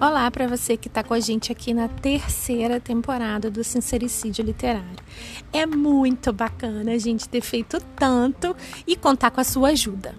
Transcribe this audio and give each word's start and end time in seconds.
Olá 0.00 0.30
para 0.30 0.48
você 0.48 0.78
que 0.78 0.88
está 0.88 1.04
com 1.04 1.12
a 1.12 1.20
gente 1.20 1.52
aqui 1.52 1.74
na 1.74 1.86
terceira 1.86 2.80
temporada 2.80 3.50
do 3.50 3.62
Sincericídio 3.62 4.42
Literário. 4.42 5.04
É 5.52 5.66
muito 5.66 6.32
bacana 6.32 6.92
a 6.92 6.98
gente 6.98 7.28
ter 7.28 7.42
feito 7.42 7.78
tanto 7.94 8.56
e 8.86 8.96
contar 8.96 9.30
com 9.32 9.40
a 9.42 9.44
sua 9.44 9.68
ajuda. 9.68 10.14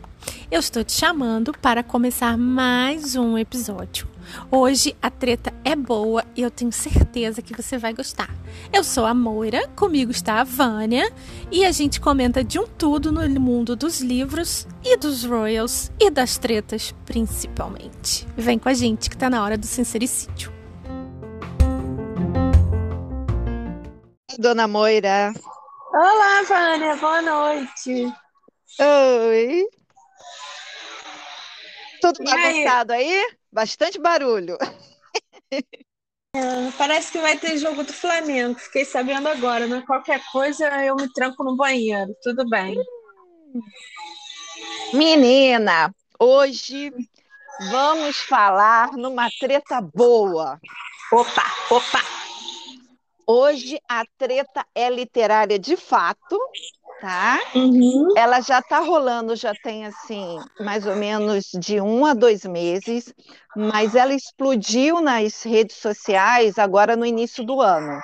Eu 0.55 0.59
estou 0.59 0.85
te 0.85 0.93
chamando 0.93 1.51
para 1.51 1.83
começar 1.83 2.37
mais 2.37 3.17
um 3.17 3.37
episódio. 3.37 4.07
Hoje 4.49 4.95
a 5.01 5.11
treta 5.11 5.53
é 5.65 5.75
boa 5.75 6.23
e 6.33 6.43
eu 6.43 6.49
tenho 6.49 6.71
certeza 6.71 7.41
que 7.41 7.53
você 7.53 7.77
vai 7.77 7.93
gostar. 7.93 8.29
Eu 8.71 8.81
sou 8.81 9.05
a 9.05 9.13
Moira, 9.13 9.67
comigo 9.75 10.11
está 10.11 10.39
a 10.39 10.45
Vânia 10.45 11.11
e 11.51 11.65
a 11.65 11.73
gente 11.73 11.99
comenta 11.99 12.41
de 12.41 12.57
um 12.57 12.65
tudo 12.65 13.11
no 13.11 13.27
mundo 13.37 13.75
dos 13.75 13.99
livros 13.99 14.65
e 14.81 14.95
dos 14.95 15.25
royals 15.25 15.91
e 15.99 16.09
das 16.09 16.37
tretas 16.37 16.95
principalmente. 17.05 18.25
Vem 18.37 18.57
com 18.57 18.69
a 18.69 18.73
gente 18.73 19.09
que 19.09 19.15
está 19.17 19.29
na 19.29 19.43
hora 19.43 19.57
do 19.57 19.65
sincericídio. 19.65 20.53
Dona 24.39 24.69
Moira. 24.69 25.33
Olá, 25.91 26.43
Vânia, 26.47 26.95
boa 26.95 27.21
noite. 27.21 28.13
Oi. 28.79 29.65
Tudo 32.13 32.23
bagunçado 32.23 32.93
aí? 32.93 33.19
aí? 33.19 33.37
Bastante 33.51 33.99
barulho. 33.99 34.57
É, 36.35 36.71
parece 36.77 37.13
que 37.13 37.19
vai 37.19 37.37
ter 37.37 37.57
jogo 37.57 37.83
do 37.83 37.93
Flamengo. 37.93 38.59
Fiquei 38.59 38.83
sabendo 38.83 39.27
agora, 39.27 39.67
né? 39.67 39.81
Qualquer 39.87 40.21
coisa 40.31 40.67
eu 40.83 40.95
me 40.95 41.11
tranco 41.13 41.43
no 41.43 41.55
banheiro. 41.55 42.13
Tudo 42.21 42.47
bem. 42.49 42.75
Menina, 44.93 45.95
hoje 46.19 46.91
vamos 47.71 48.17
falar 48.17 48.91
numa 48.93 49.29
treta 49.39 49.79
boa. 49.81 50.59
Opa, 51.11 51.43
opa. 51.71 52.01
Hoje 53.25 53.79
a 53.89 54.03
treta 54.17 54.65
é 54.75 54.89
literária 54.89 55.57
de 55.57 55.75
fato, 55.75 56.37
tá? 57.01 57.39
Uhum. 57.53 58.13
Ela 58.15 58.41
já 58.41 58.59
está 58.59 58.79
rolando, 58.79 59.35
já 59.35 59.53
tem 59.53 59.85
assim, 59.85 60.39
mais 60.59 60.85
ou 60.85 60.95
menos 60.95 61.45
de 61.53 61.79
um 61.81 62.05
a 62.05 62.13
dois 62.13 62.45
meses, 62.45 63.13
mas 63.55 63.95
ela 63.95 64.13
explodiu 64.13 65.01
nas 65.01 65.43
redes 65.43 65.77
sociais 65.77 66.57
agora 66.57 66.95
no 66.95 67.05
início 67.05 67.43
do 67.43 67.61
ano. 67.61 67.99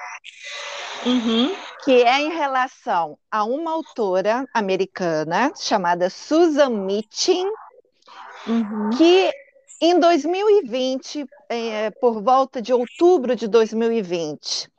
Uhum. 1.06 1.56
Que 1.83 2.03
é 2.03 2.22
em 2.22 2.30
relação 2.30 3.17
a 3.31 3.44
uma 3.44 3.72
autora 3.72 4.45
americana 4.53 5.52
chamada 5.55 6.09
Susan 6.09 6.70
Mitchell, 6.70 7.52
uhum. 8.48 8.92
que 8.92 9.31
em 9.81 10.00
2020, 10.00 11.26
é, 11.50 11.89
por 11.89 12.22
volta 12.22 12.61
de 12.61 12.72
outubro 12.72 13.36
de 13.36 13.48
2020, 13.48 14.70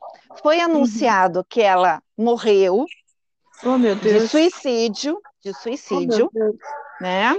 foi 0.41 0.59
uhum. 0.59 0.63
anunciado 0.63 1.43
que 1.43 1.61
ela 1.61 2.01
morreu 2.17 2.85
Oh, 3.65 3.77
meu 3.77 3.95
Deus. 3.95 4.23
De 4.23 4.27
suicídio, 4.27 5.21
de 5.41 5.53
suicídio, 5.53 6.29
oh, 6.35 7.03
né? 7.03 7.35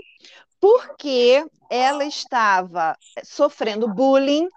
Porque 0.61 1.45
ela 1.71 2.05
estava 2.05 2.97
sofrendo 3.23 3.87
bullying 3.89 4.49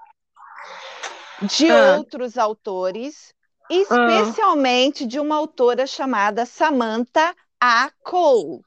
de 1.41 1.69
ah. 1.69 1.97
outros 1.97 2.37
autores, 2.37 3.33
especialmente 3.69 5.03
ah. 5.03 5.07
de 5.07 5.19
uma 5.19 5.35
autora 5.35 5.85
chamada 5.85 6.45
Samantha 6.45 7.35
A. 7.59 7.91
Cole. 8.03 8.61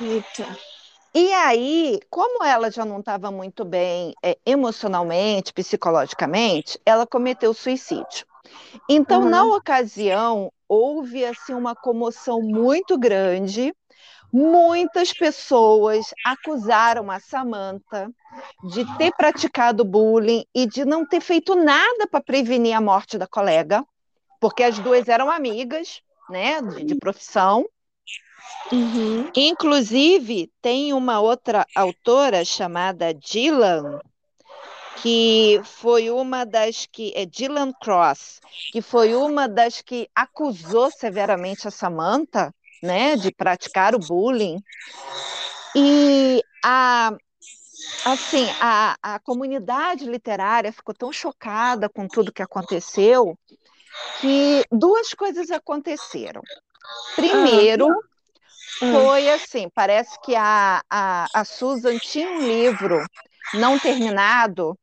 Eita. 0.00 0.46
E 1.14 1.32
aí, 1.32 1.98
como 2.10 2.44
ela 2.44 2.70
já 2.70 2.84
não 2.84 3.00
estava 3.00 3.30
muito 3.30 3.64
bem 3.64 4.14
é, 4.22 4.36
emocionalmente, 4.44 5.52
psicologicamente, 5.52 6.78
ela 6.84 7.06
cometeu 7.06 7.54
suicídio. 7.54 8.26
Então, 8.86 9.22
uhum. 9.22 9.30
na 9.30 9.44
ocasião, 9.44 10.52
houve 10.68 11.24
assim 11.24 11.54
uma 11.54 11.74
comoção 11.74 12.40
muito 12.40 12.98
grande. 12.98 13.74
Muitas 14.32 15.12
pessoas 15.12 16.12
acusaram 16.24 17.10
a 17.10 17.20
Samantha 17.20 18.10
de 18.64 18.84
ter 18.98 19.12
praticado 19.16 19.84
bullying 19.84 20.44
e 20.54 20.66
de 20.66 20.84
não 20.84 21.06
ter 21.06 21.20
feito 21.20 21.54
nada 21.54 22.06
para 22.10 22.20
prevenir 22.20 22.76
a 22.76 22.80
morte 22.80 23.16
da 23.16 23.26
colega, 23.26 23.84
porque 24.40 24.62
as 24.62 24.78
duas 24.78 25.08
eram 25.08 25.30
amigas, 25.30 26.02
né, 26.28 26.60
de, 26.60 26.84
de 26.84 26.94
profissão. 26.96 27.64
Uhum. 28.70 29.30
Inclusive, 29.34 30.50
tem 30.60 30.92
uma 30.92 31.20
outra 31.20 31.66
autora 31.74 32.44
chamada 32.44 33.14
Dylan, 33.14 34.00
que 35.02 35.60
foi 35.64 36.10
uma 36.10 36.44
das 36.44 36.86
que 36.86 37.12
é 37.14 37.26
Dylan 37.26 37.72
Cross, 37.80 38.40
que 38.72 38.80
foi 38.80 39.14
uma 39.14 39.48
das 39.48 39.80
que 39.82 40.08
acusou 40.14 40.90
severamente 40.90 41.68
a 41.68 41.70
Samantha, 41.70 42.54
né, 42.82 43.16
de 43.16 43.32
praticar 43.32 43.94
o 43.94 43.98
bullying. 43.98 44.62
E 45.74 46.42
a 46.64 47.12
assim, 48.04 48.48
a, 48.60 48.96
a 49.02 49.18
comunidade 49.20 50.06
literária 50.06 50.72
ficou 50.72 50.94
tão 50.94 51.12
chocada 51.12 51.88
com 51.88 52.08
tudo 52.08 52.32
que 52.32 52.42
aconteceu 52.42 53.38
que 54.20 54.64
duas 54.70 55.12
coisas 55.14 55.50
aconteceram. 55.50 56.42
Primeiro, 57.14 57.88
ah. 57.90 58.92
foi 58.92 59.30
assim, 59.30 59.68
parece 59.74 60.18
que 60.22 60.34
a, 60.34 60.82
a, 60.88 61.26
a 61.34 61.44
Susan 61.44 61.98
tinha 61.98 62.30
um 62.30 62.40
livro 62.40 63.04
não 63.54 63.78
terminado 63.78 64.78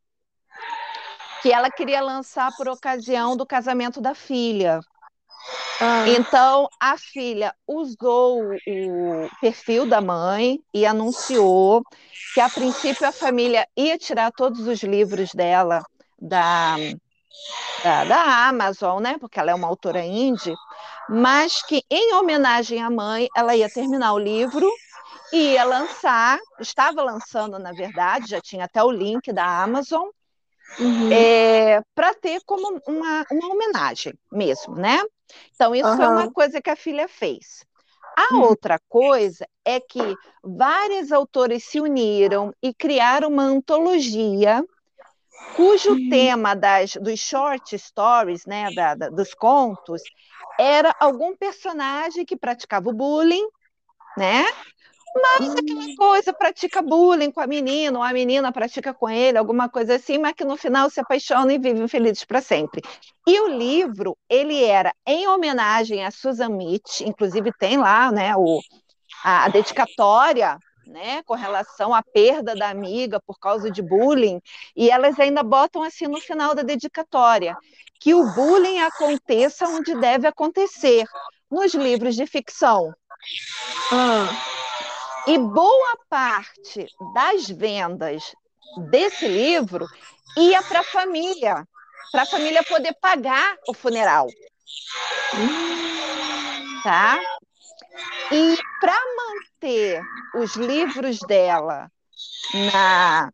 que 1.43 1.51
ela 1.51 1.69
queria 1.69 2.01
lançar 2.01 2.55
por 2.55 2.69
ocasião 2.69 3.35
do 3.35 3.45
casamento 3.45 3.99
da 3.99 4.15
filha. 4.15 4.79
Ah. 5.81 6.05
Então, 6.07 6.69
a 6.79 6.97
filha 6.97 7.53
usou 7.67 8.41
o 8.65 9.29
perfil 9.41 9.85
da 9.85 9.99
mãe 9.99 10.61
e 10.73 10.85
anunciou 10.85 11.83
que, 12.33 12.39
a 12.39 12.49
princípio, 12.49 13.05
a 13.05 13.11
família 13.11 13.67
ia 13.75 13.97
tirar 13.97 14.31
todos 14.31 14.65
os 14.65 14.81
livros 14.83 15.33
dela 15.33 15.83
da, 16.17 16.77
da, 17.83 18.05
da 18.05 18.47
Amazon, 18.47 19.03
né? 19.03 19.17
Porque 19.19 19.37
ela 19.37 19.51
é 19.51 19.53
uma 19.53 19.67
autora 19.67 20.01
indie, 20.01 20.55
mas 21.09 21.61
que, 21.61 21.83
em 21.91 22.13
homenagem 22.15 22.81
à 22.81 22.89
mãe, 22.89 23.27
ela 23.35 23.53
ia 23.53 23.69
terminar 23.69 24.13
o 24.13 24.17
livro 24.17 24.71
e 25.33 25.55
ia 25.55 25.65
lançar, 25.65 26.39
estava 26.57 27.03
lançando, 27.03 27.59
na 27.59 27.73
verdade, 27.73 28.29
já 28.29 28.39
tinha 28.39 28.63
até 28.63 28.81
o 28.81 28.91
link 28.91 29.33
da 29.33 29.61
Amazon, 29.61 30.07
Uhum. 30.79 31.11
É, 31.11 31.81
para 31.93 32.13
ter 32.15 32.41
como 32.45 32.81
uma, 32.87 33.25
uma 33.31 33.53
homenagem 33.53 34.13
mesmo, 34.31 34.75
né? 34.75 35.01
Então, 35.53 35.73
isso 35.73 35.87
uhum. 35.87 35.97
foi 35.97 36.07
uma 36.07 36.31
coisa 36.31 36.61
que 36.61 36.69
a 36.69 36.75
filha 36.75 37.07
fez. 37.07 37.65
A 38.15 38.35
uhum. 38.35 38.41
outra 38.41 38.79
coisa 38.87 39.47
é 39.65 39.79
que 39.79 40.15
várias 40.43 41.11
autores 41.11 41.63
se 41.63 41.79
uniram 41.79 42.53
e 42.61 42.73
criaram 42.73 43.29
uma 43.29 43.43
antologia 43.43 44.63
cujo 45.55 45.91
uhum. 45.91 46.09
tema 46.09 46.55
das, 46.55 46.93
dos 46.95 47.19
short 47.19 47.77
stories, 47.77 48.45
né, 48.45 48.71
da, 48.73 48.95
da, 48.95 49.09
dos 49.09 49.33
contos, 49.33 50.01
era 50.59 50.95
algum 50.99 51.35
personagem 51.35 52.25
que 52.25 52.37
praticava 52.37 52.89
o 52.89 52.93
bullying, 52.93 53.45
né? 54.15 54.45
Mas 55.15 55.55
aquela 55.55 55.95
coisa, 55.95 56.33
pratica 56.33 56.81
bullying 56.81 57.31
com 57.31 57.39
a 57.39 57.45
menina, 57.45 57.99
ou 57.99 58.03
a 58.03 58.11
menina 58.11 58.51
pratica 58.51 58.93
com 58.93 59.09
ele, 59.09 59.37
alguma 59.37 59.69
coisa 59.69 59.95
assim, 59.95 60.17
mas 60.17 60.33
que 60.33 60.43
no 60.43 60.57
final 60.57 60.89
se 60.89 60.99
apaixonam 60.99 61.51
e 61.51 61.59
vivem 61.59 61.87
felizes 61.87 62.25
para 62.25 62.41
sempre. 62.41 62.81
E 63.27 63.39
o 63.39 63.47
livro, 63.47 64.17
ele 64.27 64.63
era 64.63 64.93
em 65.05 65.27
homenagem 65.27 66.03
a 66.03 66.09
Susan 66.09 66.49
Mitch, 66.49 67.01
inclusive 67.01 67.51
tem 67.59 67.77
lá, 67.77 68.11
né, 68.11 68.35
o, 68.35 68.59
a, 69.23 69.45
a 69.45 69.47
dedicatória 69.49 70.57
né, 70.85 71.21
com 71.23 71.35
relação 71.35 71.93
à 71.93 72.01
perda 72.01 72.55
da 72.55 72.69
amiga 72.69 73.19
por 73.25 73.39
causa 73.39 73.69
de 73.69 73.81
bullying, 73.81 74.41
e 74.75 74.89
elas 74.89 75.19
ainda 75.19 75.43
botam 75.43 75.83
assim 75.83 76.07
no 76.07 76.19
final 76.19 76.55
da 76.55 76.63
dedicatória, 76.63 77.55
que 77.99 78.13
o 78.13 78.33
bullying 78.33 78.79
aconteça 78.79 79.67
onde 79.67 79.95
deve 79.95 80.27
acontecer, 80.27 81.05
nos 81.49 81.73
livros 81.75 82.15
de 82.15 82.25
ficção. 82.25 82.91
Ah. 83.91 84.62
E 85.25 85.37
boa 85.37 85.97
parte 86.09 86.87
das 87.13 87.47
vendas 87.47 88.35
desse 88.89 89.27
livro 89.27 89.87
ia 90.37 90.61
para 90.63 90.81
a 90.81 90.83
família, 90.83 91.65
para 92.11 92.23
a 92.23 92.25
família 92.25 92.61
poder 92.63 92.93
pagar 92.99 93.57
o 93.67 93.73
funeral. 93.73 94.27
Tá? 96.83 97.19
E 98.31 98.57
para 98.81 98.99
manter 99.15 100.01
os 100.35 100.55
livros 100.55 101.19
dela 101.19 101.89
na. 102.53 103.31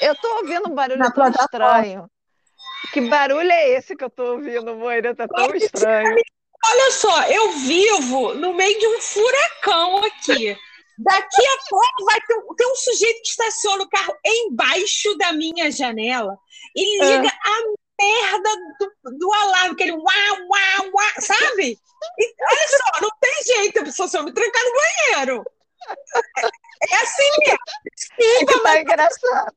Eu 0.00 0.12
estou 0.14 0.38
ouvindo 0.38 0.68
um 0.68 0.74
barulho 0.74 1.12
tão 1.12 1.28
estranho. 1.30 2.10
Que 2.92 3.00
barulho 3.02 3.50
é 3.50 3.70
esse 3.70 3.96
que 3.96 4.04
eu 4.04 4.08
estou 4.08 4.32
ouvindo, 4.32 4.74
Moira? 4.74 5.14
Tá 5.14 5.28
tão 5.28 5.54
estranho. 5.54 6.16
Olha 6.70 6.90
só, 6.92 7.22
eu 7.28 7.52
vivo 7.52 8.34
no 8.34 8.54
meio 8.54 8.78
de 8.78 8.86
um 8.86 9.00
furacão 9.00 9.98
aqui. 9.98 10.56
Daqui 10.96 11.46
a 11.46 11.68
pouco 11.68 12.04
vai 12.04 12.20
ter, 12.20 12.40
ter 12.56 12.66
um 12.66 12.76
sujeito 12.76 13.22
que 13.22 13.28
estaciona 13.28 13.82
o 13.82 13.88
carro 13.88 14.16
embaixo 14.24 15.16
da 15.18 15.32
minha 15.32 15.70
janela 15.70 16.38
e 16.74 17.04
liga 17.04 17.28
ah. 17.28 17.48
a 17.48 17.74
merda 18.00 18.50
do, 18.78 19.18
do 19.18 19.32
alarme, 19.32 19.72
aquele 19.72 19.92
uau, 19.92 20.02
uau, 20.04 20.90
uau, 20.94 21.12
sabe? 21.20 21.78
E, 22.18 22.34
olha 22.40 22.68
só, 22.68 23.00
não 23.00 23.10
tem 23.20 23.42
jeito, 23.44 23.80
a 23.80 23.84
pessoa 23.84 24.08
só 24.08 24.22
me 24.22 24.32
trancar 24.32 24.62
no 24.64 24.72
banheiro. 24.72 25.44
É 26.90 26.96
assim 26.96 27.30
mesmo. 27.40 27.58
Desculpa, 27.96 28.68
é 28.68 28.74
tá 28.74 28.80
engraçado. 28.80 29.56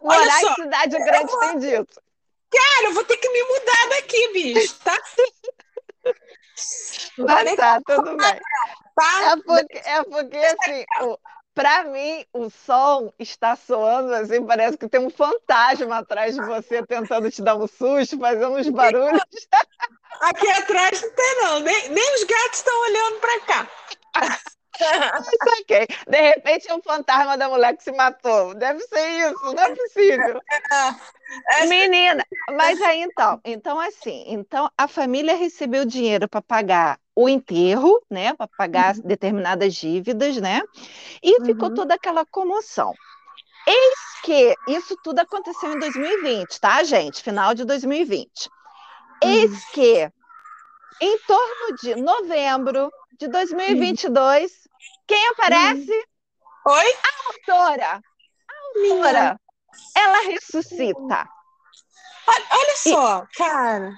Morar 0.00 0.42
em 0.42 0.54
cidade 0.54 0.98
grande 0.98 1.30
vou... 1.30 1.40
tem 1.40 1.58
dito. 1.58 2.02
Cara, 2.50 2.86
eu 2.86 2.94
vou 2.94 3.04
ter 3.04 3.16
que 3.16 3.28
me 3.28 3.42
mudar 3.44 3.88
daqui, 3.90 4.32
bicho, 4.32 4.74
tá? 4.80 4.98
Mas 7.18 7.56
tá, 7.56 7.80
tudo 7.86 8.16
bem. 8.16 8.40
Tá? 8.94 9.32
É 9.32 9.36
porque, 9.36 9.78
é 9.78 10.04
porque 10.04 10.36
assim, 10.36 10.84
para 11.54 11.84
mim, 11.84 12.24
o 12.32 12.48
som 12.50 13.12
está 13.18 13.56
soando 13.56 14.14
assim, 14.14 14.44
parece 14.44 14.76
que 14.78 14.88
tem 14.88 15.00
um 15.00 15.10
fantasma 15.10 15.98
atrás 15.98 16.34
de 16.34 16.40
você 16.42 16.84
tentando 16.86 17.30
te 17.30 17.42
dar 17.42 17.56
um 17.56 17.66
susto, 17.66 18.18
fazendo 18.18 18.56
uns 18.56 18.68
barulhos. 18.68 19.20
Aqui 20.20 20.50
atrás 20.50 21.02
não 21.02 21.10
tem, 21.12 21.36
não. 21.42 21.60
Nem, 21.60 21.88
nem 21.88 22.14
os 22.14 22.24
gatos 22.24 22.58
estão 22.58 22.80
olhando 22.82 23.20
para 23.20 23.40
cá. 23.40 23.68
Ok. 25.60 25.86
De 26.08 26.20
repente 26.20 26.70
é 26.70 26.74
um 26.74 26.82
fantasma 26.82 27.36
da 27.36 27.48
mulher 27.48 27.76
que 27.76 27.82
se 27.82 27.92
matou. 27.92 28.54
Deve 28.54 28.80
ser 28.80 29.30
isso, 29.30 29.54
não 29.54 29.62
é 29.62 29.74
possível. 29.74 30.40
É, 31.50 31.62
é. 31.62 31.66
Menina, 31.66 32.24
mas 32.56 32.80
aí 32.82 33.02
então, 33.02 33.40
então 33.44 33.78
assim, 33.78 34.24
então 34.26 34.70
a 34.76 34.88
família 34.88 35.36
recebeu 35.36 35.84
dinheiro 35.84 36.28
para 36.28 36.42
pagar 36.42 36.98
o 37.14 37.28
enterro, 37.28 38.02
né, 38.10 38.34
para 38.34 38.48
pagar 38.48 38.96
uhum. 38.96 39.02
determinadas 39.04 39.74
dívidas, 39.74 40.36
né? 40.38 40.62
E 41.22 41.38
uhum. 41.38 41.44
ficou 41.44 41.72
toda 41.72 41.94
aquela 41.94 42.24
comoção. 42.24 42.94
Eis 43.66 43.98
que 44.24 44.54
isso 44.68 44.96
tudo 45.02 45.20
aconteceu 45.20 45.72
em 45.72 45.78
2020, 45.78 46.60
tá, 46.60 46.82
gente? 46.82 47.22
Final 47.22 47.54
de 47.54 47.64
2020. 47.64 48.48
Eis 49.22 49.50
uhum. 49.50 49.58
que 49.72 50.12
em 51.00 51.18
torno 51.20 51.76
de 51.82 51.94
novembro 51.96 52.90
de 53.18 53.28
2022, 53.28 54.68
quem 55.10 55.28
aparece? 55.30 55.92
Hum. 55.92 56.70
Oi? 56.70 56.94
A 57.02 57.58
autora. 57.58 58.00
A 58.48 58.80
autora. 58.80 59.40
Ela 59.96 60.20
ressuscita. 60.20 61.28
Olha 62.28 62.76
só, 62.76 63.24
e... 63.24 63.36
cara. 63.36 63.92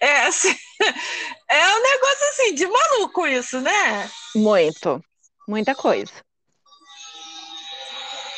É, 0.00 0.26
assim, 0.26 0.48
é 1.48 1.76
um 1.76 1.82
negócio 1.82 2.28
assim 2.30 2.54
de 2.54 2.66
maluco 2.66 3.24
isso, 3.26 3.60
né? 3.60 4.10
Muito. 4.34 5.00
Muita 5.46 5.76
coisa. 5.76 6.12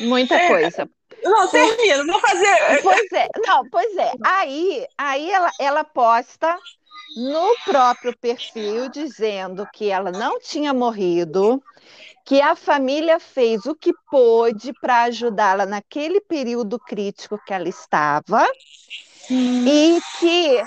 Muita 0.00 0.34
é. 0.34 0.48
coisa. 0.48 0.90
Não, 1.22 1.48
termina, 1.48 2.04
vou 2.04 2.20
fazer. 2.20 2.82
Pois 2.82 3.12
é, 3.12 3.28
não, 3.46 3.68
pois 3.70 3.96
é. 3.96 4.12
Aí, 4.24 4.86
aí 4.98 5.30
ela, 5.30 5.50
ela 5.58 5.84
posta 5.84 6.58
no 7.16 7.54
próprio 7.64 8.16
perfil 8.18 8.88
dizendo 8.88 9.66
que 9.72 9.90
ela 9.90 10.12
não 10.12 10.38
tinha 10.38 10.74
morrido, 10.74 11.62
que 12.24 12.40
a 12.40 12.56
família 12.56 13.20
fez 13.20 13.66
o 13.66 13.74
que 13.74 13.92
pôde 14.10 14.72
para 14.80 15.04
ajudá-la 15.04 15.64
naquele 15.64 16.20
período 16.20 16.78
crítico 16.78 17.40
que 17.46 17.54
ela 17.54 17.68
estava 17.68 18.44
hum. 19.30 19.64
e 19.66 20.00
que 20.18 20.62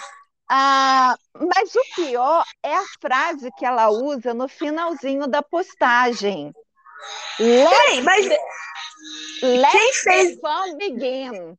ah, 0.52 1.16
mas 1.40 1.76
o 1.76 1.82
pior 1.96 2.44
é 2.64 2.76
a 2.76 2.86
frase 3.00 3.52
que 3.56 3.64
ela 3.64 3.90
usa 3.90 4.34
no 4.34 4.48
finalzinho 4.48 5.28
da 5.28 5.44
postagem. 5.44 6.52
Let, 7.40 8.04
mas 8.04 8.26
let 9.44 9.72
quem 9.72 9.94
fez... 9.94 10.36
the 10.36 10.42
fun 10.42 10.78
begin. 10.78 11.58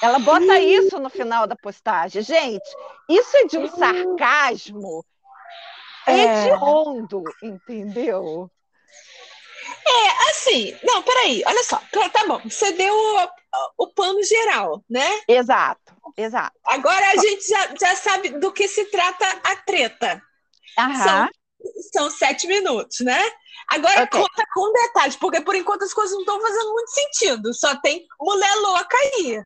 Ela 0.00 0.18
bota 0.18 0.58
isso 0.60 0.98
no 0.98 1.10
final 1.10 1.46
da 1.46 1.56
postagem. 1.56 2.22
Gente, 2.22 2.68
isso 3.08 3.36
é 3.36 3.44
de 3.44 3.58
um 3.58 3.68
sarcasmo 3.68 5.04
é. 6.06 6.46
hediondo, 6.46 7.24
entendeu? 7.42 8.50
É, 9.86 10.30
assim, 10.30 10.76
não, 10.82 11.02
peraí, 11.02 11.42
olha 11.46 11.62
só, 11.64 11.80
tá, 11.92 12.08
tá 12.10 12.26
bom, 12.26 12.40
você 12.44 12.72
deu 12.72 12.94
o, 12.94 13.84
o 13.84 13.86
pano 13.88 14.22
geral, 14.22 14.82
né? 14.88 15.20
Exato, 15.26 15.94
exato. 16.16 16.58
Agora 16.64 17.10
a 17.10 17.16
gente 17.16 17.46
já, 17.48 17.74
já 17.78 17.96
sabe 17.96 18.30
do 18.30 18.52
que 18.52 18.68
se 18.68 18.84
trata 18.86 19.26
a 19.44 19.56
treta. 19.56 20.22
Aham. 20.78 21.28
São, 21.92 22.08
são 22.08 22.10
sete 22.10 22.46
minutos, 22.46 23.00
né? 23.00 23.20
Agora 23.68 24.04
okay. 24.04 24.20
conta 24.20 24.44
com 24.54 24.72
detalhes, 24.72 25.16
porque 25.16 25.40
por 25.40 25.54
enquanto 25.54 25.84
as 25.84 25.92
coisas 25.92 26.12
não 26.12 26.20
estão 26.20 26.40
fazendo 26.40 26.72
muito 26.72 26.90
sentido, 26.90 27.54
só 27.54 27.76
tem 27.80 28.06
mulher 28.20 28.54
louca 28.56 28.96
aí. 28.96 29.42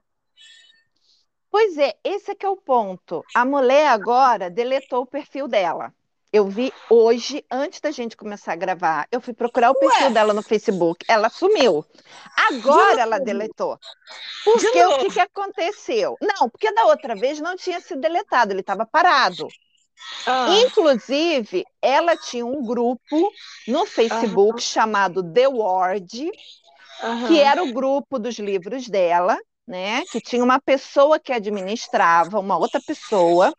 Pois 1.52 1.76
é, 1.76 1.94
esse 2.02 2.30
é 2.30 2.34
que 2.34 2.46
é 2.46 2.48
o 2.48 2.56
ponto. 2.56 3.22
A 3.34 3.44
mulher 3.44 3.88
agora 3.88 4.48
deletou 4.48 5.02
o 5.02 5.06
perfil 5.06 5.46
dela. 5.46 5.92
Eu 6.32 6.46
vi 6.46 6.72
hoje, 6.88 7.44
antes 7.50 7.78
da 7.78 7.90
gente 7.90 8.16
começar 8.16 8.54
a 8.54 8.56
gravar, 8.56 9.06
eu 9.12 9.20
fui 9.20 9.34
procurar 9.34 9.70
o 9.70 9.74
perfil 9.74 10.06
Ué? 10.06 10.12
dela 10.12 10.32
no 10.32 10.42
Facebook. 10.42 11.04
Ela 11.06 11.28
sumiu. 11.28 11.84
Agora 12.48 13.02
ela 13.02 13.18
deletou. 13.20 13.78
Porque 14.42 14.82
o 14.82 14.98
que, 15.00 15.10
que 15.10 15.20
aconteceu? 15.20 16.16
Não, 16.22 16.48
porque 16.48 16.72
da 16.72 16.86
outra 16.86 17.14
vez 17.14 17.38
não 17.38 17.54
tinha 17.54 17.82
sido 17.82 18.00
deletado, 18.00 18.54
ele 18.54 18.60
estava 18.60 18.86
parado. 18.86 19.46
Ah. 20.26 20.46
Inclusive, 20.64 21.66
ela 21.82 22.16
tinha 22.16 22.46
um 22.46 22.64
grupo 22.64 23.30
no 23.68 23.84
Facebook 23.84 24.62
chamado 24.62 25.22
The 25.22 25.48
Ward, 25.48 26.30
que 27.28 27.38
era 27.38 27.62
o 27.62 27.74
grupo 27.74 28.18
dos 28.18 28.38
livros 28.38 28.88
dela, 28.88 29.38
né? 29.66 30.02
Que 30.10 30.20
tinha 30.20 30.42
uma 30.42 30.60
pessoa 30.60 31.18
que 31.18 31.32
administrava, 31.32 32.40
uma 32.40 32.56
outra 32.56 32.80
pessoa, 32.80 33.54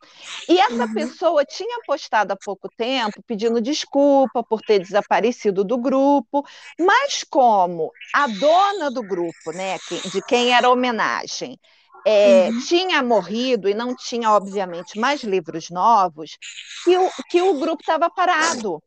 e 0.48 0.60
essa 0.60 0.86
uhum. 0.86 0.94
pessoa 0.94 1.46
tinha 1.46 1.80
postado 1.86 2.34
há 2.34 2.36
pouco 2.36 2.68
tempo 2.78 3.24
pedindo 3.26 3.62
desculpa 3.62 4.44
por 4.44 4.62
ter 4.62 4.80
desaparecido 4.80 5.64
do 5.64 5.78
grupo, 5.78 6.46
mas 6.80 7.24
como 7.24 7.92
a 8.14 8.28
dona 8.28 8.92
do 8.92 9.02
grupo, 9.02 9.52
né, 9.54 9.78
de 10.12 10.22
quem 10.24 10.54
era 10.54 10.68
a 10.68 10.72
homenagem, 10.72 11.58
é, 12.06 12.50
uhum. 12.50 12.60
tinha 12.60 13.02
morrido 13.02 13.70
e 13.70 13.74
não 13.74 13.96
tinha, 13.96 14.30
obviamente, 14.32 15.00
mais 15.00 15.24
livros 15.24 15.70
novos, 15.70 16.38
que 16.84 16.98
o, 16.98 17.10
que 17.30 17.42
o 17.42 17.60
grupo 17.60 17.82
estava 17.82 18.10
parado. 18.10 18.82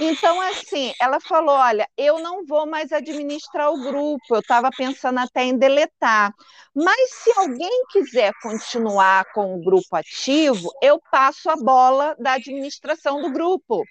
Então, 0.00 0.40
assim, 0.40 0.92
ela 1.00 1.20
falou: 1.20 1.54
olha, 1.54 1.88
eu 1.96 2.18
não 2.18 2.44
vou 2.44 2.66
mais 2.66 2.92
administrar 2.92 3.72
o 3.72 3.80
grupo, 3.80 4.24
eu 4.30 4.40
estava 4.40 4.70
pensando 4.70 5.20
até 5.20 5.44
em 5.44 5.56
deletar. 5.56 6.32
Mas 6.74 7.10
se 7.10 7.32
alguém 7.38 7.84
quiser 7.90 8.32
continuar 8.42 9.24
com 9.32 9.54
o 9.54 9.62
grupo 9.62 9.94
ativo, 9.94 10.72
eu 10.82 11.00
passo 11.10 11.48
a 11.48 11.56
bola 11.56 12.16
da 12.18 12.32
administração 12.32 13.22
do 13.22 13.30
grupo. 13.30 13.84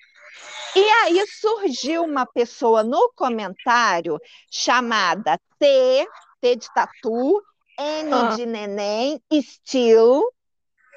E 0.76 0.80
aí 0.80 1.26
surgiu 1.28 2.04
uma 2.04 2.26
pessoa 2.26 2.84
no 2.84 3.12
comentário 3.16 4.20
chamada 4.52 5.40
T, 5.60 6.08
T 6.42 6.56
de 6.56 6.74
tatu, 6.74 7.42
N 7.80 8.14
ah. 8.14 8.36
de 8.36 8.46
neném, 8.46 9.22
Steel, 9.32 10.24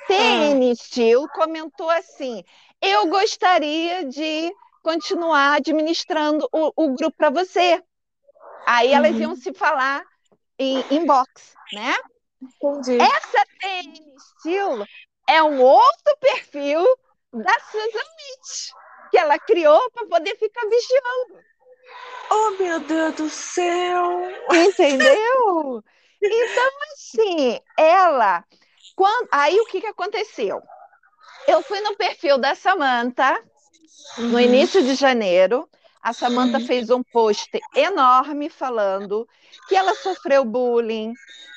TN 0.08 0.70
ah. 0.70 0.74
Steel, 0.74 1.28
comentou 1.28 1.88
assim: 1.90 2.42
eu 2.80 3.06
gostaria 3.08 4.04
de 4.04 4.52
continuar 4.86 5.56
administrando 5.56 6.48
o, 6.52 6.72
o 6.76 6.94
grupo 6.94 7.16
para 7.16 7.28
você. 7.28 7.82
Aí 8.64 8.92
elas 8.92 9.16
uhum. 9.16 9.20
iam 9.20 9.36
se 9.36 9.52
falar 9.52 10.00
em 10.56 10.84
inbox, 10.92 11.56
né? 11.72 11.92
Entendi. 12.40 12.96
Essa 13.02 13.44
TN 13.60 13.94
Estilo 14.16 14.86
é 15.28 15.42
um 15.42 15.60
outro 15.60 16.16
perfil 16.20 16.84
da 17.32 17.58
Susan 17.68 17.82
Mitch, 17.82 18.70
que 19.10 19.18
ela 19.18 19.36
criou 19.40 19.90
para 19.90 20.06
poder 20.06 20.36
ficar 20.36 20.62
vigiando. 20.68 21.44
Oh, 22.30 22.50
meu 22.62 22.78
Deus 22.78 23.14
do 23.16 23.28
céu! 23.28 24.20
Entendeu? 24.52 25.82
Então, 26.18 26.70
assim, 26.92 27.60
ela. 27.76 28.42
Quando, 28.96 29.28
aí 29.30 29.60
o 29.60 29.66
que, 29.66 29.82
que 29.82 29.86
aconteceu? 29.86 30.62
Eu 31.46 31.62
fui 31.62 31.78
no 31.82 31.94
perfil 31.94 32.38
da 32.38 32.54
Samantha, 32.54 33.38
Uhum. 34.18 34.28
No 34.28 34.40
início 34.40 34.82
de 34.82 34.94
janeiro, 34.94 35.68
a 36.02 36.12
Samantha 36.12 36.58
uhum. 36.58 36.66
fez 36.66 36.90
um 36.90 37.02
post 37.02 37.50
enorme 37.74 38.48
falando 38.48 39.28
que 39.68 39.74
ela 39.74 39.94
sofreu 39.94 40.44
bullying, 40.44 41.12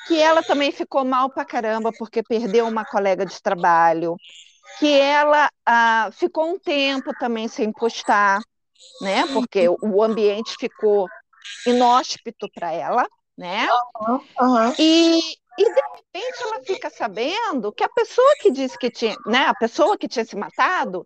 que 0.07 0.19
ela 0.19 0.41
também 0.41 0.71
ficou 0.71 1.05
mal 1.05 1.29
pra 1.29 1.45
caramba 1.45 1.91
porque 1.97 2.23
perdeu 2.23 2.67
uma 2.67 2.83
colega 2.83 3.25
de 3.25 3.41
trabalho, 3.41 4.15
que 4.79 4.99
ela 4.99 5.49
ah, 5.65 6.09
ficou 6.11 6.49
um 6.49 6.59
tempo 6.59 7.13
também 7.19 7.47
sem 7.47 7.71
postar, 7.71 8.41
né? 9.01 9.25
Porque 9.27 9.67
o 9.69 10.01
ambiente 10.03 10.55
ficou 10.59 11.07
inóspito 11.67 12.47
para 12.53 12.71
ela, 12.71 13.07
né? 13.37 13.67
Uhum, 14.01 14.21
uhum. 14.41 14.73
E, 14.79 15.19
E 15.59 15.63
de 15.63 15.81
repente 15.95 16.43
ela 16.43 16.63
fica 16.63 16.89
sabendo 16.89 17.71
que 17.73 17.83
a 17.83 17.89
pessoa 17.89 18.35
que 18.41 18.49
disse 18.49 18.77
que 18.77 18.89
tinha, 18.89 19.15
né, 19.25 19.45
a 19.45 19.53
pessoa 19.53 19.97
que 19.97 20.07
tinha 20.07 20.23
se 20.23 20.35
matado, 20.35 21.05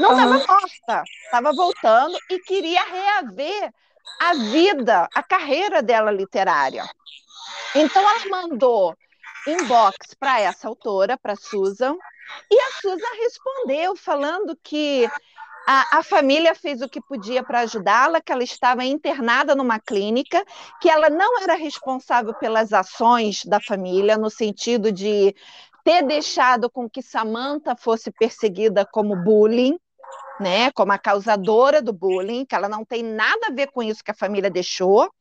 não 0.00 0.12
estava 0.12 0.36
uhum. 0.36 0.46
morta, 0.46 1.04
estava 1.24 1.52
voltando 1.52 2.18
e 2.30 2.38
queria 2.40 2.82
reaver 2.82 3.72
a 4.20 4.34
vida, 4.34 5.08
a 5.14 5.22
carreira 5.22 5.82
dela 5.82 6.10
literária. 6.10 6.84
Então 7.74 8.02
ela 8.02 8.28
mandou 8.28 8.96
inbox 9.46 10.14
para 10.18 10.40
essa 10.40 10.68
autora, 10.68 11.16
para 11.16 11.36
Susan, 11.36 11.96
e 12.50 12.60
a 12.60 12.70
Susan 12.80 13.22
respondeu 13.22 13.96
falando 13.96 14.56
que 14.62 15.08
a, 15.66 15.98
a 15.98 16.02
família 16.02 16.54
fez 16.54 16.80
o 16.80 16.88
que 16.88 17.00
podia 17.00 17.42
para 17.42 17.60
ajudá-la, 17.60 18.20
que 18.20 18.32
ela 18.32 18.42
estava 18.42 18.84
internada 18.84 19.54
numa 19.54 19.78
clínica, 19.78 20.44
que 20.80 20.88
ela 20.88 21.10
não 21.10 21.40
era 21.42 21.54
responsável 21.54 22.34
pelas 22.34 22.72
ações 22.72 23.44
da 23.44 23.60
família, 23.60 24.16
no 24.16 24.30
sentido 24.30 24.90
de 24.92 25.34
ter 25.84 26.02
deixado 26.02 26.68
com 26.70 26.88
que 26.88 27.02
Samantha 27.02 27.74
fosse 27.76 28.10
perseguida 28.10 28.84
como 28.84 29.16
bullying, 29.16 29.78
né, 30.40 30.70
como 30.72 30.92
a 30.92 30.98
causadora 30.98 31.82
do 31.82 31.92
bullying, 31.92 32.46
que 32.46 32.54
ela 32.54 32.68
não 32.68 32.84
tem 32.84 33.02
nada 33.02 33.48
a 33.48 33.52
ver 33.52 33.70
com 33.70 33.82
isso 33.82 34.02
que 34.02 34.10
a 34.10 34.14
família 34.14 34.50
deixou, 34.50 35.12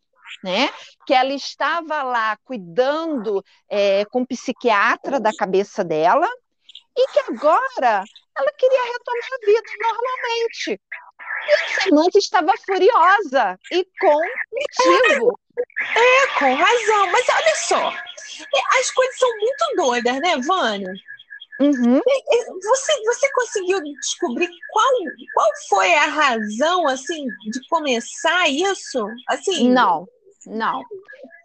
né, 0.44 0.70
que 1.06 1.14
ela 1.14 1.34
estava 1.34 2.02
lá 2.04 2.38
cuidando 2.46 3.44
é, 3.68 4.06
com 4.06 4.22
o 4.22 4.28
psiquiatra 4.28 5.20
da 5.20 5.32
cabeça 5.34 5.84
dela, 5.84 6.28
e 6.98 7.08
que 7.12 7.20
agora 7.32 8.04
ela 8.38 8.52
queria 8.58 8.84
retomar 8.84 9.30
a 9.34 9.46
vida 9.46 9.72
normalmente. 9.82 10.82
E 11.48 11.52
a 11.52 11.82
Samantha 11.82 12.18
estava 12.18 12.54
furiosa 12.66 13.60
e 13.72 13.86
com 14.00 14.22
motivo. 14.52 15.40
É, 15.96 16.40
com 16.40 16.54
razão. 16.54 17.12
Mas 17.12 17.26
olha 17.30 17.56
só, 17.56 17.94
as 18.80 18.92
coisas 18.92 19.18
são 19.18 19.30
muito 19.38 19.76
doidas, 19.76 20.20
né, 20.20 20.38
Vânia? 20.38 20.94
Uhum. 21.60 22.00
Você, 22.64 23.04
você 23.04 23.32
conseguiu 23.34 23.82
descobrir 24.00 24.50
qual, 24.72 24.92
qual 25.34 25.50
foi 25.68 25.94
a 25.94 26.06
razão 26.06 26.88
assim 26.88 27.28
de 27.52 27.68
começar 27.68 28.48
isso? 28.48 29.06
Assim, 29.28 29.70
não, 29.70 30.08
não. 30.46 30.84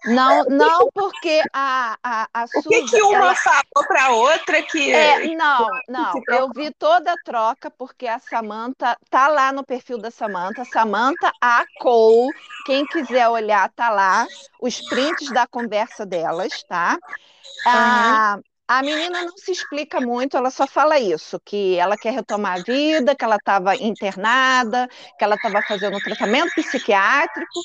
Não, 0.05 0.45
não, 0.49 0.89
porque 0.93 1.43
a, 1.53 1.97
a, 2.03 2.29
a 2.33 2.45
O 2.45 2.63
que, 2.63 2.85
que 2.85 3.03
uma 3.03 3.17
ela... 3.17 3.35
falou 3.35 3.89
para 3.89 4.11
outra 4.11 4.63
que. 4.63 4.93
É, 4.93 5.35
não, 5.35 5.67
não. 5.89 6.13
Eu 6.29 6.51
vi 6.55 6.71
toda 6.73 7.13
a 7.13 7.17
troca, 7.25 7.71
porque 7.71 8.07
a 8.07 8.19
Samanta 8.19 8.97
tá 9.11 9.29
lá 9.29 9.51
no 9.53 9.65
perfil 9.65 9.99
da 9.99 10.11
Samanta, 10.11 10.65
Samanta 10.65 11.33
A. 11.41 11.65
Cole. 11.81 12.33
Quem 12.67 12.87
quiser 12.87 13.29
olhar, 13.29 13.71
tá 13.71 13.91
lá. 13.91 14.27
Os 14.61 14.81
prints 14.89 15.31
da 15.33 15.47
conversa 15.47 16.05
delas, 16.05 16.63
tá? 16.69 16.93
Uhum. 16.93 17.63
Ah, 17.67 18.39
a 18.67 18.83
menina 18.83 19.23
não 19.23 19.37
se 19.37 19.53
explica 19.53 20.01
muito, 20.01 20.37
ela 20.37 20.51
só 20.51 20.67
fala 20.67 20.99
isso, 20.99 21.39
que 21.45 21.77
ela 21.77 21.97
quer 21.99 22.13
retomar 22.15 22.59
a 22.59 22.63
vida, 22.63 23.15
que 23.15 23.25
ela 23.25 23.37
estava 23.37 23.77
internada, 23.77 24.89
que 25.19 25.25
ela 25.25 25.35
estava 25.35 25.61
fazendo 25.63 25.97
um 25.97 26.01
tratamento 26.01 26.55
psiquiátrico 26.55 27.61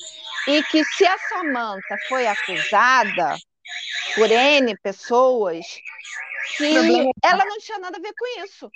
e 0.48 0.62
que 0.63 0.84
se 0.84 1.06
a 1.06 1.18
Samanta 1.18 1.96
foi 2.10 2.27
acusada 2.27 3.38
por 4.15 4.29
N 4.29 4.75
pessoas, 4.79 5.65
que 6.58 6.75
ela 7.24 7.46
não 7.46 7.58
tinha 7.60 7.79
nada 7.79 7.98
a 7.98 8.01
ver 8.01 8.13
com 8.18 8.44
isso. 8.44 8.70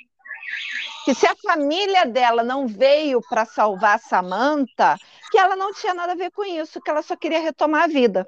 Que 1.03 1.13
se 1.13 1.27
a 1.27 1.35
família 1.35 2.05
dela 2.05 2.43
não 2.43 2.67
veio 2.67 3.19
para 3.27 3.43
salvar 3.43 3.95
a 3.95 3.99
Samanta, 3.99 4.97
que 5.29 5.37
ela 5.37 5.57
não 5.57 5.73
tinha 5.73 5.93
nada 5.93 6.13
a 6.13 6.15
ver 6.15 6.31
com 6.31 6.45
isso, 6.45 6.79
que 6.79 6.89
ela 6.89 7.01
só 7.01 7.17
queria 7.17 7.41
retomar 7.41 7.83
a 7.83 7.87
vida. 7.87 8.25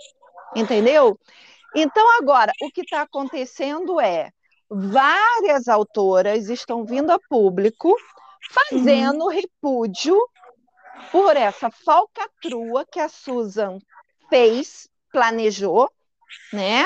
Entendeu? 0.54 1.18
Então, 1.76 2.18
agora, 2.18 2.54
o 2.62 2.72
que 2.72 2.82
está 2.82 3.02
acontecendo 3.02 4.00
é 4.00 4.32
várias 4.70 5.68
autoras 5.68 6.50
estão 6.50 6.86
vindo 6.86 7.12
a 7.12 7.20
público 7.30 7.96
fazendo 8.50 9.26
uhum. 9.26 9.30
repúdio 9.30 10.18
por 11.12 11.36
essa 11.36 11.70
falcatrua 11.70 12.86
que 12.90 13.00
a 13.00 13.10
Susan 13.10 13.80
fez, 14.30 14.88
planejou, 15.12 15.90
né? 16.54 16.86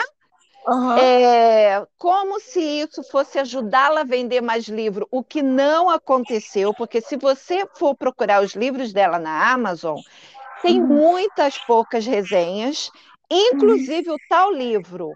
Uhum. 0.67 0.98
É, 0.98 1.86
como 1.98 2.39
se 2.39 2.60
isso 2.60 3.03
fosse 3.03 3.39
ajudá-la 3.39 4.01
a 4.01 4.05
vender 4.05 4.41
mais 4.41 4.67
livro, 4.67 5.08
o 5.10 5.24
que 5.24 5.41
não 5.41 5.89
aconteceu, 5.89 6.74
porque 6.74 7.01
se 7.01 7.15
você 7.17 7.65
for 7.75 7.96
procurar 7.96 8.43
os 8.43 8.53
livros 8.53 8.91
dela 8.91 9.17
na 9.17 9.51
Amazon, 9.51 10.00
tem 10.62 10.81
uhum. 10.81 10.88
muitas 10.88 11.58
poucas 11.60 12.05
resenhas 12.05 12.91
Inclusive, 13.30 14.12
o 14.12 14.18
tal 14.28 14.52
livro 14.52 15.12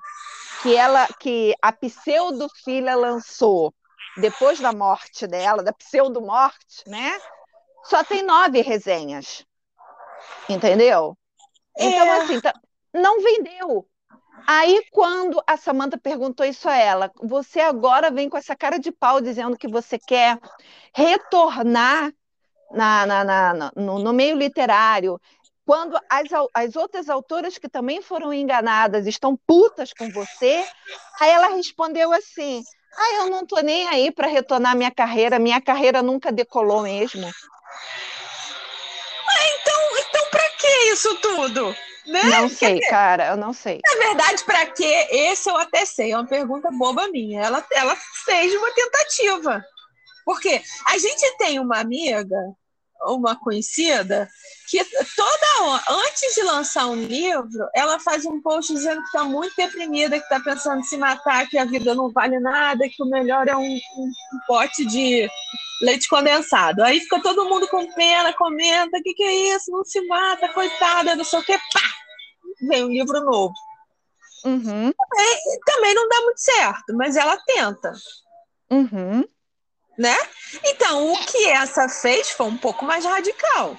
que 0.61 0.75
ela, 0.75 1.07
que 1.19 1.53
a 1.61 1.71
pseudo-filha 1.71 2.95
lançou 2.95 3.73
depois 4.17 4.59
da 4.59 4.71
morte 4.71 5.25
dela, 5.25 5.63
da 5.63 5.73
pseudo-morte, 5.73 6.83
né? 6.87 7.19
Só 7.83 8.03
tem 8.03 8.23
nove 8.23 8.61
resenhas. 8.61 9.45
Entendeu? 10.47 11.17
Então, 11.77 12.05
é. 12.05 12.21
assim, 12.21 12.39
tá, 12.39 12.53
não 12.93 13.21
vendeu. 13.21 13.87
Aí, 14.47 14.83
quando 14.91 15.41
a 15.47 15.57
Samanta 15.57 15.97
perguntou 15.97 16.45
isso 16.45 16.67
a 16.67 16.75
ela, 16.75 17.11
você 17.21 17.61
agora 17.61 18.11
vem 18.11 18.29
com 18.29 18.37
essa 18.37 18.55
cara 18.55 18.77
de 18.77 18.91
pau 18.91 19.21
dizendo 19.21 19.57
que 19.57 19.67
você 19.67 19.97
quer 19.97 20.37
retornar 20.93 22.11
na, 22.71 23.05
na, 23.05 23.23
na, 23.23 23.71
no, 23.75 23.99
no 23.99 24.13
meio 24.13 24.35
literário, 24.35 25.19
quando 25.65 25.97
as, 26.09 26.27
as 26.53 26.75
outras 26.75 27.09
autoras 27.09 27.57
que 27.57 27.69
também 27.69 28.01
foram 28.01 28.33
enganadas 28.33 29.07
estão 29.07 29.37
putas 29.47 29.93
com 29.93 30.09
você, 30.09 30.65
aí 31.19 31.31
ela 31.31 31.55
respondeu 31.55 32.11
assim: 32.11 32.63
ah, 32.97 33.13
eu 33.15 33.29
não 33.29 33.45
tô 33.45 33.59
nem 33.61 33.87
aí 33.87 34.11
para 34.11 34.27
retornar 34.27 34.75
minha 34.75 34.91
carreira, 34.91 35.39
minha 35.39 35.61
carreira 35.61 36.01
nunca 36.01 36.31
decolou 36.31 36.83
mesmo. 36.83 37.25
Ah, 39.27 39.47
então, 39.59 39.97
então 39.97 40.25
para 40.29 40.49
que 40.49 40.91
isso 40.91 41.15
tudo? 41.15 41.75
Né? 42.05 42.21
Não 42.23 42.49
sei, 42.49 42.75
dizer, 42.75 42.89
cara, 42.89 43.27
eu 43.27 43.37
não 43.37 43.53
sei. 43.53 43.79
Na 43.83 43.95
verdade, 44.07 44.43
para 44.43 44.65
que? 44.65 44.83
Esse 44.83 45.49
eu 45.49 45.55
até 45.55 45.85
sei, 45.85 46.11
é 46.11 46.17
uma 46.17 46.27
pergunta 46.27 46.69
boba 46.69 47.07
minha. 47.07 47.41
Ela, 47.41 47.65
ela 47.71 47.95
fez 48.25 48.53
uma 48.53 48.71
tentativa. 48.71 49.63
Porque 50.25 50.61
a 50.87 50.97
gente 50.97 51.37
tem 51.37 51.59
uma 51.59 51.79
amiga 51.79 52.37
uma 53.05 53.35
conhecida 53.35 54.29
que 54.69 54.83
toda 55.15 55.83
antes 55.89 56.35
de 56.35 56.43
lançar 56.43 56.87
um 56.87 56.95
livro, 56.95 57.67
ela 57.75 57.99
faz 57.99 58.25
um 58.25 58.41
post 58.41 58.73
dizendo 58.73 59.01
que 59.01 59.07
está 59.07 59.23
muito 59.23 59.53
deprimida, 59.55 60.17
que 60.17 60.23
está 60.23 60.39
pensando 60.39 60.79
em 60.79 60.83
se 60.83 60.97
matar, 60.97 61.47
que 61.47 61.57
a 61.57 61.65
vida 61.65 61.93
não 61.93 62.11
vale 62.11 62.39
nada, 62.39 62.87
que 62.89 63.03
o 63.03 63.05
melhor 63.05 63.47
é 63.47 63.55
um, 63.55 63.61
um, 63.61 64.07
um 64.07 64.39
pote 64.47 64.85
de 64.85 65.29
leite 65.81 66.07
condensado. 66.07 66.83
Aí 66.83 66.99
fica 67.01 67.21
todo 67.21 67.47
mundo 67.47 67.67
com 67.67 67.91
pena, 67.93 68.33
comenta, 68.33 68.97
o 68.97 69.03
que, 69.03 69.13
que 69.13 69.23
é 69.23 69.55
isso? 69.55 69.71
Não 69.71 69.83
se 69.83 70.01
mata, 70.07 70.49
coitada, 70.49 71.15
não 71.15 71.23
sei 71.23 71.39
o 71.39 71.43
que, 71.43 71.57
pá! 71.57 71.81
Vem 72.67 72.85
um 72.85 72.89
livro 72.89 73.19
novo. 73.19 73.53
Uhum. 74.45 74.91
Também, 74.91 75.39
também 75.65 75.93
não 75.93 76.07
dá 76.07 76.21
muito 76.21 76.39
certo, 76.39 76.95
mas 76.95 77.15
ela 77.15 77.37
tenta. 77.45 77.93
Uhum 78.71 79.23
né? 79.97 80.15
Então, 80.65 81.11
o 81.11 81.17
que 81.25 81.49
essa 81.49 81.87
fez 81.89 82.31
foi 82.31 82.47
um 82.47 82.57
pouco 82.57 82.85
mais 82.85 83.05
radical. 83.05 83.77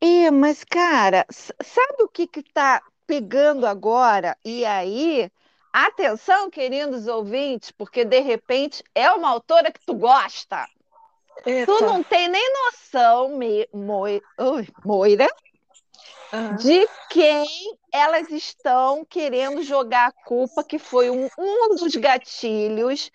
É, 0.00 0.30
mas, 0.30 0.64
cara, 0.64 1.26
sabe 1.30 2.02
o 2.02 2.08
que 2.08 2.28
está 2.36 2.82
pegando 3.06 3.66
agora? 3.66 4.36
E 4.44 4.64
aí, 4.64 5.30
atenção, 5.72 6.50
queridos 6.50 7.06
ouvintes, 7.06 7.70
porque 7.70 8.04
de 8.04 8.20
repente 8.20 8.82
é 8.94 9.10
uma 9.10 9.28
autora 9.28 9.70
que 9.70 9.84
tu 9.84 9.94
gosta. 9.94 10.66
Eita. 11.44 11.66
Tu 11.66 11.84
não 11.84 12.02
tem 12.02 12.28
nem 12.28 12.52
noção, 12.64 13.36
me, 13.36 13.68
Moi, 13.72 14.22
Moira, 14.84 15.28
uhum. 16.32 16.56
de 16.56 16.88
quem 17.10 17.46
elas 17.92 18.30
estão 18.30 19.04
querendo 19.04 19.62
jogar 19.62 20.08
a 20.08 20.24
culpa, 20.24 20.64
que 20.64 20.78
foi 20.78 21.10
um, 21.10 21.28
um 21.38 21.74
dos 21.76 21.94
gatilhos 21.96 23.10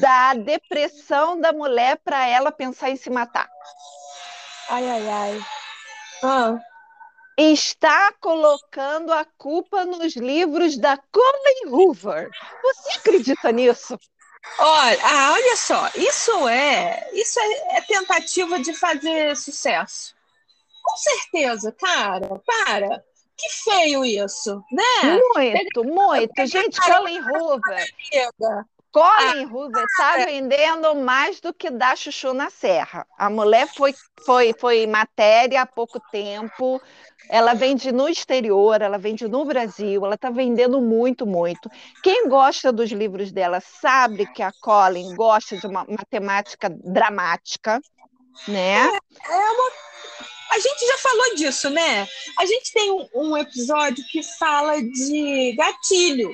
da 0.00 0.32
depressão 0.34 1.38
da 1.38 1.52
mulher 1.52 1.98
para 2.02 2.26
ela 2.26 2.50
pensar 2.50 2.90
em 2.90 2.96
se 2.96 3.10
matar. 3.10 3.48
Ai, 4.70 4.88
ai, 4.88 5.08
ai. 5.08 5.46
Ah. 6.22 6.58
Está 7.36 8.12
colocando 8.18 9.12
a 9.12 9.26
culpa 9.36 9.84
nos 9.84 10.16
livros 10.16 10.78
da 10.78 10.96
Colin 10.96 11.70
Hoover. 11.70 12.30
Você 12.62 12.98
acredita 12.98 13.52
nisso? 13.52 13.98
Olha, 14.58 14.98
ah, 15.02 15.32
olha 15.34 15.56
só, 15.56 15.90
isso 15.96 16.48
é, 16.48 17.10
isso 17.12 17.38
é, 17.38 17.76
é 17.76 17.80
tentativa 17.82 18.58
de 18.60 18.72
fazer 18.72 19.36
sucesso. 19.36 20.14
Com 20.82 20.96
certeza, 20.96 21.72
cara, 21.72 22.40
para. 22.46 23.04
Que 23.36 23.50
feio 23.70 24.02
isso, 24.02 24.64
né? 24.72 25.20
Muito, 25.34 25.84
muito. 25.84 26.46
Gente, 26.46 26.80
Colin 26.80 27.20
Hoover. 27.20 27.86
Colin 28.96 29.44
ah, 29.44 29.48
Hoover 29.52 29.84
está 29.84 30.24
vendendo 30.24 30.94
mais 30.94 31.38
do 31.38 31.52
que 31.52 31.68
dá 31.68 31.94
chuchu 31.94 32.32
na 32.32 32.48
serra. 32.48 33.06
A 33.18 33.28
mulher 33.28 33.68
foi, 33.76 33.94
foi, 34.24 34.54
foi 34.58 34.86
matéria 34.86 35.60
há 35.60 35.66
pouco 35.66 36.00
tempo. 36.10 36.80
Ela 37.28 37.52
vende 37.52 37.92
no 37.92 38.08
exterior, 38.08 38.80
ela 38.80 38.96
vende 38.96 39.28
no 39.28 39.44
Brasil, 39.44 40.02
ela 40.02 40.14
está 40.14 40.30
vendendo 40.30 40.80
muito, 40.80 41.26
muito. 41.26 41.70
Quem 42.02 42.26
gosta 42.26 42.72
dos 42.72 42.90
livros 42.90 43.30
dela 43.30 43.60
sabe 43.60 44.32
que 44.32 44.42
a 44.42 44.50
Colin 44.62 45.14
gosta 45.14 45.58
de 45.58 45.66
uma 45.66 45.84
matemática 45.84 46.70
dramática, 46.70 47.78
né? 48.48 48.78
É, 48.78 49.30
é 49.30 49.50
uma... 49.50 49.72
A 50.52 50.58
gente 50.58 50.86
já 50.86 50.96
falou 50.96 51.34
disso, 51.34 51.68
né? 51.68 52.08
A 52.38 52.46
gente 52.46 52.72
tem 52.72 52.90
um, 52.90 53.06
um 53.14 53.36
episódio 53.36 54.02
que 54.10 54.22
fala 54.38 54.80
de 54.80 55.54
gatilho. 55.54 56.30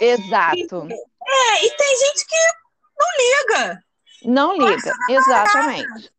Exato. 0.00 0.88
E, 0.90 1.13
é, 1.26 1.66
e 1.66 1.70
tem 1.70 1.96
gente 1.96 2.26
que 2.26 2.36
não 2.98 3.08
liga. 3.18 3.84
Não 4.24 4.56
liga, 4.56 4.92
exatamente. 5.08 6.12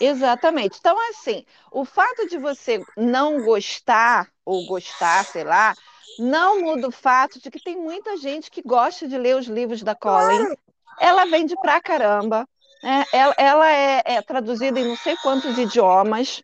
Exatamente. 0.00 0.78
Então, 0.78 0.96
assim, 1.10 1.44
o 1.70 1.84
fato 1.84 2.28
de 2.28 2.36
você 2.38 2.82
não 2.96 3.44
gostar, 3.44 4.28
ou 4.44 4.66
gostar, 4.66 5.24
sei 5.24 5.44
lá, 5.44 5.74
não 6.18 6.60
muda 6.60 6.88
o 6.88 6.92
fato 6.92 7.40
de 7.40 7.50
que 7.50 7.62
tem 7.62 7.76
muita 7.76 8.16
gente 8.16 8.50
que 8.50 8.62
gosta 8.62 9.06
de 9.06 9.16
ler 9.16 9.36
os 9.36 9.46
livros 9.46 9.82
da 9.82 9.94
Colin. 9.94 10.54
Ela 11.00 11.24
vende 11.26 11.54
pra 11.56 11.80
caramba. 11.80 12.46
Né? 12.82 13.04
Ela, 13.12 13.34
ela 13.38 13.72
é, 13.72 14.02
é 14.04 14.22
traduzida 14.22 14.78
em 14.78 14.88
não 14.88 14.96
sei 14.96 15.16
quantos 15.16 15.56
idiomas. 15.58 16.42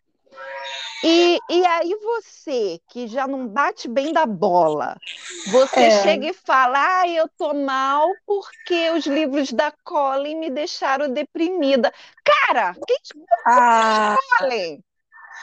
E, 1.02 1.38
e 1.48 1.66
aí 1.66 1.94
você, 2.02 2.78
que 2.88 3.06
já 3.06 3.26
não 3.26 3.48
bate 3.48 3.88
bem 3.88 4.12
da 4.12 4.26
bola, 4.26 4.96
você 5.46 5.80
é. 5.80 6.02
chega 6.02 6.26
e 6.26 6.34
fala, 6.34 7.00
ah, 7.00 7.08
eu 7.08 7.26
tô 7.38 7.54
mal 7.54 8.08
porque 8.26 8.90
os 8.90 9.06
livros 9.06 9.50
da 9.52 9.72
Colin 9.82 10.36
me 10.36 10.50
deixaram 10.50 11.10
deprimida. 11.10 11.92
Cara, 12.22 12.74
quem 12.86 12.98
ah. 13.46 14.16
Colin? 14.38 14.82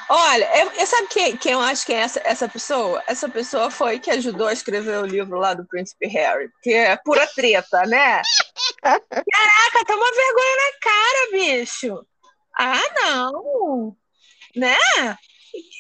Olha, 0.10 0.60
eu, 0.60 0.72
eu 0.74 0.86
sabe 0.86 1.08
quem, 1.08 1.36
quem 1.36 1.52
eu 1.52 1.60
acho 1.60 1.86
que 1.86 1.94
é 1.94 1.98
essa, 1.98 2.22
essa 2.24 2.48
pessoa? 2.48 3.04
Essa 3.08 3.28
pessoa 3.28 3.70
foi 3.70 4.00
que 4.00 4.12
ajudou 4.12 4.48
a 4.48 4.54
escrever 4.54 5.00
o 5.00 5.06
livro 5.06 5.38
lá 5.38 5.54
do 5.54 5.66
Príncipe 5.66 6.08
Harry, 6.08 6.50
que 6.62 6.72
é 6.72 6.96
pura 6.98 7.28
treta, 7.36 7.82
né? 7.86 8.22
Caraca, 8.84 9.86
toma 9.86 10.06
vergonha 10.06 10.56
na 10.56 10.80
cara, 10.82 11.32
bicho. 11.32 12.06
Ah, 12.58 12.84
não. 13.02 13.98
Né? 14.56 14.78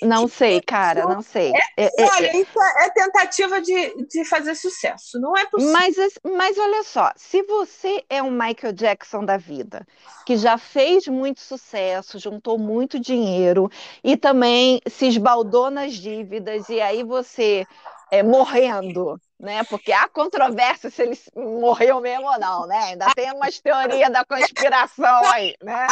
Não 0.02 0.28
sei, 0.28 0.62
cara, 0.62 1.04
não 1.06 1.22
sei. 1.22 1.54
É, 1.78 1.86
é, 1.86 1.92
é 1.98 2.06
olha, 2.06 2.28
é, 2.28 2.38
isso 2.38 2.62
é 2.62 2.90
tentativa 2.92 3.62
de, 3.62 4.08
de 4.08 4.26
fazer 4.26 4.56
sucesso, 4.56 5.20
não 5.20 5.36
é 5.36 5.46
possível. 5.46 5.74
Mas, 5.74 5.96
mas 6.24 6.58
olha 6.58 6.84
só, 6.84 7.12
se 7.16 7.42
você 7.44 8.04
é 8.10 8.22
um 8.22 8.32
Michael 8.32 8.74
Jackson 8.74 9.26
da 9.26 9.38
vida, 9.38 9.86
que 10.26 10.38
já 10.38 10.58
fez 10.58 11.08
muito 11.08 11.40
sucesso, 11.40 12.20
juntou 12.20 12.58
muito 12.58 13.00
dinheiro 13.00 13.72
e 14.04 14.16
também 14.16 14.82
se 14.88 15.08
esbaldou 15.08 15.72
nas 15.72 15.94
dívidas, 15.94 16.70
e 16.70 16.80
aí 16.80 17.04
você 17.04 17.66
é, 18.12 18.24
morrendo, 18.24 19.20
né? 19.40 19.64
Porque 19.66 19.92
há 19.92 20.08
controvérsia 20.08 20.90
se 20.90 21.02
ele 21.02 21.20
morreu 21.36 22.00
mesmo 22.02 22.28
ou 22.28 22.40
não, 22.40 22.66
né? 22.68 22.78
Ainda 22.86 23.14
tem 23.14 23.32
umas 23.34 23.60
teorias 23.60 24.12
da 24.12 24.26
conspiração 24.26 25.24
aí, 25.32 25.56
né? 25.64 25.88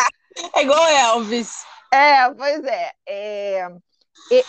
É 0.53 0.61
igual 0.61 0.87
Elvis. 0.87 1.65
É, 1.95 2.33
pois 2.33 2.63
é. 2.65 2.91
é 3.07 3.67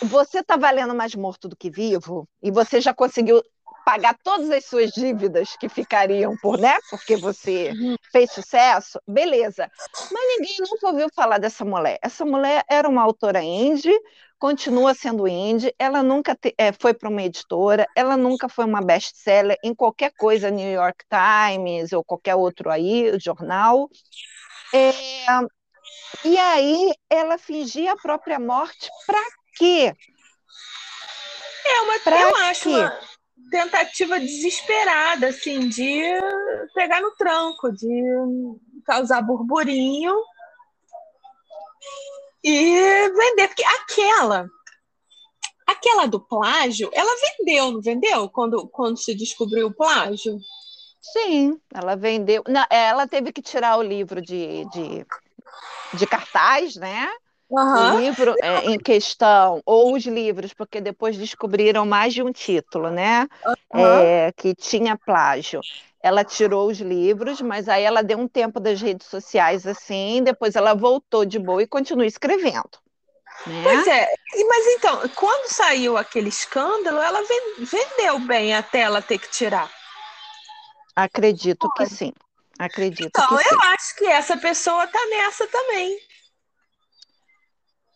você 0.03 0.39
está 0.39 0.57
valendo 0.57 0.93
mais 0.95 1.15
morto 1.15 1.47
do 1.47 1.55
que 1.55 1.69
vivo 1.69 2.27
e 2.41 2.51
você 2.51 2.81
já 2.81 2.93
conseguiu 2.93 3.41
pagar 3.85 4.17
todas 4.21 4.49
as 4.49 4.65
suas 4.65 4.91
dívidas 4.91 5.55
que 5.57 5.69
ficariam 5.69 6.35
por, 6.41 6.57
né? 6.57 6.77
Porque 6.89 7.15
você 7.15 7.71
fez 8.11 8.31
sucesso, 8.33 8.99
beleza. 9.07 9.71
Mas 10.11 10.23
ninguém 10.37 10.57
nunca 10.59 10.87
ouviu 10.87 11.07
falar 11.15 11.37
dessa 11.37 11.63
mulher. 11.63 11.97
Essa 12.01 12.25
mulher 12.25 12.65
era 12.69 12.89
uma 12.89 13.01
autora 13.01 13.41
indie, 13.41 13.97
continua 14.37 14.93
sendo 14.93 15.25
indie, 15.25 15.73
ela 15.79 16.03
nunca 16.03 16.35
te, 16.35 16.53
é, 16.57 16.73
foi 16.73 16.93
para 16.93 17.07
uma 17.07 17.23
editora, 17.23 17.87
ela 17.95 18.17
nunca 18.17 18.49
foi 18.49 18.65
uma 18.65 18.81
best-seller 18.81 19.57
em 19.63 19.73
qualquer 19.73 20.11
coisa, 20.17 20.51
New 20.51 20.69
York 20.69 21.05
Times 21.09 21.93
ou 21.93 22.03
qualquer 22.03 22.35
outro 22.35 22.69
aí, 22.69 23.17
jornal. 23.19 23.89
É, 24.73 24.91
e 26.23 26.37
aí 26.37 26.93
ela 27.09 27.37
fingia 27.37 27.93
a 27.93 27.97
própria 27.97 28.39
morte 28.39 28.89
para 29.05 29.21
quê? 29.55 29.93
É 31.65 31.81
uma, 31.81 31.99
pra 31.99 32.21
eu 32.21 32.33
quê? 32.33 32.41
acho 32.41 32.69
uma 32.69 32.99
tentativa 33.49 34.19
desesperada, 34.19 35.27
assim, 35.27 35.67
de 35.69 36.01
pegar 36.73 37.01
no 37.01 37.11
tranco, 37.11 37.71
de 37.71 38.03
causar 38.85 39.21
burburinho 39.21 40.15
e 42.43 43.09
vender, 43.09 43.47
porque 43.47 43.63
aquela 43.65 44.47
aquela 45.65 46.07
do 46.07 46.19
plágio, 46.19 46.89
ela 46.93 47.11
vendeu, 47.37 47.71
não 47.71 47.81
vendeu? 47.81 48.29
Quando, 48.29 48.67
quando 48.69 48.97
se 48.97 49.13
descobriu 49.13 49.67
o 49.67 49.73
plágio? 49.73 50.39
Sim, 51.01 51.59
ela 51.73 51.95
vendeu. 51.95 52.43
Não, 52.47 52.65
ela 52.69 53.05
teve 53.05 53.31
que 53.31 53.41
tirar 53.41 53.77
o 53.77 53.83
livro 53.83 54.21
de, 54.21 54.65
de, 54.71 55.05
de 55.93 56.05
cartaz, 56.05 56.75
né? 56.75 57.09
Uhum. 57.49 57.95
O 57.95 57.99
livro 57.99 58.35
é, 58.41 58.65
em 58.65 58.77
questão, 58.77 59.61
ou 59.65 59.95
os 59.95 60.05
livros, 60.05 60.53
porque 60.53 60.81
depois 60.81 61.17
descobriram 61.17 61.85
mais 61.85 62.13
de 62.13 62.21
um 62.21 62.31
título, 62.31 62.89
né? 62.89 63.27
Uhum. 63.73 63.85
É, 63.85 64.31
que 64.35 64.53
tinha 64.53 64.97
plágio. 64.97 65.61
Ela 66.01 66.23
tirou 66.23 66.69
os 66.69 66.79
livros, 66.79 67.41
mas 67.41 67.69
aí 67.69 67.83
ela 67.83 68.03
deu 68.03 68.17
um 68.17 68.27
tempo 68.27 68.59
das 68.59 68.81
redes 68.81 69.07
sociais 69.07 69.65
assim, 69.65 70.21
depois 70.23 70.55
ela 70.55 70.73
voltou 70.73 71.25
de 71.25 71.39
boa 71.39 71.63
e 71.63 71.67
continua 71.67 72.05
escrevendo. 72.05 72.79
Né? 73.45 73.63
Pois 73.63 73.87
é, 73.87 74.07
mas 74.47 74.65
então, 74.75 75.09
quando 75.15 75.51
saiu 75.51 75.95
aquele 75.95 76.29
escândalo, 76.29 76.99
ela 76.99 77.21
vendeu 77.59 78.19
bem 78.19 78.53
até 78.53 78.81
ela 78.81 79.01
ter 79.01 79.19
que 79.19 79.29
tirar. 79.29 79.69
Acredito 80.95 81.69
que 81.73 81.85
sim. 81.85 82.11
Acredito 82.59 83.07
então, 83.07 83.31
eu 83.31 83.59
sim. 83.59 83.67
acho 83.67 83.95
que 83.95 84.05
essa 84.05 84.37
pessoa 84.37 84.83
está 84.85 84.99
nessa 85.07 85.47
também. 85.47 85.97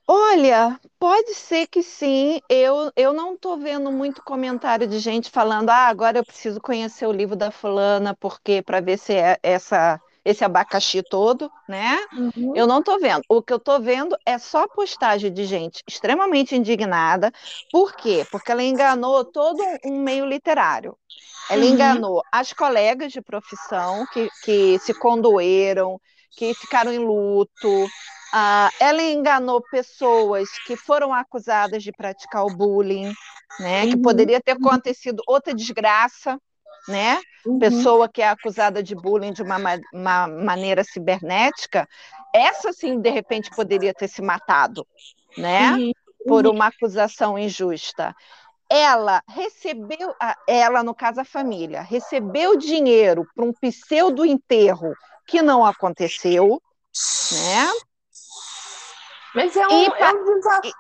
Olha, 0.07 0.79
pode 0.99 1.33
ser 1.33 1.67
que 1.67 1.81
sim. 1.81 2.41
Eu, 2.49 2.91
eu 2.95 3.13
não 3.13 3.33
estou 3.33 3.57
vendo 3.57 3.91
muito 3.91 4.21
comentário 4.21 4.85
de 4.85 4.99
gente 4.99 5.29
falando, 5.29 5.69
ah, 5.69 5.87
agora 5.87 6.17
eu 6.17 6.25
preciso 6.25 6.59
conhecer 6.59 7.05
o 7.05 7.13
livro 7.13 7.35
da 7.35 7.49
fulana, 7.49 8.15
porque 8.19 8.61
para 8.61 8.81
ver 8.81 8.97
se 8.97 9.13
é 9.13 9.39
essa 9.41 9.99
esse 10.23 10.45
abacaxi 10.45 11.01
todo, 11.01 11.51
né? 11.67 11.97
Uhum. 12.13 12.53
Eu 12.55 12.67
não 12.67 12.79
estou 12.79 12.99
vendo. 12.99 13.23
O 13.27 13.41
que 13.41 13.51
eu 13.51 13.57
estou 13.57 13.81
vendo 13.81 14.15
é 14.25 14.37
só 14.37 14.67
postagem 14.67 15.33
de 15.33 15.45
gente 15.45 15.81
extremamente 15.87 16.55
indignada. 16.55 17.31
Por 17.71 17.95
quê? 17.95 18.25
Porque 18.29 18.51
ela 18.51 18.63
enganou 18.63 19.25
todo 19.25 19.59
um 19.83 19.99
meio 19.99 20.25
literário. 20.25 20.95
Ela 21.51 21.65
uhum. 21.65 21.69
enganou 21.69 22.23
as 22.31 22.53
colegas 22.53 23.11
de 23.11 23.21
profissão 23.21 24.05
que, 24.13 24.29
que 24.43 24.79
se 24.79 24.93
condoeram, 24.93 25.99
que 26.37 26.53
ficaram 26.53 26.93
em 26.93 26.99
luto, 26.99 27.89
ah, 28.33 28.69
ela 28.79 29.01
enganou 29.01 29.61
pessoas 29.61 30.47
que 30.65 30.77
foram 30.77 31.13
acusadas 31.13 31.83
de 31.83 31.91
praticar 31.91 32.45
o 32.45 32.55
bullying, 32.55 33.13
né? 33.59 33.83
Uhum. 33.83 33.89
Que 33.89 33.97
poderia 33.97 34.39
ter 34.39 34.51
acontecido 34.51 35.21
outra 35.27 35.53
desgraça, 35.53 36.39
né? 36.87 37.19
Uhum. 37.45 37.59
Pessoa 37.59 38.07
que 38.07 38.21
é 38.21 38.29
acusada 38.29 38.81
de 38.81 38.95
bullying 38.95 39.33
de 39.33 39.43
uma, 39.43 39.57
uma 39.93 40.27
maneira 40.27 40.85
cibernética, 40.85 41.85
essa 42.33 42.71
sim, 42.71 43.01
de 43.01 43.09
repente, 43.09 43.49
poderia 43.49 43.93
ter 43.93 44.07
se 44.07 44.21
matado, 44.21 44.87
né? 45.37 45.73
Uhum. 45.73 45.91
Por 46.25 46.47
uma 46.47 46.67
acusação 46.67 47.37
injusta 47.37 48.15
ela 48.71 49.21
recebeu, 49.27 50.15
ela 50.47 50.81
no 50.81 50.95
caso 50.95 51.19
a 51.19 51.25
família, 51.25 51.81
recebeu 51.81 52.55
dinheiro 52.57 53.27
para 53.35 53.43
um 53.43 53.51
pseudo 53.51 54.25
enterro 54.25 54.93
que 55.27 55.41
não 55.41 55.65
aconteceu, 55.65 56.61
né? 57.33 57.69
Mas 59.35 59.57
é 59.57 59.67
um, 59.67 59.71
e, 59.71 59.85
é 59.85 60.09
um 60.13 60.35
desafio. 60.35 60.73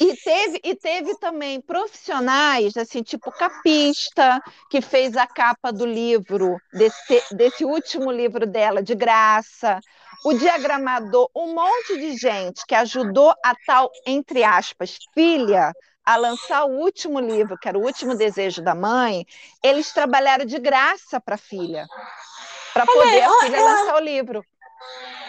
E 0.00 0.16
teve, 0.16 0.60
e 0.64 0.74
teve 0.74 1.18
também 1.18 1.60
profissionais, 1.60 2.74
assim, 2.74 3.02
tipo 3.02 3.30
Capista, 3.32 4.40
que 4.70 4.80
fez 4.80 5.14
a 5.14 5.26
capa 5.26 5.70
do 5.70 5.84
livro, 5.84 6.56
desse, 6.72 7.22
desse 7.34 7.64
último 7.66 8.10
livro 8.10 8.46
dela, 8.46 8.82
de 8.82 8.94
graça. 8.94 9.78
O 10.24 10.32
diagramador, 10.32 11.28
um 11.36 11.52
monte 11.52 11.98
de 11.98 12.16
gente 12.16 12.64
que 12.66 12.74
ajudou 12.74 13.34
a 13.44 13.54
tal, 13.66 13.90
entre 14.06 14.42
aspas, 14.42 14.96
filha 15.12 15.72
a 16.08 16.16
lançar 16.16 16.64
o 16.64 16.70
último 16.70 17.20
livro, 17.20 17.58
que 17.58 17.68
era 17.68 17.78
o 17.78 17.84
último 17.84 18.14
desejo 18.14 18.62
da 18.62 18.74
mãe, 18.74 19.26
eles 19.62 19.92
trabalharam 19.92 20.44
de 20.44 20.58
graça 20.58 21.20
para 21.20 21.34
a 21.34 21.38
filha, 21.38 21.86
para 22.72 22.86
poder 22.86 23.22
a 23.22 23.40
filha 23.40 23.62
lançar 23.62 23.96
o 23.96 24.00
livro. 24.00 24.44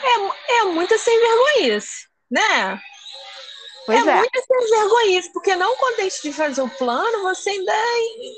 É, 0.04 0.60
é 0.60 0.64
muita 0.66 0.98
sem 0.98 1.20
vergonhice 1.20 2.10
né? 2.30 2.80
Pois 3.86 4.06
é, 4.06 4.12
é. 4.12 4.16
muito 4.18 4.40
sem 4.46 4.70
vergonha 4.80 5.20
isso, 5.20 5.34
porque 5.34 5.56
não 5.56 5.76
contente 5.76 6.22
de 6.22 6.32
fazer 6.32 6.62
o 6.62 6.70
plano, 6.70 7.24
você 7.24 7.50
ainda 7.50 7.74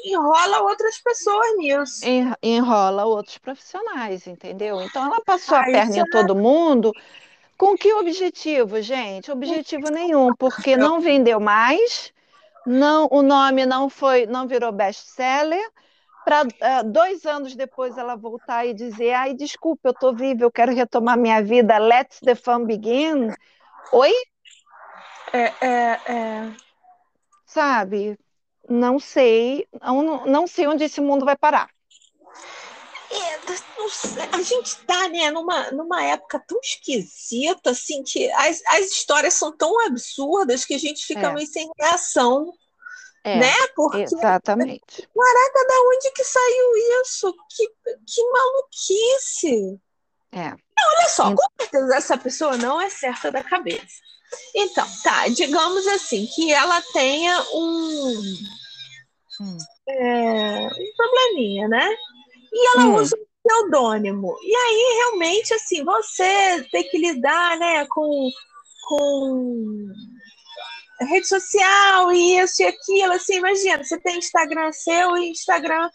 enrola 0.06 0.62
outras 0.62 0.98
pessoas 1.02 1.58
nisso. 1.58 2.06
En- 2.06 2.34
Enrola 2.42 3.06
outros 3.06 3.38
profissionais, 3.38 4.28
entendeu? 4.28 4.82
Então 4.82 5.06
ela 5.06 5.20
passou 5.22 5.58
a 5.58 5.64
perna 5.64 5.98
em 5.98 6.06
todo 6.06 6.36
mundo. 6.36 6.94
Com 7.58 7.78
que 7.78 7.94
objetivo, 7.94 8.82
gente? 8.82 9.30
Objetivo 9.30 9.90
nenhum, 9.92 10.34
porque 10.34 10.78
não 10.78 11.02
vendeu 11.02 11.40
mais, 11.40 12.14
não, 12.66 13.08
o 13.12 13.22
nome 13.22 13.66
não 13.66 13.90
foi, 13.90 14.26
não 14.26 14.48
virou 14.48 14.72
best-seller. 14.72 15.62
Para 16.24 16.84
dois 16.84 17.26
anos 17.26 17.56
depois 17.56 17.98
ela 17.98 18.16
voltar 18.16 18.66
e 18.66 18.74
dizer: 18.74 19.14
Ai, 19.14 19.34
desculpa, 19.34 19.90
eu 19.90 19.92
estou 19.92 20.16
viva, 20.16 20.44
eu 20.44 20.52
quero 20.52 20.74
retomar 20.74 21.18
minha 21.18 21.42
vida, 21.42 21.78
let's 21.80 22.20
the 22.20 22.36
fun 22.36 22.66
begin. 22.66 23.34
Oi? 23.92 24.12
É, 25.34 25.54
é, 25.66 26.00
é. 26.06 26.56
Sabe? 27.46 28.18
Não 28.70 29.00
sei, 29.00 29.68
não, 29.82 30.26
não 30.26 30.48
sei 30.48 30.68
onde 30.68 30.84
esse 30.84 31.02
mundo 31.02 31.26
vai 31.26 31.36
parar. 31.36 31.70
É, 33.12 33.40
sei, 33.90 34.24
a 34.32 34.42
gente 34.42 34.78
tá, 34.86 35.10
né, 35.10 35.30
numa, 35.32 35.70
numa 35.72 36.04
época 36.04 36.42
tão 36.48 36.60
esquisita, 36.62 37.72
assim, 37.72 38.04
que 38.04 38.32
as, 38.32 38.62
as 38.68 38.88
histórias 38.88 39.34
são 39.34 39.56
tão 39.56 39.86
absurdas 39.86 40.64
que 40.66 40.74
a 40.74 40.80
gente 40.80 41.06
fica 41.06 41.28
É. 41.28 41.34
meio 41.34 41.48
sem 41.48 41.70
reação, 41.80 42.54
É, 43.24 43.38
né? 43.38 43.54
Porque 43.76 44.02
exatamente. 44.04 45.08
da 45.68 45.82
onde 45.90 46.12
que 46.12 46.24
saiu 46.24 47.02
isso? 47.02 47.34
Que, 47.56 47.68
que 48.08 48.24
maluquice! 48.32 49.80
É. 50.32 50.48
Olha 50.52 51.10
só, 51.10 51.30
Ent- 51.30 51.36
com 51.38 51.48
certeza 51.62 51.96
essa 51.96 52.18
pessoa 52.18 52.58
não 52.58 52.80
é 52.82 52.90
certa 52.90 53.32
da 53.32 53.44
cabeça. 53.44 54.00
Então, 54.56 54.88
tá, 55.04 55.28
digamos 55.28 55.86
assim, 55.88 56.26
que 56.34 56.52
ela 56.54 56.82
tenha 56.94 57.42
um, 57.54 58.22
Hum. 59.42 59.58
é, 59.90 60.68
um 60.68 60.96
probleminha, 60.96 61.68
né? 61.68 61.90
E 62.52 62.68
ela 62.68 62.88
Hum. 62.88 62.96
usa 62.96 63.16
um 63.16 63.26
pseudônimo. 63.48 64.38
E 64.44 64.56
aí, 64.56 64.96
realmente, 64.98 65.54
assim, 65.54 65.84
você 65.84 66.64
tem 66.72 66.84
que 66.84 66.98
lidar, 66.98 67.58
né, 67.58 67.86
com, 67.90 68.30
com 68.88 69.88
rede 71.02 71.28
social 71.28 72.12
e 72.12 72.38
isso 72.40 72.62
e 72.62 72.66
aquilo, 72.66 73.14
assim, 73.14 73.38
imagina, 73.38 73.84
você 73.84 74.00
tem 74.00 74.18
Instagram 74.18 74.72
seu 74.72 75.18
e 75.18 75.32
Instagram 75.32 75.90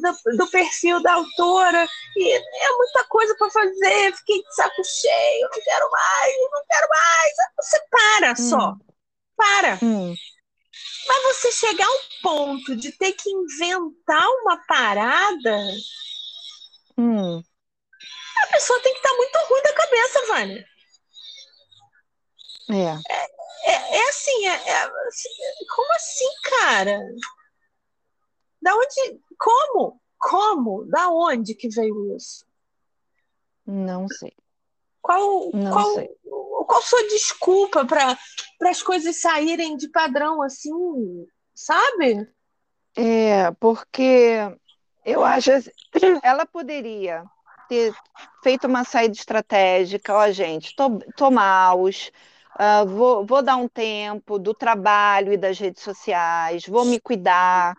do, 0.00 0.36
do 0.36 0.50
perfil 0.50 1.02
da 1.02 1.14
autora, 1.14 1.88
e 2.16 2.32
é 2.32 2.70
muita 2.76 3.04
coisa 3.08 3.34
para 3.36 3.50
fazer, 3.50 4.14
fiquei 4.16 4.42
de 4.42 4.54
saco 4.54 4.82
cheio, 4.84 5.48
não 5.52 5.62
quero 5.62 5.90
mais, 5.90 6.34
não 6.52 6.62
quero 6.70 6.88
mais. 6.88 7.32
Você 7.60 7.80
para 7.90 8.36
só, 8.36 8.74
para. 9.36 9.78
Hum. 9.82 10.14
Mas 11.08 11.22
você 11.36 11.52
chegar 11.52 11.86
a 11.86 11.90
um 11.90 12.00
ponto 12.22 12.76
de 12.76 12.92
ter 12.92 13.12
que 13.12 13.30
inventar 13.30 14.26
uma 14.42 14.56
parada, 14.66 15.58
Hum. 16.98 17.42
a 18.42 18.46
pessoa 18.52 18.80
tem 18.80 18.92
que 18.92 18.98
estar 18.98 19.16
muito 19.16 19.38
ruim 19.48 19.62
da 19.62 19.72
cabeça, 19.72 20.26
Vânia. 20.26 20.66
É. 22.70 23.12
É, 23.64 23.96
é 23.98 24.08
assim, 24.08 24.46
é, 24.46 24.54
é- 24.54 24.90
como 25.74 25.92
assim, 25.94 26.28
cara? 26.60 27.00
Da 28.60 28.74
onde? 28.74 29.20
Como? 29.38 30.00
Como? 30.18 30.84
Da 30.86 31.08
onde 31.08 31.54
que 31.54 31.68
veio 31.68 32.16
isso? 32.16 32.44
Não 33.66 34.06
sei. 34.08 34.32
Qual, 35.00 35.50
Não 35.52 35.72
qual, 35.72 35.94
sei. 35.94 36.10
Qual 36.72 36.80
sua 36.80 37.06
desculpa 37.08 37.84
para 37.84 38.16
as 38.62 38.82
coisas 38.82 39.20
saírem 39.20 39.76
de 39.76 39.90
padrão 39.90 40.40
assim, 40.40 40.72
sabe? 41.54 42.26
É, 42.96 43.50
porque 43.60 44.38
eu 45.04 45.22
acho 45.22 45.50
ela 46.22 46.46
poderia 46.46 47.24
ter 47.68 47.92
feito 48.42 48.66
uma 48.66 48.84
saída 48.84 49.14
estratégica, 49.14 50.14
ó, 50.14 50.30
gente, 50.30 50.74
tô, 50.74 50.98
tô 51.14 51.30
maus, 51.30 52.10
ah, 52.58 52.84
vou, 52.84 53.26
vou 53.26 53.42
dar 53.42 53.56
um 53.56 53.68
tempo 53.68 54.38
do 54.38 54.54
trabalho 54.54 55.30
e 55.30 55.36
das 55.36 55.58
redes 55.58 55.82
sociais, 55.82 56.66
vou 56.66 56.86
me 56.86 56.98
cuidar, 56.98 57.76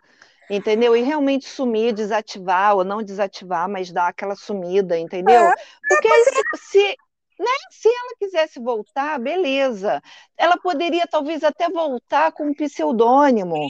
entendeu? 0.51 0.95
E 0.95 1.01
realmente 1.01 1.49
sumir, 1.49 1.93
desativar, 1.93 2.75
ou 2.75 2.84
não 2.84 3.01
desativar, 3.01 3.67
mas 3.67 3.91
dar 3.91 4.08
aquela 4.08 4.36
sumida, 4.36 4.97
entendeu? 4.99 5.51
Porque 5.88 6.08
aí 6.08 6.23
se, 6.25 6.58
se, 6.58 6.97
né, 7.39 7.51
se 7.71 7.87
ela 7.87 8.15
quisesse 8.19 8.59
voltar, 8.59 9.19
beleza. 9.19 10.01
Ela 10.37 10.57
poderia 10.57 11.05
talvez 11.07 11.43
até 11.43 11.69
voltar 11.69 12.31
com 12.31 12.47
um 12.47 12.53
pseudônimo 12.53 13.69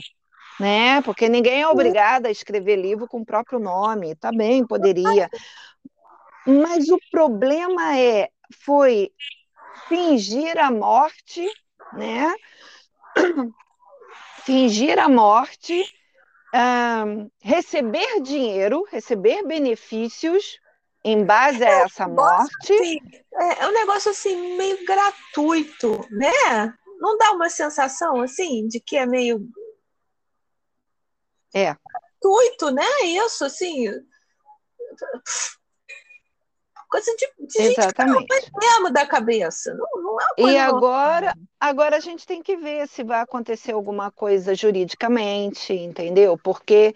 né? 0.58 1.02
Porque 1.02 1.28
ninguém 1.28 1.62
é 1.62 1.68
obrigado 1.68 2.26
a 2.26 2.30
escrever 2.30 2.76
livro 2.76 3.08
com 3.08 3.20
o 3.20 3.26
próprio 3.26 3.58
nome, 3.58 4.14
tá 4.16 4.30
bem, 4.30 4.66
poderia. 4.66 5.28
Mas 6.46 6.88
o 6.88 6.98
problema 7.10 7.98
é, 7.98 8.28
foi 8.64 9.10
fingir 9.88 10.58
a 10.58 10.70
morte, 10.70 11.46
né? 11.92 12.32
Fingir 14.44 14.98
a 14.98 15.08
morte, 15.08 15.82
ah, 16.52 17.04
receber 17.40 18.20
dinheiro, 18.20 18.84
receber 18.92 19.42
benefícios 19.46 20.58
em 21.04 21.24
base 21.24 21.62
a 21.62 21.68
essa 21.82 22.08
morte. 22.08 22.72
Assim, 22.72 22.98
é, 23.34 23.62
é 23.62 23.68
um 23.68 23.72
negócio 23.72 24.10
assim 24.10 24.56
meio 24.56 24.84
gratuito, 24.86 26.06
né? 26.10 26.74
Não 26.98 27.18
dá 27.18 27.32
uma 27.32 27.50
sensação 27.50 28.22
assim 28.22 28.66
de 28.66 28.80
que 28.80 28.96
é 28.96 29.04
meio 29.04 29.46
É, 31.54 31.76
gratuito, 32.22 32.70
né? 32.70 32.86
Isso 33.04 33.44
assim, 33.44 33.86
coisa 36.94 37.12
de, 37.16 37.46
de 37.46 37.58
gente 37.58 37.80
exatamente. 37.80 38.50
mesmo 38.56 38.90
da 38.92 39.04
cabeça. 39.04 39.74
Não, 39.74 40.02
não 40.02 40.20
é 40.20 40.52
E 40.52 40.56
agora, 40.56 41.34
agora 41.58 41.96
a 41.96 42.00
gente 42.00 42.24
tem 42.24 42.40
que 42.40 42.56
ver 42.56 42.86
se 42.86 43.02
vai 43.02 43.20
acontecer 43.20 43.72
alguma 43.72 44.12
coisa 44.12 44.54
juridicamente, 44.54 45.72
entendeu? 45.72 46.38
Porque, 46.38 46.94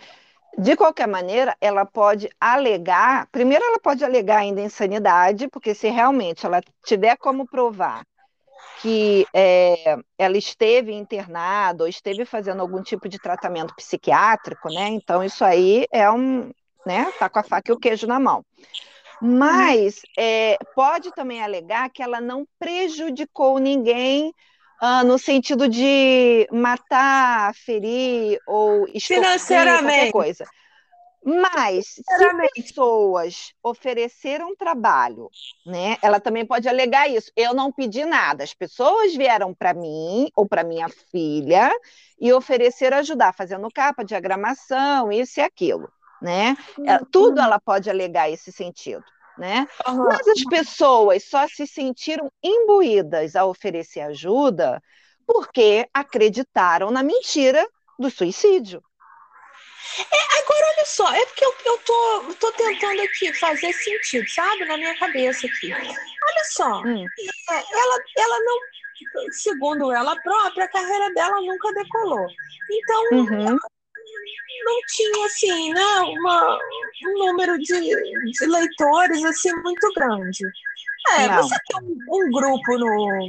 de 0.57 0.77
qualquer 0.77 1.07
maneira, 1.07 1.57
ela 1.61 1.85
pode 1.85 2.29
alegar. 2.41 3.29
Primeiro, 3.31 3.65
ela 3.65 3.79
pode 3.79 4.05
alegar 4.05 4.39
ainda 4.39 4.61
insanidade, 4.61 5.49
porque 5.49 5.75
se 5.75 5.89
realmente 5.89 6.47
ela 6.47 6.61
tiver 6.85 7.17
como 7.17 7.47
provar 7.47 8.05
que 8.81 9.27
é, 9.35 9.97
ela 10.17 10.37
esteve 10.37 10.93
internada 10.93 11.83
ou 11.83 11.89
esteve 11.89 12.25
fazendo 12.25 12.61
algum 12.61 12.83
tipo 12.83 13.09
de 13.09 13.19
tratamento 13.19 13.75
psiquiátrico, 13.75 14.69
né? 14.69 14.89
Então, 14.89 15.23
isso 15.23 15.45
aí 15.45 15.87
é 15.91 16.11
um, 16.11 16.51
né? 16.87 17.13
Tá 17.19 17.29
com 17.29 17.41
a 17.41 17.43
faca 17.43 17.71
e 17.71 17.75
o 17.75 17.79
queijo 17.79 18.07
na 18.07 18.21
mão. 18.21 18.45
Mas 19.21 20.03
é, 20.17 20.57
pode 20.77 21.11
também 21.13 21.43
alegar 21.43 21.91
que 21.91 22.03
ela 22.03 22.21
não 22.21 22.47
prejudicou 22.59 23.59
ninguém 23.59 24.33
ah, 24.81 25.03
no 25.05 25.19
sentido 25.19 25.69
de 25.69 26.49
matar, 26.53 27.55
ferir 27.55 28.41
ou 28.47 28.87
Financeiramente. 29.01 30.13
coisa. 30.13 30.45
Mas 31.25 31.87
se 31.95 32.55
pessoas 32.55 33.53
ofereceram 33.63 34.57
trabalho, 34.57 35.29
né? 35.67 35.99
Ela 36.01 36.21
também 36.21 36.47
pode 36.47 36.69
alegar 36.69 37.09
isso. 37.11 37.31
Eu 37.37 37.53
não 37.53 37.73
pedi 37.73 38.05
nada. 38.05 38.45
As 38.45 38.55
pessoas 38.55 39.15
vieram 39.15 39.53
para 39.53 39.75
mim 39.75 40.31
ou 40.35 40.49
para 40.49 40.65
minha 40.65 40.89
filha 40.89 41.71
e 42.21 42.33
ofereceram 42.33 42.99
ajudar, 42.99 43.35
fazendo 43.35 43.69
capa, 43.71 44.05
diagramação, 44.05 45.13
isso 45.13 45.41
e 45.41 45.43
aquilo, 45.43 45.91
né? 46.23 46.57
É, 46.87 46.99
Tudo 47.11 47.41
ela 47.41 47.61
pode 47.61 47.91
alegar 47.91 48.31
esse 48.31 48.51
sentido, 48.51 49.05
né? 49.39 49.67
Aham. 49.87 49.99
Mas 50.03 50.27
as 50.29 50.45
pessoas 50.45 51.25
só 51.25 51.47
se 51.49 51.67
sentiram 51.67 52.31
imbuídas 52.43 53.37
a 53.37 53.47
oferecer 53.47 54.01
ajuda 54.01 54.83
porque 55.27 55.89
acreditaram 55.95 56.91
na 56.91 57.03
mentira 57.03 57.67
do 57.99 58.11
suicídio. 58.11 58.83
Agora, 60.43 60.67
olha 60.77 60.87
só, 60.87 61.13
é 61.13 61.25
porque 61.27 61.45
eu, 61.45 61.55
eu 61.67 61.79
tô, 61.79 62.35
tô 62.41 62.53
tentando 62.53 63.03
aqui 63.03 63.33
fazer 63.35 63.73
sentido, 63.73 64.29
sabe? 64.29 64.65
Na 64.65 64.77
minha 64.77 64.95
cabeça 64.97 65.47
aqui. 65.47 65.71
Olha 65.73 66.45
só, 66.45 66.83
Hum. 66.83 67.11
é, 67.51 67.55
ela, 67.55 68.05
ela 68.17 68.41
não, 68.41 68.61
segundo 69.33 69.93
ela 69.93 70.17
própria, 70.17 70.65
a 70.65 70.69
carreira 70.69 71.13
dela 71.15 71.41
nunca 71.43 71.73
decolou. 71.73 72.29
Então, 72.71 73.05
Uhum. 73.11 73.59
Não 74.65 74.81
tinha, 74.87 75.27
assim, 75.27 75.73
né, 75.73 76.01
uma, 76.01 76.59
um 77.07 77.19
número 77.19 77.59
de, 77.59 77.81
de 78.33 78.47
leitores, 78.47 79.25
assim, 79.25 79.53
muito 79.63 79.93
grande. 79.95 80.45
É, 81.17 81.29
Não. 81.29 81.43
você 81.43 81.57
tem 81.69 81.81
um, 81.83 82.27
um 82.27 82.31
grupo 82.31 82.79
no, 82.79 83.29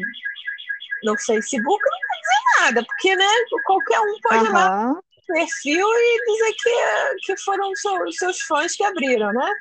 no 1.04 1.18
Facebook, 1.18 1.84
não 1.84 2.00
quer 2.00 2.20
dizer 2.20 2.60
nada, 2.60 2.86
porque, 2.86 3.16
né, 3.16 3.30
qualquer 3.64 4.00
um 4.02 4.20
pode 4.22 4.46
ir 4.46 4.52
lá 4.52 4.88
no 4.88 5.04
perfil 5.28 5.88
e 5.88 6.26
dizer 6.26 6.54
que, 6.54 7.26
que 7.26 7.38
foram 7.42 7.74
seus, 7.76 8.18
seus 8.18 8.42
fãs 8.42 8.76
que 8.76 8.84
abriram, 8.84 9.32
né? 9.32 9.52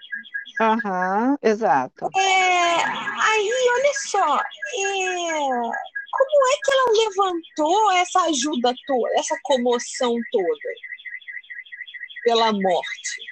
Aham, 0.61 1.39
exato. 1.41 2.09
É, 2.17 2.85
aí, 2.85 3.53
olha 3.77 3.93
só, 3.95 4.37
é, 4.37 5.39
como 6.11 6.49
é 6.49 6.57
que 6.65 6.73
ela 6.73 6.93
levantou 7.05 7.93
essa 7.93 8.23
ajuda 8.23 8.75
toda, 8.87 9.15
essa 9.15 9.37
comoção 9.45 10.17
toda 10.33 10.89
pela 12.23 12.53
morte? 12.53 13.23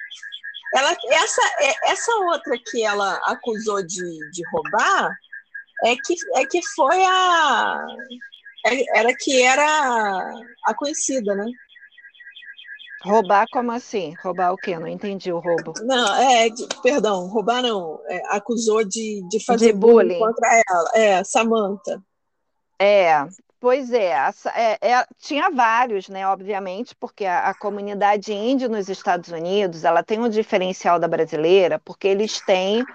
Ela, 0.73 0.95
essa, 1.09 1.41
é, 1.59 1.91
essa 1.91 2.11
outra 2.15 2.57
que 2.57 2.83
ela 2.83 3.15
acusou 3.25 3.81
de, 3.81 4.29
de 4.31 4.43
roubar 4.51 5.17
é 5.83 5.95
que, 5.95 6.15
é 6.35 6.45
que 6.45 6.61
foi 6.75 7.03
a. 7.03 7.85
É, 8.65 8.99
era 8.99 9.15
que 9.15 9.41
era 9.41 10.43
a 10.65 10.73
conhecida, 10.73 11.35
né? 11.35 11.45
Roubar 13.03 13.47
como 13.51 13.71
assim? 13.71 14.15
Roubar 14.21 14.51
o 14.53 14.57
quê? 14.57 14.77
Não 14.77 14.87
entendi 14.87 15.31
o 15.31 15.39
roubo. 15.39 15.73
Não, 15.83 16.15
é, 16.15 16.49
perdão, 16.81 17.27
roubar 17.27 17.61
não. 17.61 18.01
É, 18.07 18.21
acusou 18.35 18.83
de, 18.83 19.23
de 19.29 19.43
fazer 19.45 19.67
de 19.67 19.79
bullying. 19.79 20.17
bullying 20.17 20.19
contra 20.19 20.63
ela. 20.67 20.91
É, 20.95 21.23
Samantha. 21.23 22.01
É, 22.79 23.27
pois 23.59 23.91
é, 23.91 24.13
é, 24.55 24.91
é, 24.91 25.05
tinha 25.19 25.49
vários, 25.49 26.09
né, 26.09 26.27
obviamente, 26.27 26.95
porque 26.95 27.25
a, 27.25 27.49
a, 27.49 27.53
comunidade 27.53 28.31
índia 28.33 28.67
nos 28.67 28.89
Estados 28.89 29.29
Unidos, 29.31 29.83
ela 29.83 30.03
tem 30.03 30.19
um 30.19 30.29
diferencial 30.29 30.99
da 30.99 31.07
brasileira, 31.07 31.79
porque 31.79 32.07
eles 32.07 32.39
têm 32.41 32.85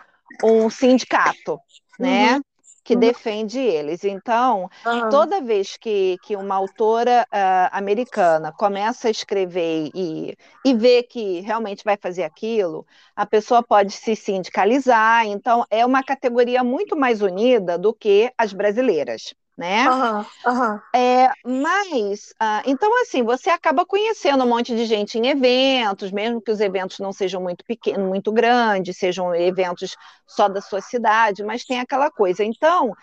um 0.42 0.70
sindicato, 0.70 1.58
né? 1.98 2.36
Uhum 2.36 2.42
que 2.84 2.94
uhum. 2.94 3.00
defende 3.00 3.58
eles. 3.58 4.04
Então, 4.04 4.68
uhum. 4.84 5.08
toda 5.08 5.40
vez 5.40 5.76
que, 5.76 6.18
que 6.22 6.36
uma 6.36 6.54
autora 6.54 7.26
uh, 7.32 7.68
americana 7.70 8.52
começa 8.52 9.08
a 9.08 9.10
escrever 9.10 9.90
e, 9.94 10.36
e 10.64 10.74
vê 10.74 11.02
que 11.02 11.40
realmente 11.40 11.84
vai 11.84 11.96
fazer 11.96 12.24
aquilo, 12.24 12.86
a 13.14 13.24
pessoa 13.24 13.62
pode 13.62 13.92
se 13.92 14.16
sindicalizar. 14.16 15.26
Então, 15.26 15.64
é 15.70 15.86
uma 15.86 16.02
categoria 16.02 16.64
muito 16.64 16.96
mais 16.96 17.22
unida 17.22 17.78
do 17.78 17.94
que 17.94 18.32
as 18.36 18.52
brasileiras 18.52 19.34
né? 19.56 19.88
Uhum, 19.88 20.26
uhum. 20.46 20.80
É, 20.94 21.30
mas, 21.44 22.30
uh, 22.40 22.62
então, 22.64 22.90
assim, 23.02 23.22
você 23.22 23.50
acaba 23.50 23.84
conhecendo 23.84 24.44
um 24.44 24.48
monte 24.48 24.74
de 24.74 24.86
gente 24.86 25.18
em 25.18 25.26
eventos, 25.28 26.10
mesmo 26.10 26.40
que 26.40 26.50
os 26.50 26.60
eventos 26.60 26.98
não 26.98 27.12
sejam 27.12 27.40
muito 27.40 27.64
pequenos, 27.64 28.08
muito 28.08 28.32
grandes, 28.32 28.96
sejam 28.96 29.34
eventos 29.34 29.96
só 30.26 30.48
da 30.48 30.60
sua 30.60 30.80
cidade, 30.80 31.44
mas 31.44 31.64
tem 31.64 31.80
aquela 31.80 32.10
coisa. 32.10 32.42
Então, 32.42 32.94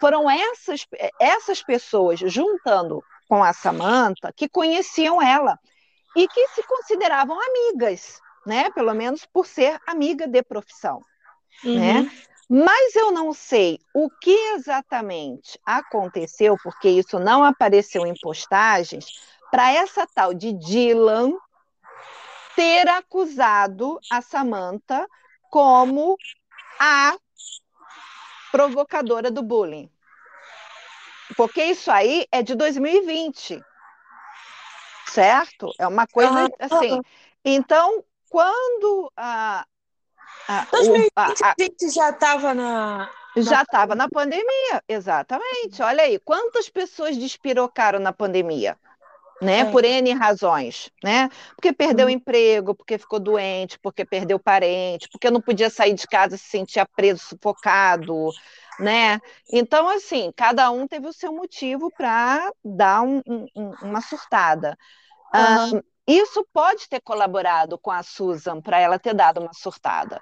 foram 0.00 0.30
essas, 0.30 0.86
essas 1.20 1.62
pessoas 1.62 2.18
juntando 2.20 3.02
com 3.28 3.44
a 3.44 3.52
Samantha 3.52 4.32
que 4.34 4.48
conheciam 4.48 5.22
ela 5.22 5.58
e 6.16 6.26
que 6.26 6.48
se 6.48 6.62
consideravam 6.62 7.38
amigas, 7.40 8.20
né? 8.46 8.70
Pelo 8.70 8.94
menos 8.94 9.24
por 9.26 9.46
ser 9.46 9.78
amiga 9.86 10.26
de 10.26 10.42
profissão. 10.42 11.00
Né? 11.62 11.70
Uhum. 11.70 12.02
Né? 12.04 12.10
Mas 12.52 12.96
eu 12.96 13.12
não 13.12 13.32
sei 13.32 13.78
o 13.94 14.10
que 14.10 14.34
exatamente 14.54 15.56
aconteceu, 15.64 16.56
porque 16.60 16.88
isso 16.88 17.16
não 17.20 17.44
apareceu 17.44 18.04
em 18.04 18.14
postagens, 18.20 19.06
para 19.52 19.70
essa 19.70 20.04
tal 20.04 20.34
de 20.34 20.52
Dylan 20.52 21.32
ter 22.56 22.88
acusado 22.88 24.00
a 24.10 24.20
Samantha 24.20 25.06
como 25.48 26.16
a 26.80 27.16
provocadora 28.50 29.30
do 29.30 29.44
bullying. 29.44 29.88
Porque 31.36 31.62
isso 31.62 31.88
aí 31.88 32.26
é 32.32 32.42
de 32.42 32.56
2020. 32.56 33.62
Certo? 35.06 35.72
É 35.78 35.86
uma 35.86 36.06
coisa 36.08 36.50
assim. 36.58 37.00
Então, 37.44 38.04
quando 38.28 39.12
a, 39.16 39.64
a, 40.48 40.66
2020 40.70 41.12
a, 41.16 41.24
a, 41.24 41.54
gente 41.58 41.90
já 41.90 42.10
estava 42.10 42.54
na. 42.54 43.10
Já 43.36 43.62
estava 43.62 43.94
na 43.94 44.08
pandemia, 44.08 44.82
exatamente. 44.88 45.80
Olha 45.80 46.02
aí, 46.02 46.18
quantas 46.18 46.68
pessoas 46.68 47.16
despirocaram 47.16 48.00
na 48.00 48.12
pandemia? 48.12 48.76
Né, 49.40 49.60
é. 49.60 49.64
por 49.64 49.86
N 49.86 50.12
razões, 50.12 50.90
né? 51.02 51.30
Porque 51.56 51.72
perdeu 51.72 52.08
o 52.08 52.10
emprego, 52.10 52.74
porque 52.74 52.98
ficou 52.98 53.18
doente, 53.18 53.78
porque 53.78 54.04
perdeu 54.04 54.38
parente, 54.38 55.08
porque 55.08 55.30
não 55.30 55.40
podia 55.40 55.70
sair 55.70 55.94
de 55.94 56.06
casa 56.06 56.36
se 56.36 56.44
sentia 56.44 56.84
preso, 56.84 57.22
sufocado, 57.24 58.28
né? 58.78 59.18
Então, 59.50 59.88
assim, 59.88 60.30
cada 60.36 60.70
um 60.70 60.86
teve 60.86 61.06
o 61.06 61.12
seu 61.12 61.32
motivo 61.32 61.90
para 61.96 62.52
dar 62.62 63.00
um, 63.00 63.22
um, 63.26 63.70
uma 63.80 64.02
surtada. 64.02 64.76
Uhum. 65.34 65.82
Isso 66.16 66.46
pode 66.52 66.88
ter 66.88 67.00
colaborado 67.00 67.78
com 67.78 67.90
a 67.90 68.02
Susan 68.02 68.60
para 68.60 68.78
ela 68.78 68.98
ter 68.98 69.14
dado 69.14 69.40
uma 69.40 69.52
surtada. 69.52 70.20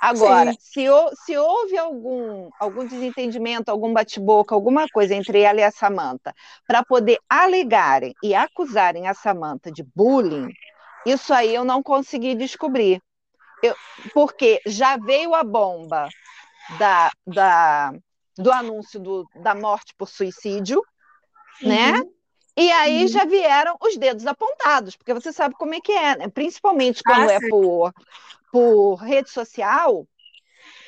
Agora, 0.00 0.52
se, 0.58 0.86
se, 1.24 1.36
houve 1.36 1.76
algum, 1.76 2.48
algum 2.58 2.86
desentendimento, 2.86 3.70
algum 3.70 3.92
bate-boca, 3.92 4.54
alguma 4.54 4.88
coisa 4.88 5.14
entre 5.14 5.40
ela 5.40 5.60
e 5.60 5.62
a 5.62 5.70
Samanta, 5.70 6.34
para 6.66 6.82
poder 6.82 7.18
alegarem 7.28 8.14
e 8.22 8.34
acusarem 8.34 9.06
a 9.06 9.14
Samanta 9.14 9.70
de 9.70 9.82
bullying, 9.94 10.48
isso 11.04 11.34
aí 11.34 11.54
eu 11.54 11.64
não 11.64 11.82
consegui 11.82 12.34
descobrir. 12.34 13.02
Eu, 13.62 13.74
porque 14.14 14.62
já 14.64 14.96
veio 14.96 15.34
a 15.34 15.44
bomba 15.44 16.08
da, 16.78 17.10
da, 17.26 17.92
do 18.38 18.50
anúncio 18.50 18.98
do, 18.98 19.28
da 19.34 19.54
morte 19.54 19.94
por 19.98 20.08
suicídio, 20.08 20.82
né? 21.60 21.92
uhum. 21.92 21.98
né? 21.98 22.10
E 22.56 22.70
aí 22.72 23.02
uhum. 23.02 23.08
já 23.08 23.24
vieram 23.24 23.76
os 23.80 23.96
dedos 23.96 24.26
apontados, 24.26 24.96
porque 24.96 25.14
você 25.14 25.32
sabe 25.32 25.54
como 25.54 25.74
é 25.74 25.80
que 25.80 25.92
é, 25.92 26.16
né? 26.16 26.28
principalmente 26.28 27.02
quando 27.02 27.28
ah, 27.28 27.32
é 27.32 27.38
por, 27.48 27.92
por 28.52 28.94
rede 28.96 29.30
social, 29.30 30.06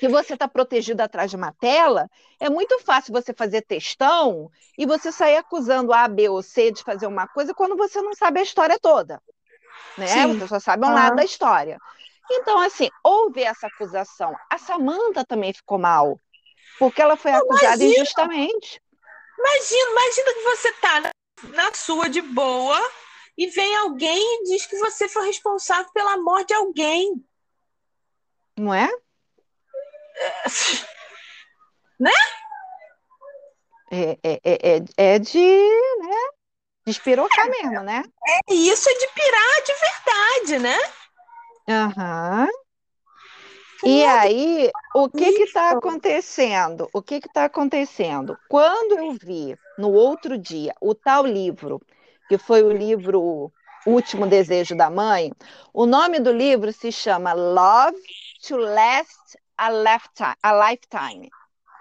que 0.00 0.08
você 0.08 0.34
está 0.34 0.48
protegido 0.48 1.00
atrás 1.00 1.30
de 1.30 1.36
uma 1.36 1.52
tela, 1.52 2.10
é 2.40 2.50
muito 2.50 2.78
fácil 2.80 3.12
você 3.12 3.32
fazer 3.32 3.62
textão 3.62 4.50
e 4.76 4.84
você 4.84 5.12
sair 5.12 5.36
acusando 5.36 5.92
A, 5.92 6.08
B 6.08 6.28
ou 6.28 6.42
C 6.42 6.72
de 6.72 6.82
fazer 6.82 7.06
uma 7.06 7.28
coisa 7.28 7.54
quando 7.54 7.76
você 7.76 8.02
não 8.02 8.12
sabe 8.14 8.40
a 8.40 8.42
história 8.42 8.78
toda. 8.80 9.22
Né? 9.96 10.08
Sim. 10.08 10.38
Você 10.38 10.48
só 10.48 10.58
sabe 10.58 10.84
um 10.84 10.88
uhum. 10.88 10.94
lado 10.94 11.16
da 11.16 11.24
história. 11.24 11.78
Então, 12.30 12.58
assim, 12.60 12.88
houve 13.04 13.42
essa 13.42 13.66
acusação. 13.66 14.34
A 14.50 14.58
Samanta 14.58 15.24
também 15.24 15.52
ficou 15.52 15.78
mal, 15.78 16.18
porque 16.78 17.00
ela 17.00 17.16
foi 17.16 17.32
acusada 17.32 17.76
imagina, 17.76 17.92
injustamente. 17.92 18.82
Imagina, 19.38 19.90
imagina 19.90 20.34
que 20.34 20.42
você 20.42 20.68
está 20.68 21.11
na, 21.48 21.72
sua 21.74 22.08
de 22.08 22.20
boa 22.20 22.78
e 23.36 23.46
vem 23.48 23.76
alguém 23.76 24.18
e 24.18 24.44
diz 24.44 24.66
que 24.66 24.76
você 24.78 25.08
foi 25.08 25.26
responsável 25.26 25.90
pela 25.92 26.16
morte 26.18 26.48
de 26.48 26.54
alguém. 26.54 27.24
Não 28.56 28.72
é? 28.74 28.88
Né? 32.00 32.10
É, 33.92 34.18
é, 34.24 34.40
é, 34.42 34.76
é, 34.76 35.14
é 35.14 35.18
de, 35.20 35.38
né? 35.38 36.16
De 36.84 36.90
espirocar 36.90 37.48
mesmo, 37.48 37.80
né? 37.82 38.02
É 38.26 38.54
isso, 38.54 38.88
é 38.90 38.94
de 38.94 39.06
pirar 39.14 39.62
de 39.62 39.72
verdade, 39.74 40.58
né? 40.58 40.78
Aham. 41.68 42.48
Uhum. 43.84 43.88
E 43.88 44.04
aí, 44.04 44.70
o 44.96 45.08
que 45.08 45.24
está 45.24 45.70
acontecendo? 45.70 46.88
O 46.92 47.00
que 47.00 47.16
está 47.16 47.44
acontecendo? 47.44 48.36
Quando 48.48 48.98
eu 48.98 49.12
vi 49.12 49.56
no 49.82 49.92
outro 49.92 50.38
dia 50.38 50.72
o 50.80 50.94
tal 50.94 51.26
livro, 51.26 51.82
que 52.28 52.38
foi 52.38 52.62
o 52.62 52.72
livro 52.72 53.52
Último 53.84 54.28
Desejo 54.28 54.76
da 54.76 54.88
Mãe, 54.88 55.32
o 55.74 55.86
nome 55.86 56.20
do 56.20 56.32
livro 56.32 56.72
se 56.72 56.92
chama 56.92 57.32
Love 57.32 58.00
to 58.46 58.56
last 58.56 59.36
a 59.58 59.70
lifetime. 59.70 60.36
A 60.40 60.70
lifetime 60.70 61.28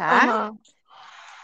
tá? 0.01 0.49
Uhum. 0.49 0.57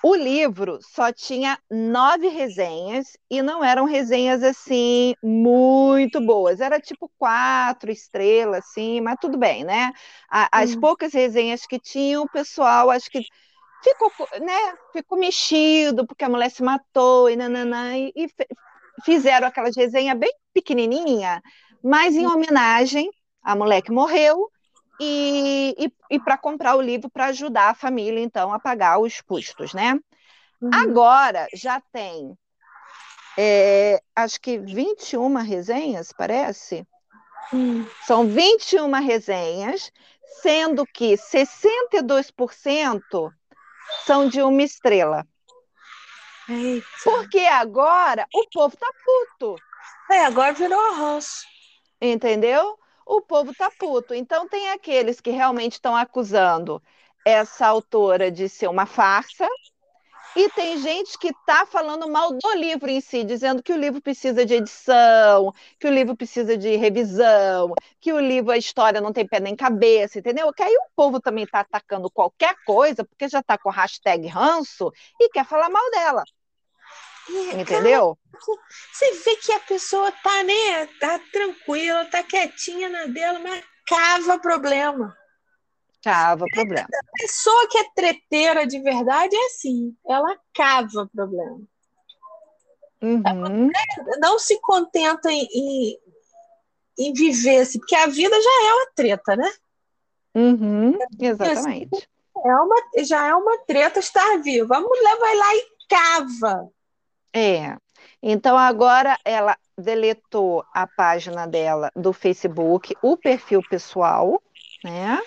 O 0.03 0.15
livro 0.15 0.79
só 0.81 1.11
tinha 1.11 1.59
nove 1.69 2.27
resenhas 2.29 3.17
e 3.29 3.41
não 3.41 3.63
eram 3.63 3.85
resenhas 3.85 4.41
assim 4.43 5.15
muito 5.21 6.19
boas. 6.21 6.59
Era 6.59 6.79
tipo 6.79 7.11
quatro 7.17 7.91
estrelas, 7.91 8.65
assim, 8.65 9.01
mas 9.01 9.17
tudo 9.19 9.37
bem, 9.37 9.63
né? 9.63 9.91
As 10.29 10.73
uhum. 10.73 10.79
poucas 10.79 11.13
resenhas 11.13 11.65
que 11.65 11.79
tinham, 11.79 12.23
o 12.23 12.29
pessoal 12.29 12.89
acho 12.89 13.09
que 13.09 13.21
ficou, 13.83 14.11
né? 14.39 14.77
Ficou 14.93 15.17
mexido 15.17 16.05
porque 16.05 16.23
a 16.23 16.29
mulher 16.29 16.49
se 16.49 16.63
matou 16.63 17.29
e 17.29 17.35
nananã, 17.35 17.97
e, 17.97 18.13
e 18.15 18.29
fizeram 19.03 19.47
aquelas 19.47 19.75
resenhas 19.75 20.17
bem 20.17 20.31
pequenininha, 20.53 21.41
mas 21.83 22.15
em 22.15 22.27
homenagem 22.27 23.09
à 23.43 23.55
mulher 23.55 23.81
que 23.81 23.91
morreu 23.91 24.49
e, 24.99 25.75
e, 25.77 26.15
e 26.15 26.19
para 26.19 26.37
comprar 26.37 26.75
o 26.75 26.81
livro 26.81 27.09
para 27.09 27.27
ajudar 27.27 27.69
a 27.69 27.75
família, 27.75 28.19
então, 28.19 28.51
a 28.51 28.59
pagar 28.59 28.99
os 28.99 29.21
custos, 29.21 29.73
né? 29.73 29.97
Uhum. 30.61 30.69
Agora 30.73 31.47
já 31.53 31.81
tem, 31.91 32.35
é, 33.37 34.01
acho 34.15 34.41
que 34.41 34.57
21 34.57 35.35
resenhas, 35.35 36.11
parece? 36.11 36.85
Uhum. 37.53 37.87
São 38.05 38.27
21 38.27 38.91
resenhas, 38.93 39.91
sendo 40.41 40.85
que 40.85 41.15
62% 41.15 43.31
são 44.05 44.27
de 44.27 44.41
uma 44.41 44.63
estrela. 44.63 45.25
Eita. 46.49 46.87
Porque 47.03 47.39
agora 47.39 48.25
o 48.33 48.47
povo 48.49 48.75
tá 48.77 48.89
puto. 49.03 49.55
É, 50.09 50.25
agora 50.25 50.53
virou 50.53 50.79
arroz. 50.79 51.43
Entendeu? 52.01 52.77
o 53.07 53.21
povo 53.21 53.53
tá 53.55 53.71
puto. 53.79 54.13
Então 54.13 54.47
tem 54.47 54.69
aqueles 54.69 55.21
que 55.21 55.31
realmente 55.31 55.73
estão 55.73 55.95
acusando 55.95 56.83
essa 57.25 57.67
autora 57.67 58.29
de 58.29 58.49
ser 58.49 58.67
uma 58.67 58.85
farsa 58.85 59.47
E 60.37 60.49
tem 60.51 60.77
gente 60.77 61.17
que 61.17 61.29
está 61.29 61.65
falando 61.65 62.07
mal 62.07 62.31
do 62.31 62.53
livro 62.53 62.87
em 62.87 63.01
si, 63.01 63.23
dizendo 63.23 63.63
que 63.63 63.73
o 63.73 63.75
livro 63.75 63.99
precisa 63.99 64.45
de 64.45 64.53
edição, 64.53 65.51
que 65.79 65.87
o 65.87 65.91
livro 65.91 66.15
precisa 66.15 66.55
de 66.55 66.75
revisão, 66.75 67.73
que 67.99 68.13
o 68.13 68.19
livro, 68.19 68.51
a 68.51 68.57
história 68.57 69.01
não 69.01 69.11
tem 69.11 69.27
pé 69.27 69.39
nem 69.39 69.55
cabeça, 69.55 70.19
entendeu? 70.19 70.53
Que 70.53 70.61
aí 70.61 70.75
o 70.75 70.91
povo 70.95 71.19
também 71.19 71.43
está 71.43 71.61
atacando 71.61 72.07
qualquer 72.11 72.55
coisa, 72.67 73.03
porque 73.03 73.27
já 73.27 73.39
está 73.39 73.57
com 73.57 73.69
a 73.71 73.73
hashtag 73.73 74.27
ranço 74.27 74.91
e 75.19 75.27
quer 75.29 75.43
falar 75.43 75.71
mal 75.71 75.89
dela. 75.89 76.23
É, 77.29 77.59
entendeu? 77.59 78.15
Cara, 78.31 78.59
você 78.93 79.11
vê 79.23 79.35
que 79.37 79.51
a 79.53 79.59
pessoa 79.61 80.11
tá, 80.11 80.43
né, 80.43 80.85
tá 80.99 81.19
tranquila, 81.33 82.05
tá 82.05 82.21
quietinha 82.21 82.87
na 82.89 83.05
dela, 83.07 83.39
mas 83.39 83.65
cava 83.87 84.37
problema. 84.37 85.17
Cava 86.03 86.45
problema. 86.51 86.87
A 86.93 87.21
pessoa 87.21 87.67
que 87.69 87.77
é 87.77 87.83
treteira 87.95 88.65
de 88.65 88.79
verdade 88.79 89.35
é 89.35 89.45
assim, 89.45 89.95
ela 90.07 90.37
cava 90.53 91.09
problema. 91.13 91.59
Uhum. 93.01 93.71
Não 94.19 94.39
se 94.39 94.59
contenta 94.61 95.31
em, 95.31 95.47
em, 95.53 95.99
em 96.97 97.13
viver 97.13 97.61
assim, 97.61 97.79
porque 97.79 97.95
a 97.95 98.07
vida 98.07 98.35
já 98.41 98.69
é 98.69 98.73
uma 98.73 98.87
treta, 98.95 99.35
né? 99.35 99.51
Uhum, 100.35 100.97
exatamente. 101.19 102.07
É 102.45 102.55
uma, 102.55 102.75
já 103.03 103.27
é 103.27 103.33
uma 103.33 103.57
treta 103.65 103.99
estar 103.99 104.37
viva. 104.37 104.77
A 104.77 104.81
mulher 104.81 105.17
vai 105.19 105.35
lá 105.35 105.55
e 105.55 105.67
cava. 105.89 106.69
É. 107.33 107.77
Então 108.21 108.57
agora 108.57 109.17
ela 109.23 109.57
deletou 109.77 110.65
a 110.73 110.87
página 110.87 111.47
dela 111.47 111.91
do 111.95 112.11
Facebook, 112.11 112.95
o 113.01 113.15
perfil 113.15 113.61
pessoal, 113.69 114.41
né? 114.83 115.19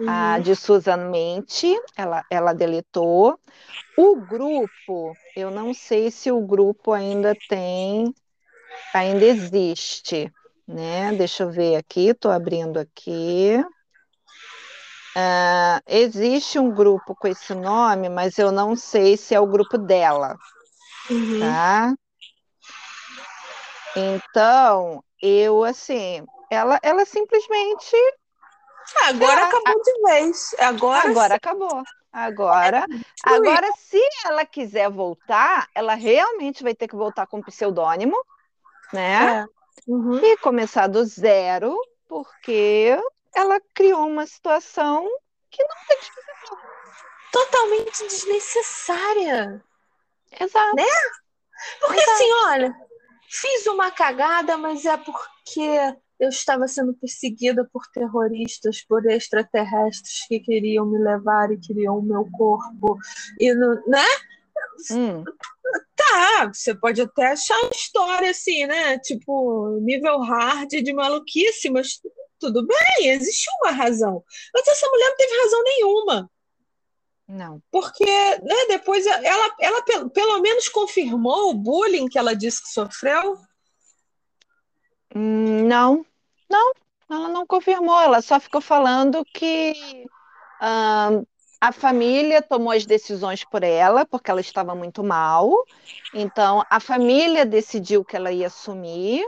Uhum. 0.00 0.08
A 0.08 0.38
de 0.38 0.56
Susan 0.56 1.10
Mente, 1.10 1.78
ela, 1.96 2.24
ela 2.30 2.52
deletou. 2.52 3.38
O 3.96 4.16
grupo, 4.16 5.16
eu 5.36 5.50
não 5.50 5.74
sei 5.74 6.10
se 6.10 6.32
o 6.32 6.40
grupo 6.40 6.92
ainda 6.92 7.34
tem, 7.48 8.14
ainda 8.94 9.24
existe, 9.24 10.32
né? 10.66 11.12
Deixa 11.12 11.42
eu 11.42 11.50
ver 11.50 11.76
aqui, 11.76 12.08
estou 12.08 12.30
abrindo 12.30 12.78
aqui. 12.78 13.62
Uh, 15.16 15.82
existe 15.86 16.58
um 16.58 16.70
grupo 16.70 17.14
com 17.16 17.28
esse 17.28 17.54
nome, 17.54 18.08
mas 18.08 18.38
eu 18.38 18.50
não 18.52 18.76
sei 18.76 19.16
se 19.16 19.34
é 19.34 19.40
o 19.40 19.46
grupo 19.46 19.76
dela, 19.76 20.38
Uhum. 21.10 21.40
tá? 21.40 21.94
Então, 23.96 25.02
eu 25.20 25.64
assim, 25.64 26.24
ela, 26.50 26.78
ela 26.82 27.04
simplesmente 27.04 27.96
Agora 29.04 29.40
Ela- 29.40 29.48
acabou 29.48 29.82
de 29.82 30.02
vez. 30.02 30.54
Agora, 30.58 31.08
agora 31.08 31.34
acabou. 31.34 31.82
Agora, 32.12 32.84
agora, 33.24 33.70
se 33.76 34.00
ela 34.24 34.44
quiser 34.44 34.90
voltar, 34.90 35.68
ela 35.74 35.94
realmente 35.94 36.62
vai 36.62 36.74
ter 36.74 36.88
que 36.88 36.96
voltar 36.96 37.26
com 37.26 37.40
pseudônimo, 37.40 38.16
né? 38.92 39.42
É. 39.42 39.46
Uhum. 39.86 40.18
E 40.18 40.36
começar 40.38 40.88
do 40.88 41.04
zero, 41.04 41.80
porque 42.08 42.98
ela 43.34 43.60
criou 43.72 44.06
uma 44.08 44.26
situação 44.26 45.08
que 45.50 45.62
não 45.62 45.76
tem 45.88 45.98
explicação. 45.98 46.58
Totalmente 47.32 48.06
desnecessária. 48.08 49.64
Exato. 50.38 50.76
Porque 51.80 52.00
Exato. 52.00 52.10
assim, 52.12 52.32
olha, 52.46 52.74
fiz 53.28 53.66
uma 53.68 53.90
cagada, 53.90 54.56
mas 54.56 54.84
é 54.84 54.96
porque 54.96 55.96
eu 56.20 56.28
estava 56.28 56.68
sendo 56.68 56.94
perseguida 56.94 57.68
por 57.72 57.82
terroristas, 57.92 58.84
por 58.84 59.06
extraterrestres 59.06 60.26
que 60.28 60.38
queriam 60.38 60.84
me 60.86 60.98
levar 60.98 61.50
e 61.50 61.58
queriam 61.58 61.98
o 61.98 62.02
meu 62.02 62.28
corpo. 62.30 62.98
E 63.40 63.54
não, 63.54 63.74
né? 63.86 64.04
Hum, 64.92 65.24
Tá, 65.96 66.50
você 66.52 66.74
pode 66.74 67.00
até 67.00 67.28
achar 67.28 67.54
a 67.54 67.70
história 67.74 68.30
assim, 68.30 68.66
né? 68.66 68.98
Tipo, 68.98 69.78
nível 69.82 70.20
hard 70.20 70.68
de 70.68 70.92
maluquice, 70.92 71.70
mas 71.70 72.00
tudo 72.38 72.66
bem, 72.66 73.08
existe 73.10 73.48
uma 73.60 73.70
razão. 73.72 74.24
Mas 74.52 74.66
essa 74.66 74.88
mulher 74.88 75.08
não 75.10 75.16
teve 75.16 75.42
razão 75.42 75.62
nenhuma. 75.62 76.30
não. 77.28 77.62
Porque 77.70 78.04
né, 78.04 78.66
depois 78.68 79.06
ela, 79.06 79.54
ela 79.60 79.82
pelo, 79.84 80.10
pelo 80.10 80.40
menos 80.40 80.68
confirmou 80.68 81.50
o 81.50 81.54
bullying 81.54 82.08
que 82.08 82.18
ela 82.18 82.34
disse 82.34 82.62
que 82.62 82.68
sofreu. 82.70 83.38
Hum, 85.14 85.66
não, 85.66 86.04
não, 86.50 86.72
ela 87.10 87.28
não 87.28 87.46
confirmou, 87.46 88.00
ela 88.00 88.20
só 88.20 88.40
ficou 88.40 88.60
falando 88.60 89.24
que 89.24 90.04
a 90.60 91.72
família 91.72 92.42
tomou 92.42 92.72
as 92.72 92.84
decisões 92.84 93.44
por 93.44 93.62
ela, 93.62 94.04
porque 94.04 94.30
ela 94.30 94.40
estava 94.40 94.74
muito 94.74 95.02
mal, 95.04 95.50
então 96.12 96.64
a 96.68 96.80
família 96.80 97.46
decidiu 97.46 98.04
que 98.04 98.16
ela 98.16 98.32
ia 98.32 98.48
assumir, 98.48 99.24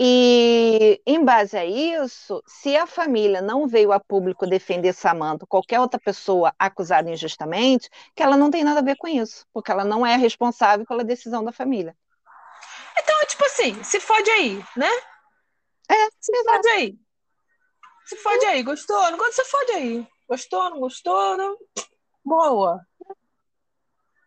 e 0.00 1.00
em 1.06 1.24
base 1.24 1.56
a 1.56 1.64
isso, 1.64 2.42
se 2.46 2.76
a 2.76 2.86
família 2.86 3.40
não 3.40 3.68
veio 3.68 3.92
a 3.92 4.00
público 4.00 4.46
defender 4.46 4.92
Samantha, 4.92 5.46
qualquer 5.46 5.78
outra 5.78 6.00
pessoa 6.00 6.52
acusada 6.58 7.10
injustamente, 7.10 7.88
que 8.14 8.22
ela 8.22 8.36
não 8.36 8.50
tem 8.50 8.64
nada 8.64 8.80
a 8.80 8.82
ver 8.82 8.96
com 8.96 9.06
isso, 9.06 9.46
porque 9.52 9.70
ela 9.70 9.84
não 9.84 10.04
é 10.04 10.16
responsável 10.16 10.84
pela 10.86 11.04
decisão 11.04 11.44
da 11.44 11.52
família. 11.52 11.94
Então, 12.98 13.16
tipo 13.26 13.44
assim, 13.44 13.82
se 13.84 14.00
fode 14.00 14.30
aí, 14.30 14.64
né? 14.76 14.90
É, 15.92 16.08
Se 16.20 16.44
fode 16.44 16.68
aí. 16.68 16.98
Se 18.06 18.16
fode 18.16 18.44
aí. 18.46 18.62
Gostou? 18.62 19.10
Não 19.10 19.18
gostou? 19.18 19.44
Se 19.44 19.50
fode 19.50 19.72
aí. 19.72 20.06
Gostou? 20.28 20.70
Não 20.70 20.80
gostou? 20.80 21.36
Não... 21.36 21.56
Boa. 22.24 22.80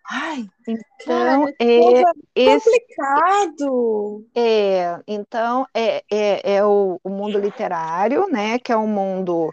Ai, 0.08 0.48
Então, 0.68 1.46
cara, 1.46 1.56
é, 1.60 2.04
esse, 2.36 2.70
complicado. 2.70 4.26
É, 4.36 5.02
então 5.08 5.68
é, 5.74 6.04
é, 6.12 6.56
é 6.58 6.64
o, 6.64 7.00
o 7.04 7.10
mundo 7.10 7.40
literário, 7.40 8.28
né? 8.28 8.60
Que 8.60 8.72
é 8.72 8.78
um 8.78 8.88
mundo 8.88 9.52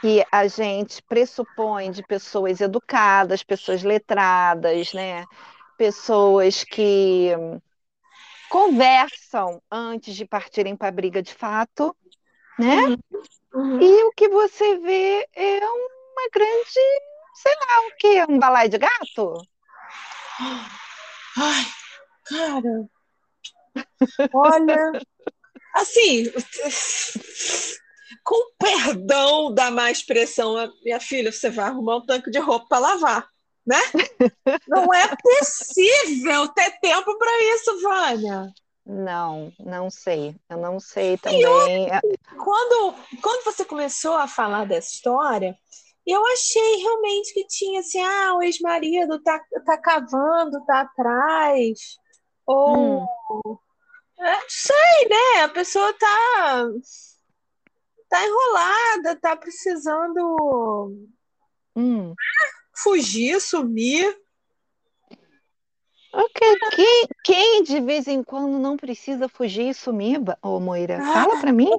que 0.00 0.24
a 0.30 0.46
gente 0.46 1.02
pressupõe 1.02 1.90
de 1.90 2.04
pessoas 2.04 2.60
educadas, 2.60 3.42
pessoas 3.42 3.82
letradas, 3.82 4.92
né? 4.92 5.24
Pessoas 5.76 6.62
que 6.62 7.32
conversam 8.48 9.62
antes 9.70 10.14
de 10.14 10.24
partirem 10.24 10.76
para 10.76 10.88
a 10.88 10.92
briga 10.92 11.22
de 11.22 11.34
fato, 11.34 11.94
né? 12.58 12.96
Uhum. 13.54 13.80
E 13.80 14.04
o 14.04 14.12
que 14.12 14.28
você 14.28 14.78
vê 14.78 15.28
é 15.34 15.58
uma 15.58 16.28
grande, 16.32 16.80
sei 17.34 17.54
lá, 17.54 17.86
o 17.86 17.96
quê? 17.98 18.26
Um 18.28 18.38
balai 18.38 18.68
de 18.68 18.78
gato? 18.78 19.34
Ai, 21.36 21.64
cara. 22.24 22.88
Olha, 24.32 24.92
assim, 25.74 26.24
com 28.24 28.52
perdão 28.58 29.52
da 29.52 29.70
má 29.70 29.90
expressão, 29.90 30.54
minha 30.84 31.00
filha, 31.00 31.32
você 31.32 31.50
vai 31.50 31.66
arrumar 31.66 31.96
um 31.96 32.06
tanque 32.06 32.30
de 32.30 32.38
roupa 32.38 32.66
para 32.68 32.78
lavar, 32.78 33.28
né? 33.68 33.80
Não 34.66 34.92
é 34.94 35.14
possível 35.16 36.48
ter 36.48 36.70
tempo 36.80 37.18
para 37.18 37.42
isso, 37.54 37.82
Vânia. 37.82 38.52
Não, 38.86 39.52
não 39.60 39.90
sei. 39.90 40.34
Eu 40.48 40.56
não 40.56 40.80
sei 40.80 41.18
também. 41.18 41.44
Quando, 42.42 42.94
quando 43.20 43.44
você 43.44 43.62
começou 43.66 44.16
a 44.16 44.26
falar 44.26 44.66
dessa 44.66 44.88
história, 44.88 45.54
eu 46.06 46.24
achei 46.28 46.76
realmente 46.76 47.34
que 47.34 47.46
tinha 47.46 47.80
assim, 47.80 48.00
ah, 48.00 48.34
o 48.36 48.42
ex-marido 48.42 49.22
tá, 49.22 49.38
tá 49.66 49.76
cavando, 49.76 50.64
tá 50.64 50.80
atrás. 50.80 51.78
Ou. 52.46 53.06
É, 54.18 54.32
não 54.32 54.48
sei, 54.48 55.08
né? 55.10 55.42
A 55.42 55.48
pessoa 55.50 55.92
tá. 55.92 56.64
tá 58.08 58.26
enrolada, 58.26 59.20
tá 59.20 59.36
precisando 59.36 61.06
Hum. 61.78 62.12
Fugir, 62.82 63.40
sumir. 63.40 64.16
Ok, 66.12 66.58
quem, 66.74 67.06
quem 67.22 67.62
de 67.62 67.80
vez 67.80 68.08
em 68.08 68.22
quando 68.22 68.58
não 68.58 68.76
precisa 68.76 69.28
fugir 69.28 69.68
e 69.68 69.74
sumir, 69.74 70.20
ô 70.42 70.58
Moira? 70.58 71.00
Fala 71.02 71.38
pra 71.40 71.52
mim, 71.52 71.70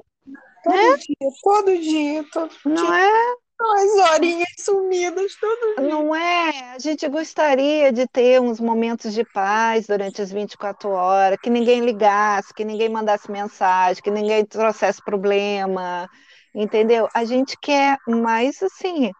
Todo 0.62 0.98
dia, 0.98 1.30
todo 1.42 1.78
dia, 1.78 2.24
todo 2.32 2.54
não 2.66 2.86
dia. 2.86 2.96
é? 2.96 3.34
As 3.62 4.10
horinhas 4.10 4.48
sumidas, 4.58 5.34
todo 5.38 5.74
dia. 5.76 5.88
Não 5.88 6.14
é? 6.14 6.72
A 6.72 6.78
gente 6.78 7.06
gostaria 7.08 7.92
de 7.92 8.06
ter 8.08 8.40
uns 8.40 8.58
momentos 8.58 9.12
de 9.12 9.22
paz 9.24 9.86
durante 9.86 10.22
as 10.22 10.30
24 10.30 10.88
horas, 10.90 11.38
que 11.42 11.50
ninguém 11.50 11.80
ligasse, 11.84 12.54
que 12.54 12.64
ninguém 12.64 12.88
mandasse 12.88 13.30
mensagem, 13.30 14.02
que 14.02 14.10
ninguém 14.10 14.46
trouxesse 14.46 15.02
problema, 15.04 16.08
entendeu? 16.54 17.06
A 17.14 17.24
gente 17.24 17.56
quer, 17.60 17.98
mas 18.06 18.62
assim, 18.62 19.10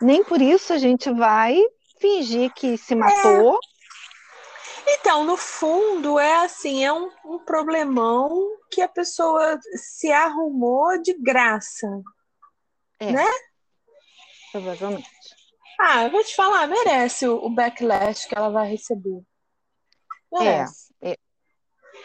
nem 0.00 0.24
por 0.24 0.40
isso 0.40 0.72
a 0.72 0.78
gente 0.78 1.10
vai 1.10 1.58
fingir 1.98 2.52
que 2.52 2.76
se 2.76 2.94
matou. 2.94 3.58
Então, 4.86 5.24
no 5.24 5.36
fundo, 5.36 6.18
é 6.18 6.44
assim, 6.44 6.84
é 6.84 6.92
um, 6.92 7.10
um 7.24 7.38
problemão 7.38 8.30
que 8.70 8.82
a 8.82 8.88
pessoa 8.88 9.58
se 9.74 10.12
arrumou 10.12 11.00
de 11.00 11.14
graça. 11.14 11.86
É, 13.00 13.12
Né? 13.12 13.26
provavelmente. 14.52 15.08
Ah, 15.80 16.04
eu 16.04 16.10
vou 16.10 16.22
te 16.22 16.34
falar, 16.36 16.68
merece 16.68 17.26
o, 17.26 17.36
o 17.36 17.50
backlash 17.50 18.26
que 18.26 18.36
ela 18.36 18.50
vai 18.50 18.68
receber. 18.68 19.20
Merece. 20.32 20.94
É, 21.02 21.12
é. 21.12 21.16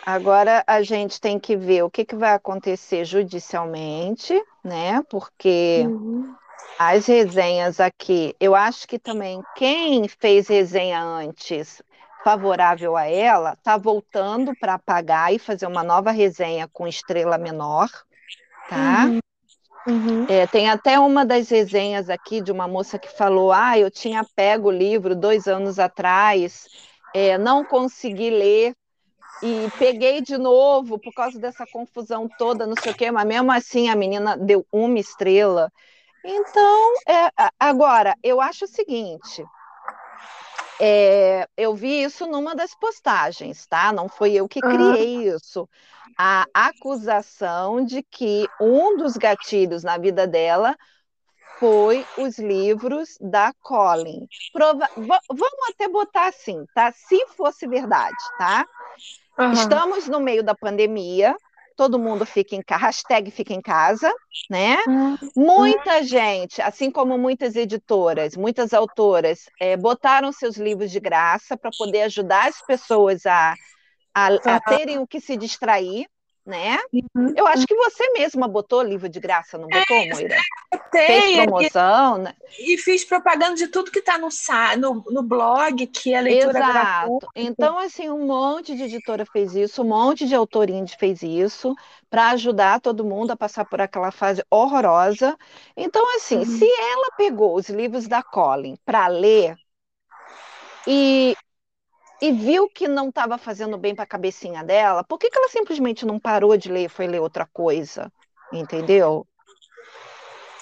Agora 0.05 0.63
a 0.65 0.81
gente 0.81 1.19
tem 1.19 1.39
que 1.39 1.55
ver 1.55 1.83
o 1.83 1.89
que, 1.89 2.05
que 2.05 2.15
vai 2.15 2.33
acontecer 2.33 3.05
judicialmente, 3.05 4.41
né? 4.63 5.03
Porque 5.09 5.83
uhum. 5.85 6.35
As 6.77 7.05
resenhas 7.07 7.79
aqui, 7.79 8.35
eu 8.39 8.55
acho 8.55 8.87
que 8.87 8.97
também 8.97 9.41
quem 9.55 10.07
fez 10.07 10.47
resenha 10.47 11.01
antes 11.03 11.81
favorável 12.23 12.95
a 12.95 13.05
ela 13.05 13.53
está 13.53 13.77
voltando 13.77 14.55
para 14.55 14.75
apagar 14.75 15.33
e 15.33 15.39
fazer 15.39 15.65
uma 15.67 15.83
nova 15.83 16.11
resenha 16.11 16.67
com 16.67 16.87
estrela 16.87 17.37
menor, 17.37 17.89
tá? 18.67 19.05
Uhum. 19.07 19.19
Uhum. 19.87 20.25
É, 20.29 20.45
tem 20.47 20.69
até 20.69 20.99
uma 20.99 21.25
das 21.25 21.49
resenhas 21.49 22.09
aqui 22.09 22.41
de 22.41 22.51
uma 22.51 22.67
moça 22.67 22.99
que 22.99 23.09
falou: 23.09 23.51
Ah, 23.51 23.77
eu 23.77 23.89
tinha 23.89 24.23
pego 24.35 24.67
o 24.69 24.71
livro 24.71 25.15
dois 25.15 25.47
anos 25.47 25.79
atrás, 25.79 26.69
é, 27.13 27.37
não 27.37 27.65
consegui 27.65 28.29
ler, 28.29 28.75
e 29.41 29.69
peguei 29.77 30.21
de 30.21 30.37
novo 30.37 30.99
por 30.99 31.13
causa 31.13 31.39
dessa 31.39 31.65
confusão 31.65 32.29
toda, 32.37 32.67
não 32.67 32.75
sei 32.75 32.91
o 32.91 32.95
quê, 32.95 33.11
mas 33.11 33.25
mesmo 33.25 33.51
assim 33.51 33.89
a 33.89 33.95
menina 33.95 34.37
deu 34.37 34.65
uma 34.71 34.99
estrela. 34.99 35.71
Então, 36.31 36.93
é, 37.07 37.31
agora, 37.59 38.15
eu 38.21 38.39
acho 38.39 38.65
o 38.65 38.67
seguinte. 38.67 39.43
É, 40.79 41.47
eu 41.57 41.73
vi 41.75 42.03
isso 42.03 42.27
numa 42.27 42.55
das 42.55 42.75
postagens, 42.75 43.65
tá? 43.65 43.91
Não 43.91 44.07
foi 44.07 44.33
eu 44.33 44.47
que 44.47 44.61
criei 44.61 45.27
uhum. 45.29 45.35
isso. 45.35 45.67
A 46.15 46.45
acusação 46.53 47.83
de 47.83 48.03
que 48.03 48.47
um 48.61 48.95
dos 48.95 49.17
gatilhos 49.17 49.83
na 49.83 49.97
vida 49.97 50.27
dela 50.27 50.77
foi 51.59 52.05
os 52.17 52.37
livros 52.37 53.17
da 53.19 53.51
Colin. 53.61 54.27
Prova 54.53 54.87
vamos 54.95 55.69
até 55.71 55.89
botar 55.89 56.27
assim, 56.27 56.63
tá? 56.75 56.91
Se 56.91 57.25
fosse 57.35 57.67
verdade, 57.67 58.15
tá? 58.37 58.65
Uhum. 59.37 59.51
Estamos 59.53 60.07
no 60.07 60.19
meio 60.19 60.43
da 60.43 60.53
pandemia, 60.53 61.35
todo 61.79 61.97
mundo 61.97 62.25
fica 62.25 62.57
em 62.57 62.61
casa, 62.61 62.87
hashtag 62.87 63.31
fica 63.31 63.53
em 63.53 63.61
casa, 63.61 64.13
né? 64.49 64.75
Muita 65.33 66.03
gente, 66.03 66.61
assim 66.61 66.91
como 66.91 67.17
muitas 67.17 67.55
editoras, 67.55 68.35
muitas 68.35 68.73
autoras, 68.73 69.45
é, 69.61 69.77
botaram 69.77 70.29
seus 70.33 70.57
livros 70.57 70.91
de 70.91 70.99
graça 70.99 71.55
para 71.55 71.71
poder 71.77 72.01
ajudar 72.01 72.49
as 72.49 72.61
pessoas 72.65 73.25
a, 73.25 73.55
a, 74.13 74.27
a 74.57 74.59
terem 74.59 74.99
o 74.99 75.07
que 75.07 75.21
se 75.21 75.37
distrair, 75.37 76.05
né? 76.49 76.79
Uhum. 76.91 77.33
Eu 77.37 77.45
acho 77.45 77.65
que 77.67 77.75
você 77.75 78.11
mesma 78.13 78.47
botou 78.47 78.81
livro 78.81 79.07
de 79.07 79.19
graça, 79.19 79.57
não 79.57 79.67
botou, 79.67 79.95
é, 79.95 80.09
Moira? 80.09 80.37
Fez 80.91 81.45
promoção, 81.45 82.17
e, 82.17 82.21
né? 82.21 82.33
E 82.57 82.77
fiz 82.77 83.05
propaganda 83.05 83.55
de 83.55 83.67
tudo 83.67 83.91
que 83.91 83.99
está 83.99 84.17
no, 84.17 84.29
no, 84.77 85.05
no 85.11 85.21
blog, 85.23 85.85
que 85.85 86.13
é 86.13 86.19
leitura 86.19 86.57
Exato. 86.57 86.73
Gratuita. 86.73 87.27
Então, 87.35 87.77
assim, 87.77 88.09
um 88.09 88.25
monte 88.25 88.75
de 88.75 88.83
editora 88.83 89.25
fez 89.25 89.55
isso, 89.55 89.83
um 89.83 89.87
monte 89.87 90.25
de 90.25 90.33
autor 90.33 90.69
indie 90.71 90.97
fez 90.97 91.21
isso, 91.21 91.75
para 92.09 92.31
ajudar 92.31 92.81
todo 92.81 93.05
mundo 93.05 93.29
a 93.31 93.37
passar 93.37 93.65
por 93.65 93.79
aquela 93.79 94.11
fase 94.11 94.43
horrorosa. 94.49 95.37
Então, 95.77 96.03
assim, 96.15 96.39
uhum. 96.39 96.45
se 96.45 96.65
ela 96.65 97.11
pegou 97.15 97.55
os 97.55 97.69
livros 97.69 98.07
da 98.07 98.23
Colin 98.23 98.75
para 98.83 99.05
ler 99.07 99.55
e 100.87 101.35
e 102.21 102.31
viu 102.31 102.69
que 102.69 102.87
não 102.87 103.09
estava 103.09 103.37
fazendo 103.37 103.77
bem 103.77 103.95
para 103.95 104.03
a 104.03 104.07
cabecinha 104.07 104.63
dela, 104.63 105.03
por 105.03 105.17
que, 105.17 105.29
que 105.29 105.37
ela 105.37 105.49
simplesmente 105.49 106.05
não 106.05 106.19
parou 106.19 106.55
de 106.57 106.69
ler 106.69 106.85
e 106.85 106.89
foi 106.89 107.07
ler 107.07 107.19
outra 107.19 107.45
coisa? 107.45 108.11
Entendeu? 108.51 109.25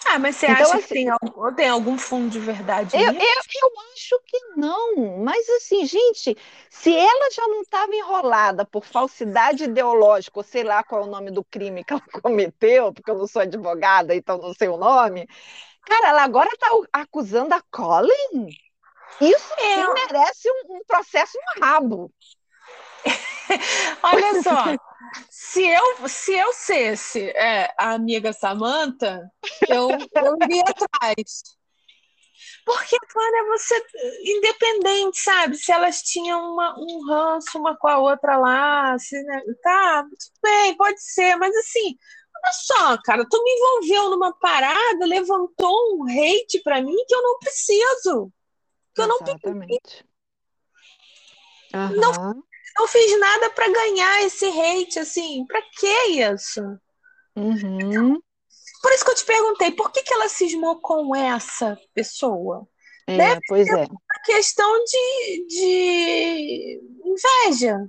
Ah, 0.10 0.20
mas 0.20 0.38
você 0.38 0.45
então, 0.45 0.66
acha 0.66 0.78
assim, 0.78 0.88
que 0.88 0.93
tem 0.93 1.10
algum, 1.10 1.53
tem 1.53 1.68
algum 1.68 1.97
fundo 1.97 2.30
de 2.30 2.39
verdade 2.39 2.95
eu, 2.95 3.01
eu, 3.01 3.14
eu, 3.14 3.72
acho 3.93 4.20
que 4.26 4.39
não. 4.55 5.18
Mas 5.18 5.49
assim, 5.49 5.86
gente, 5.86 6.38
se 6.70 6.95
ela 6.95 7.30
já 7.32 7.45
não 7.47 7.62
estava 7.62 7.93
enrolada 7.93 8.66
por 8.66 8.86
falsidade 8.86 9.66
ideológica, 9.66 10.39
ou 10.39 10.43
sei 10.43 10.64
lá 10.64 10.82
qual 10.82 11.01
é 11.01 11.05
o 11.05 11.10
nome 11.10 11.30
do 11.30 11.43
crime 11.43 11.84
que 11.84 11.91
ela 11.91 12.01
cometeu, 12.24 12.93
porque 12.93 13.12
eu 13.12 13.18
não 13.18 13.28
sou 13.28 13.41
advogada, 13.41 14.16
então 14.16 14.38
não 14.38 14.53
sei 14.53 14.70
o 14.70 14.78
nome, 14.78 15.28
cara, 15.86 16.10
ela 16.10 16.24
agora 16.24 16.49
está 16.53 16.70
acusando 16.93 17.53
a 17.53 17.62
Colin? 17.70 18.47
Isso 19.20 19.53
é. 19.59 19.93
merece 19.93 20.49
um, 20.49 20.78
um 20.78 20.82
processo 20.86 21.38
no 21.55 21.65
rabo. 21.65 22.11
Olha 24.03 24.43
só, 24.43 24.65
se 25.30 25.65
eu 25.65 26.09
se 26.09 26.34
eu 26.34 26.51
fosse 26.53 27.30
é, 27.30 27.74
a 27.78 27.93
amiga 27.93 28.34
Samantha, 28.34 29.32
eu, 29.70 29.89
eu 29.91 30.38
iria 30.43 30.63
atrás. 30.63 31.57
Porque, 32.65 32.97
cara, 32.99 33.47
você 33.47 33.82
independente, 34.24 35.20
sabe? 35.20 35.55
Se 35.55 35.72
elas 35.72 36.01
tinham 36.01 36.53
uma, 36.53 36.76
um 36.78 37.05
ranço 37.07 37.57
uma 37.57 37.78
com 37.78 37.88
a 37.88 37.97
outra 37.97 38.38
lá, 38.38 38.97
se, 38.99 39.22
né? 39.24 39.41
tá, 39.63 40.03
tudo 40.03 40.39
bem, 40.43 40.76
pode 40.76 41.01
ser, 41.01 41.38
mas 41.38 41.55
assim, 41.55 41.97
olha 42.36 42.53
só, 42.53 42.97
cara, 43.03 43.26
tu 43.30 43.41
me 43.41 43.51
envolveu 43.51 44.09
numa 44.09 44.38
parada, 44.38 45.05
levantou 45.05 45.97
um 45.97 46.03
hate 46.09 46.61
para 46.61 46.82
mim 46.82 46.95
que 47.07 47.15
eu 47.15 47.22
não 47.22 47.39
preciso 47.39 48.34
eu 49.02 49.08
não 49.08 49.18
Exatamente. 49.22 50.06
Uhum. 51.74 51.95
Não, 51.98 52.43
não 52.78 52.88
fiz 52.88 53.20
nada 53.20 53.50
para 53.52 53.72
ganhar 53.72 54.24
esse 54.24 54.45
hate, 54.45 55.00
assim, 55.00 55.45
para 55.45 55.62
que 55.62 55.88
isso? 56.22 56.62
Uhum. 57.36 58.20
Por 58.82 58.91
isso 58.93 59.04
que 59.04 59.12
eu 59.12 59.16
te 59.16 59.26
perguntei, 59.26 59.72
por 59.72 59.91
que, 59.91 60.04
que 60.04 60.14
ela 60.14 60.30
cismou 60.30 60.80
com 60.80 61.16
essa 61.16 61.78
pessoa? 61.93 62.68
É, 63.06 63.18
Deve 63.18 63.41
pois 63.48 63.68
é. 63.68 63.86
Uma 63.86 64.24
questão 64.26 64.84
de, 64.84 65.45
de 65.48 66.82
inveja. 67.06 67.88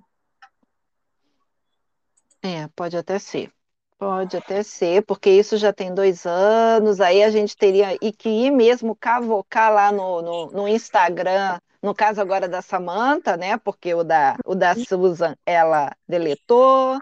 É, 2.43 2.69
pode 2.69 2.97
até 2.97 3.19
ser. 3.19 3.53
Pode 3.99 4.37
até 4.37 4.63
ser, 4.63 5.03
porque 5.03 5.29
isso 5.29 5.57
já 5.57 5.73
tem 5.73 5.93
dois 5.93 6.25
anos, 6.25 7.01
aí 7.01 7.21
a 7.21 7.31
gente 7.31 7.57
teria 7.57 7.99
e 8.01 8.13
que 8.13 8.29
ir 8.29 8.53
mesmo 8.53 8.95
cavocar 8.95 9.73
lá 9.73 9.91
no, 9.91 10.23
no, 10.23 10.47
no 10.53 10.69
Instagram, 10.69 11.59
no 11.83 11.93
caso 11.93 12.21
agora 12.21 12.49
da 12.49 12.63
Samantha, 12.63 13.37
né? 13.37 13.57
Porque 13.57 13.93
o 13.93 14.05
da, 14.05 14.37
o 14.45 14.55
da 14.55 14.77
Susan 14.77 15.35
ela 15.45 15.91
deletou. 16.09 16.95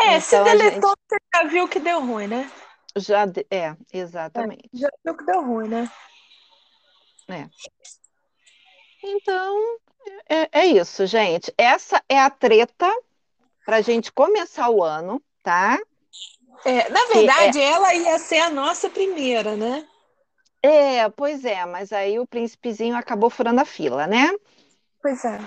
É, 0.00 0.16
então, 0.16 0.20
se 0.20 0.44
deletou, 0.44 0.90
gente... 0.90 0.98
você 1.08 1.18
já 1.34 1.44
viu 1.44 1.66
que 1.66 1.80
deu 1.80 2.04
ruim, 2.04 2.26
né? 2.26 2.50
Já, 2.94 3.24
é, 3.50 3.74
exatamente. 3.90 4.68
É, 4.74 4.78
já 4.78 4.88
viu 5.02 5.16
que 5.16 5.24
deu 5.24 5.42
ruim, 5.42 5.68
né? 5.68 5.90
É. 7.30 7.48
Então, 9.02 9.78
é, 10.28 10.60
é 10.60 10.66
isso, 10.66 11.06
gente. 11.06 11.52
Essa 11.56 12.02
é 12.06 12.18
a 12.18 12.28
treta 12.28 12.90
para 13.64 13.76
a 13.76 13.80
gente 13.80 14.12
começar 14.12 14.68
o 14.68 14.84
ano, 14.84 15.22
tá? 15.42 15.78
É, 16.64 16.88
na 16.88 17.04
verdade, 17.06 17.60
é... 17.60 17.70
ela 17.70 17.94
ia 17.94 18.18
ser 18.18 18.40
a 18.40 18.50
nossa 18.50 18.88
primeira, 18.90 19.56
né? 19.56 19.86
É, 20.62 21.08
pois 21.10 21.44
é, 21.44 21.64
mas 21.64 21.92
aí 21.92 22.18
o 22.18 22.26
príncipezinho 22.26 22.96
acabou 22.96 23.30
furando 23.30 23.60
a 23.60 23.64
fila, 23.64 24.06
né? 24.06 24.30
Pois 25.00 25.24
é. 25.24 25.38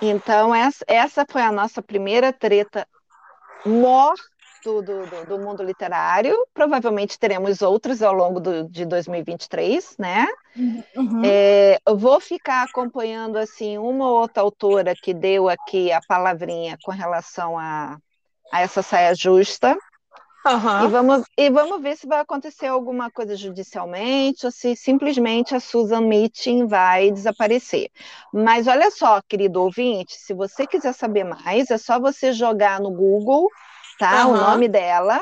Então, 0.00 0.54
essa, 0.54 0.84
essa 0.86 1.26
foi 1.28 1.42
a 1.42 1.52
nossa 1.52 1.82
primeira 1.82 2.32
treta 2.32 2.86
mor 3.66 4.14
do, 4.64 4.82
do, 4.82 5.26
do, 5.26 5.38
mundo 5.38 5.62
literário. 5.62 6.34
Provavelmente 6.54 7.18
teremos 7.18 7.62
outras 7.62 8.02
ao 8.02 8.14
longo 8.14 8.40
do, 8.40 8.68
de 8.68 8.84
2023, 8.84 9.96
né? 9.98 10.26
Uhum. 10.56 11.22
É, 11.24 11.78
eu 11.86 11.96
vou 11.96 12.20
ficar 12.20 12.62
acompanhando 12.62 13.36
assim 13.36 13.76
uma 13.76 14.08
ou 14.08 14.20
outra 14.20 14.42
autora 14.42 14.94
que 14.94 15.12
deu 15.12 15.48
aqui 15.48 15.92
a 15.92 16.00
palavrinha 16.06 16.78
com 16.82 16.92
relação 16.92 17.58
a, 17.58 17.98
a 18.52 18.60
essa 18.60 18.82
saia 18.82 19.14
justa. 19.14 19.76
Uhum. 20.46 20.84
E, 20.84 20.88
vamos, 20.88 21.22
e 21.36 21.50
vamos 21.50 21.82
ver 21.82 21.96
se 21.96 22.06
vai 22.06 22.20
acontecer 22.20 22.66
alguma 22.66 23.10
coisa 23.10 23.36
judicialmente 23.36 24.46
ou 24.46 24.52
se 24.52 24.74
simplesmente 24.74 25.54
a 25.54 25.60
Susan 25.60 26.00
Meeting 26.00 26.66
vai 26.66 27.10
desaparecer. 27.10 27.90
Mas 28.32 28.66
olha 28.66 28.90
só, 28.90 29.20
querido 29.20 29.62
ouvinte, 29.62 30.14
se 30.14 30.32
você 30.32 30.66
quiser 30.66 30.94
saber 30.94 31.24
mais, 31.24 31.70
é 31.70 31.76
só 31.76 32.00
você 32.00 32.32
jogar 32.32 32.80
no 32.80 32.90
Google 32.90 33.48
tá, 33.98 34.26
uhum. 34.26 34.32
o 34.32 34.36
nome 34.36 34.68
dela. 34.68 35.20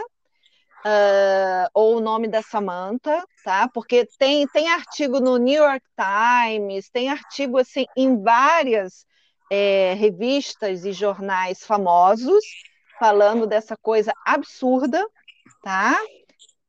Uh, 0.78 1.68
ou 1.74 1.96
o 1.96 2.00
nome 2.00 2.28
da 2.28 2.40
Samantha, 2.40 3.24
tá? 3.44 3.68
Porque 3.74 4.06
tem, 4.16 4.46
tem 4.46 4.68
artigo 4.68 5.18
no 5.18 5.36
New 5.36 5.62
York 5.62 5.84
Times, 5.96 6.88
tem 6.88 7.10
artigo 7.10 7.58
assim 7.58 7.84
em 7.96 8.22
várias 8.22 9.04
é, 9.50 9.94
revistas 9.94 10.84
e 10.84 10.92
jornais 10.92 11.66
famosos 11.66 12.44
falando 12.98 13.46
dessa 13.46 13.76
coisa 13.76 14.12
absurda, 14.24 15.04
tá? 15.62 15.98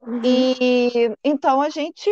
Uhum. 0.01 0.21
E 0.23 1.15
então 1.23 1.61
a 1.61 1.69
gente 1.69 2.09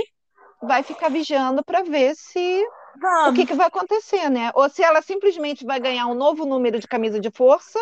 vai 0.62 0.84
ficar 0.84 1.10
vigiando 1.10 1.64
para 1.64 1.84
ver 1.84 2.16
se 2.16 2.66
Vamos. 3.00 3.30
o 3.30 3.34
que, 3.34 3.46
que 3.46 3.54
vai 3.54 3.68
acontecer, 3.68 4.30
né? 4.30 4.52
Ou 4.54 4.70
se 4.70 4.84
ela 4.84 5.02
simplesmente 5.02 5.66
vai 5.66 5.80
ganhar 5.80 6.08
um 6.08 6.16
novo 6.16 6.46
número 6.46 6.80
de 6.80 6.88
camisa 6.88 7.20
de 7.20 7.30
força, 7.30 7.80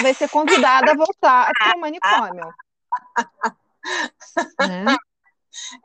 vai 0.00 0.12
ser 0.14 0.28
convidada 0.28 0.92
a 0.92 0.96
voltar 0.96 1.50
para 1.58 1.76
o 1.76 1.80
manicômio. 1.80 2.52
né? 4.60 4.96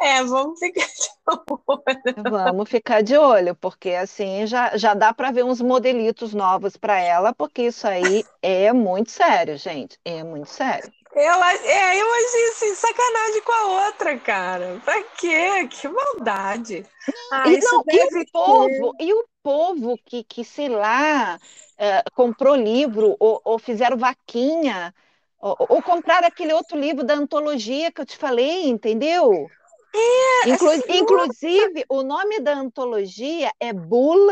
É, 0.01 0.23
vamos 0.23 0.59
ficar 0.59 0.85
de 0.85 1.09
olho. 1.27 2.27
Vamos 2.29 2.69
ficar 2.69 3.03
de 3.03 3.17
olho, 3.17 3.55
porque 3.55 3.91
assim 3.91 4.47
já, 4.47 4.75
já 4.77 4.93
dá 4.93 5.13
para 5.13 5.31
ver 5.31 5.43
uns 5.43 5.61
modelitos 5.61 6.33
novos 6.33 6.77
para 6.77 6.99
ela, 6.99 7.33
porque 7.33 7.63
isso 7.63 7.87
aí 7.87 8.23
é 8.41 8.71
muito 8.73 9.11
sério, 9.11 9.57
gente. 9.57 9.99
É 10.03 10.23
muito 10.23 10.49
sério. 10.49 10.91
Eu, 11.13 11.43
é, 11.43 11.99
eu 11.99 12.13
achei 12.13 12.49
assim, 12.49 12.75
sacanagem 12.75 13.41
com 13.41 13.51
a 13.51 13.85
outra, 13.87 14.17
cara. 14.19 14.79
Pra 14.85 15.01
quê? 15.03 15.67
Que 15.67 15.87
maldade. 15.87 16.85
Ah, 17.31 17.49
e, 17.49 17.57
não, 17.57 17.83
e 17.89 18.03
o 18.03 18.25
povo, 18.31 18.95
e 18.99 19.13
o 19.13 19.25
povo 19.41 19.97
que, 20.05 20.23
que 20.23 20.43
sei 20.43 20.69
lá, 20.69 21.39
é, 21.77 22.03
comprou 22.15 22.55
livro 22.55 23.15
ou, 23.19 23.41
ou 23.43 23.59
fizeram 23.59 23.97
vaquinha, 23.97 24.93
ou, 25.39 25.55
ou 25.59 25.81
compraram 25.81 26.27
aquele 26.27 26.53
outro 26.53 26.77
livro 26.79 27.03
da 27.03 27.15
antologia 27.15 27.91
que 27.91 28.01
eu 28.01 28.05
te 28.05 28.17
falei, 28.17 28.67
entendeu? 28.67 29.49
É, 29.93 30.49
Inclu 30.49 30.69
assim, 30.69 30.97
inclusive, 30.97 31.85
o 31.89 32.03
nome 32.03 32.39
da 32.39 32.53
antologia 32.53 33.51
é 33.59 33.73
Bull 33.73 34.31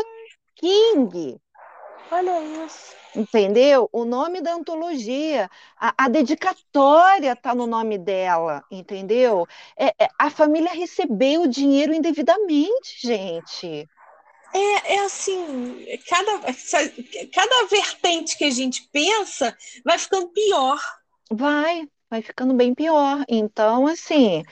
King. 0.55 1.39
Olha 2.11 2.65
isso. 2.65 2.95
Entendeu? 3.15 3.89
O 3.93 4.03
nome 4.03 4.41
da 4.41 4.53
antologia, 4.53 5.49
a, 5.79 6.05
a 6.05 6.09
dedicatória 6.09 7.31
está 7.31 7.55
no 7.55 7.65
nome 7.65 7.97
dela, 7.97 8.63
entendeu? 8.69 9.47
É, 9.77 9.87
é, 10.03 10.09
a 10.19 10.29
família 10.29 10.71
recebeu 10.73 11.43
o 11.43 11.47
dinheiro 11.47 11.93
indevidamente, 11.93 12.99
gente. 13.01 13.87
É, 14.53 14.95
é 14.95 14.99
assim, 15.05 15.85
cada, 16.07 16.39
cada 17.33 17.67
vertente 17.67 18.37
que 18.37 18.45
a 18.45 18.51
gente 18.51 18.87
pensa 18.91 19.55
vai 19.83 19.97
ficando 19.97 20.29
pior. 20.29 20.79
Vai, 21.31 21.87
vai 22.09 22.21
ficando 22.21 22.53
bem 22.53 22.73
pior. 22.73 23.23
Então, 23.27 23.87
assim, 23.87 24.43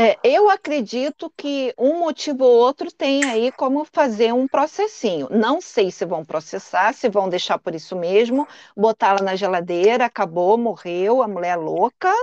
é, 0.00 0.16
eu 0.22 0.48
acredito 0.48 1.28
que 1.36 1.74
um 1.76 1.98
motivo 1.98 2.44
ou 2.44 2.56
outro 2.56 2.88
tem 2.92 3.24
aí 3.24 3.50
como 3.50 3.84
fazer 3.84 4.32
um 4.32 4.46
processinho. 4.46 5.26
Não 5.28 5.60
sei 5.60 5.90
se 5.90 6.04
vão 6.04 6.24
processar, 6.24 6.94
se 6.94 7.08
vão 7.08 7.28
deixar 7.28 7.58
por 7.58 7.74
isso 7.74 7.96
mesmo, 7.96 8.46
botar 8.76 9.08
ela 9.08 9.22
na 9.22 9.34
geladeira, 9.34 10.04
acabou, 10.04 10.56
morreu, 10.56 11.20
a 11.20 11.26
mulher 11.26 11.54
é 11.54 11.56
louca, 11.56 12.14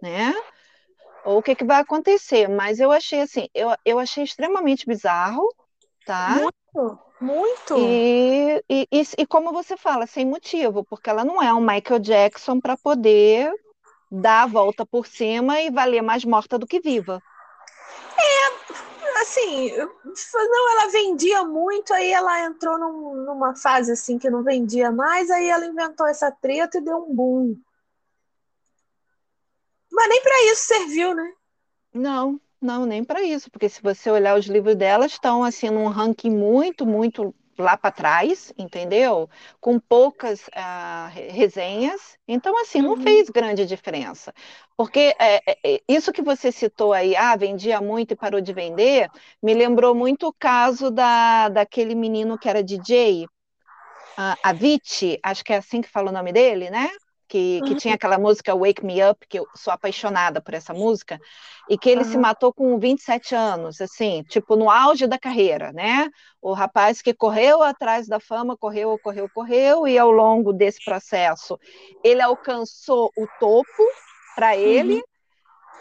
né? 0.00 0.32
Ou 1.24 1.38
o 1.38 1.42
que, 1.42 1.56
que 1.56 1.64
vai 1.64 1.80
acontecer? 1.80 2.48
Mas 2.48 2.78
eu 2.78 2.92
achei 2.92 3.22
assim, 3.22 3.48
eu, 3.52 3.74
eu 3.84 3.98
achei 3.98 4.22
extremamente 4.22 4.86
bizarro, 4.86 5.52
tá? 6.06 6.36
Muito, 6.38 6.98
muito. 7.20 7.78
E, 7.78 8.62
e, 8.70 8.88
e, 8.92 9.02
e 9.18 9.26
como 9.26 9.52
você 9.52 9.76
fala, 9.76 10.06
sem 10.06 10.24
motivo, 10.24 10.84
porque 10.84 11.10
ela 11.10 11.24
não 11.24 11.42
é 11.42 11.52
um 11.52 11.60
Michael 11.60 11.98
Jackson 11.98 12.60
para 12.60 12.76
poder 12.76 13.52
dar 14.14 14.42
a 14.42 14.46
volta 14.46 14.86
por 14.86 15.06
cima 15.06 15.60
e 15.60 15.70
valer 15.70 16.02
mais 16.02 16.24
morta 16.24 16.58
do 16.58 16.66
que 16.66 16.80
viva. 16.80 17.22
É, 18.18 19.20
assim, 19.22 19.72
não, 19.76 20.72
ela 20.72 20.90
vendia 20.90 21.44
muito, 21.44 21.92
aí 21.92 22.10
ela 22.10 22.44
entrou 22.44 22.78
num, 22.78 23.14
numa 23.24 23.56
fase 23.56 23.92
assim 23.92 24.18
que 24.18 24.30
não 24.30 24.42
vendia 24.42 24.90
mais, 24.90 25.30
aí 25.30 25.48
ela 25.48 25.66
inventou 25.66 26.06
essa 26.06 26.30
treta 26.30 26.78
e 26.78 26.84
deu 26.84 26.98
um 26.98 27.14
boom. 27.14 27.56
Mas 29.90 30.08
nem 30.08 30.22
para 30.22 30.52
isso 30.52 30.66
serviu, 30.66 31.14
né? 31.14 31.32
Não, 31.92 32.40
não, 32.60 32.84
nem 32.84 33.04
para 33.04 33.22
isso, 33.22 33.50
porque 33.50 33.68
se 33.68 33.80
você 33.80 34.10
olhar 34.10 34.36
os 34.36 34.46
livros 34.46 34.74
dela, 34.74 35.06
estão 35.06 35.44
assim 35.44 35.70
num 35.70 35.86
ranking 35.86 36.30
muito, 36.30 36.84
muito 36.84 37.34
lá 37.58 37.76
para 37.76 37.90
trás, 37.90 38.52
entendeu? 38.58 39.28
Com 39.60 39.78
poucas 39.78 40.48
uh, 40.48 41.08
resenhas. 41.30 42.18
Então, 42.26 42.60
assim, 42.60 42.80
não 42.82 42.90
uhum. 42.94 43.02
fez 43.02 43.30
grande 43.30 43.66
diferença. 43.66 44.32
Porque 44.76 45.14
é, 45.18 45.36
é, 45.46 45.58
é, 45.64 45.80
isso 45.88 46.12
que 46.12 46.22
você 46.22 46.50
citou 46.50 46.92
aí, 46.92 47.14
ah, 47.16 47.36
vendia 47.36 47.80
muito 47.80 48.12
e 48.12 48.16
parou 48.16 48.40
de 48.40 48.52
vender, 48.52 49.08
me 49.42 49.54
lembrou 49.54 49.94
muito 49.94 50.28
o 50.28 50.32
caso 50.32 50.90
da, 50.90 51.48
daquele 51.48 51.94
menino 51.94 52.38
que 52.38 52.48
era 52.48 52.62
DJ, 52.62 53.24
uh, 53.24 54.36
Avicii, 54.42 55.18
acho 55.22 55.44
que 55.44 55.52
é 55.52 55.58
assim 55.58 55.80
que 55.80 55.88
fala 55.88 56.10
o 56.10 56.12
nome 56.12 56.32
dele, 56.32 56.70
né? 56.70 56.90
Que, 57.34 57.60
que 57.62 57.70
uhum. 57.70 57.76
tinha 57.76 57.94
aquela 57.94 58.16
música 58.16 58.54
Wake 58.54 58.86
Me 58.86 59.04
Up, 59.04 59.26
que 59.26 59.40
eu 59.40 59.48
sou 59.56 59.72
apaixonada 59.72 60.40
por 60.40 60.54
essa 60.54 60.72
música, 60.72 61.20
e 61.68 61.76
que 61.76 61.90
ele 61.90 62.04
uhum. 62.04 62.10
se 62.12 62.16
matou 62.16 62.52
com 62.52 62.78
27 62.78 63.34
anos, 63.34 63.80
assim, 63.80 64.22
tipo, 64.28 64.54
no 64.54 64.70
auge 64.70 65.08
da 65.08 65.18
carreira, 65.18 65.72
né? 65.72 66.08
O 66.40 66.52
rapaz 66.52 67.02
que 67.02 67.12
correu 67.12 67.60
atrás 67.60 68.06
da 68.06 68.20
fama, 68.20 68.56
correu, 68.56 68.96
correu, 69.02 69.28
correu, 69.34 69.88
e 69.88 69.98
ao 69.98 70.12
longo 70.12 70.52
desse 70.52 70.84
processo 70.84 71.58
ele 72.04 72.22
alcançou 72.22 73.10
o 73.18 73.26
topo 73.40 73.82
para 74.36 74.56
ele. 74.56 75.02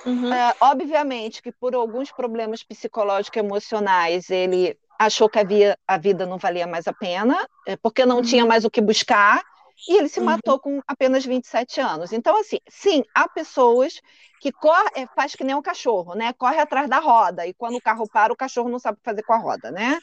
Uhum. 0.08 0.32
Uh, 0.32 0.56
obviamente 0.60 1.40
que 1.40 1.52
por 1.52 1.76
alguns 1.76 2.12
problemas 2.12 2.64
psicológicos 2.64 3.38
e 3.38 3.46
emocionais 3.46 4.32
ele 4.32 4.76
achou 4.98 5.30
que 5.30 5.38
a, 5.38 5.46
a 5.88 5.98
vida 6.00 6.26
não 6.26 6.40
valia 6.40 6.66
mais 6.66 6.88
a 6.88 6.94
pena, 6.94 7.38
é, 7.68 7.78
porque 7.78 8.08
não 8.08 8.24
tinha 8.24 8.42
uhum. 8.42 8.50
mais 8.50 8.66
o 8.66 8.72
que 8.72 8.82
buscar, 8.82 9.44
e 9.88 9.98
ele 9.98 10.10
se 10.10 10.20
uhum. 10.20 10.26
matou 10.26 10.60
com 10.60 10.82
apenas 10.88 11.26
27 11.26 11.82
anos. 11.82 12.14
Então, 12.14 12.40
assim, 12.40 12.60
sim, 12.70 13.04
há 13.14 13.28
pessoas 13.28 14.02
que 14.40 14.52
corre, 14.52 14.90
é, 14.96 15.08
faz 15.08 15.36
que 15.36 15.44
nem 15.44 15.56
um 15.56 15.62
cachorro, 15.62 16.16
né? 16.16 16.34
Corre 16.34 16.60
atrás 16.60 16.90
da 16.90 17.00
roda, 17.00 17.46
e 17.48 17.54
quando 17.54 17.76
o 17.76 17.82
carro 17.82 18.08
para, 18.08 18.34
o 18.34 18.38
cachorro 18.38 18.70
não 18.70 18.80
sabe 18.80 18.96
o 18.96 19.00
que 19.00 19.10
fazer 19.10 19.24
com 19.24 19.34
a 19.34 19.38
roda, 19.38 19.72
né? 19.72 20.00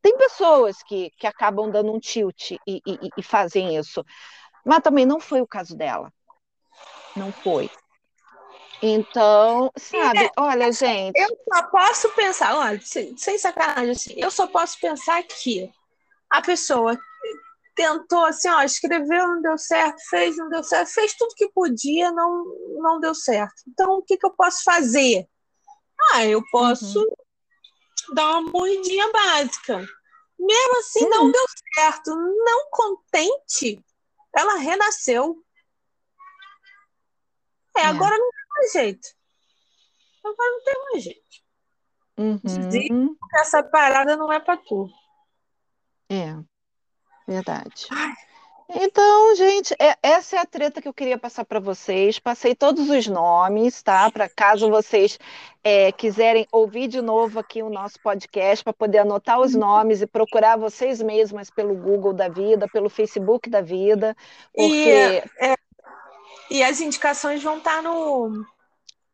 Tem 0.00 0.16
pessoas 0.16 0.82
que, 0.82 1.10
que 1.18 1.26
acabam 1.26 1.70
dando 1.70 1.92
um 1.92 1.98
tilt 1.98 2.52
e, 2.52 2.60
e, 2.66 3.10
e 3.16 3.22
fazem 3.22 3.76
isso. 3.76 4.04
Mas 4.64 4.80
também 4.80 5.04
não 5.04 5.18
foi 5.18 5.40
o 5.40 5.46
caso 5.46 5.76
dela. 5.76 6.12
Não 7.16 7.32
foi. 7.32 7.70
Então, 8.80 9.72
sabe, 9.76 10.26
é, 10.26 10.30
olha, 10.36 10.70
gente. 10.70 11.18
Eu 11.18 11.36
só 11.52 11.62
posso 11.64 12.08
pensar, 12.10 12.56
olha, 12.56 12.80
sem, 12.80 13.16
sem 13.16 13.36
sacanagem, 13.36 13.90
assim, 13.90 14.14
eu 14.16 14.30
só 14.30 14.46
posso 14.46 14.78
pensar 14.78 15.20
que 15.24 15.68
a 16.30 16.40
pessoa 16.40 16.96
tentou 17.78 18.24
assim, 18.24 18.48
ó, 18.48 18.60
escreveu, 18.62 19.28
não 19.28 19.40
deu 19.40 19.56
certo, 19.56 20.02
fez, 20.10 20.36
não 20.36 20.48
deu 20.48 20.64
certo, 20.64 20.88
fez 20.88 21.14
tudo 21.14 21.32
que 21.36 21.48
podia, 21.50 22.10
não, 22.10 22.44
não 22.80 22.98
deu 22.98 23.14
certo. 23.14 23.62
Então, 23.68 23.92
o 23.92 24.02
que, 24.02 24.16
que 24.16 24.26
eu 24.26 24.32
posso 24.32 24.64
fazer? 24.64 25.28
Ah, 26.10 26.26
eu 26.26 26.42
posso 26.50 26.98
uhum. 26.98 28.14
dar 28.14 28.30
uma 28.30 28.50
moedinha 28.50 29.12
básica. 29.12 29.78
Mesmo 30.36 30.78
assim, 30.80 31.04
uhum. 31.04 31.10
não 31.10 31.30
deu 31.30 31.44
certo. 31.74 32.16
Não 32.16 32.68
contente, 32.70 33.80
ela 34.36 34.56
renasceu. 34.56 35.40
É, 37.76 37.82
é, 37.82 37.86
agora 37.86 38.18
não 38.18 38.30
tem 38.30 38.44
mais 38.56 38.72
jeito. 38.72 39.08
Agora 40.24 40.50
não 40.50 40.64
tem 40.64 40.84
mais 40.84 41.04
jeito. 41.04 41.28
Uhum. 42.18 43.16
Essa 43.40 43.62
parada 43.62 44.16
não 44.16 44.32
é 44.32 44.40
para 44.40 44.56
tu. 44.56 44.90
É. 46.10 46.34
Verdade. 47.28 47.86
Então, 48.70 49.34
gente, 49.34 49.74
é, 49.78 49.96
essa 50.02 50.36
é 50.36 50.38
a 50.38 50.46
treta 50.46 50.80
que 50.80 50.88
eu 50.88 50.94
queria 50.94 51.18
passar 51.18 51.44
para 51.44 51.60
vocês. 51.60 52.18
Passei 52.18 52.54
todos 52.54 52.88
os 52.88 53.06
nomes, 53.06 53.82
tá? 53.82 54.10
Para 54.10 54.28
caso 54.28 54.70
vocês 54.70 55.18
é, 55.62 55.92
quiserem 55.92 56.46
ouvir 56.50 56.88
de 56.88 57.02
novo 57.02 57.38
aqui 57.38 57.62
o 57.62 57.68
nosso 57.68 58.00
podcast, 58.00 58.64
para 58.64 58.72
poder 58.72 58.98
anotar 58.98 59.40
os 59.40 59.54
nomes 59.54 60.00
e 60.00 60.06
procurar 60.06 60.56
vocês 60.56 61.02
mesmas 61.02 61.50
pelo 61.50 61.74
Google 61.74 62.14
da 62.14 62.28
vida, 62.28 62.68
pelo 62.68 62.88
Facebook 62.88 63.48
da 63.50 63.60
vida. 63.60 64.16
Porque... 64.54 65.22
E, 65.40 65.46
é, 65.46 65.54
e 66.50 66.62
as 66.62 66.80
indicações 66.80 67.42
vão 67.42 67.58
estar 67.58 67.76
tá 67.76 67.82
no. 67.82 68.44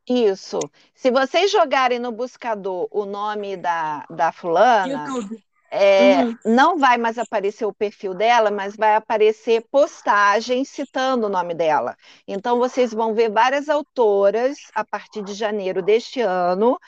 Isso. 0.08 0.58
Se 0.94 1.10
vocês 1.10 1.50
jogarem 1.50 1.98
no 1.98 2.12
buscador 2.12 2.86
o 2.92 3.04
nome 3.04 3.56
da, 3.56 4.04
da 4.08 4.30
fulana. 4.30 5.06
YouTube 5.06 5.44
é, 5.76 6.24
uhum. 6.24 6.36
Não 6.44 6.78
vai 6.78 6.96
mais 6.96 7.18
aparecer 7.18 7.64
o 7.64 7.74
perfil 7.74 8.14
dela, 8.14 8.48
mas 8.48 8.76
vai 8.76 8.94
aparecer 8.94 9.66
postagem 9.72 10.64
citando 10.64 11.26
o 11.26 11.28
nome 11.28 11.52
dela. 11.52 11.96
Então, 12.28 12.60
vocês 12.60 12.92
vão 12.94 13.12
ver 13.12 13.28
várias 13.28 13.68
autoras, 13.68 14.56
a 14.72 14.84
partir 14.84 15.24
de 15.24 15.34
janeiro 15.34 15.82
deste 15.82 16.20
ano, 16.20 16.78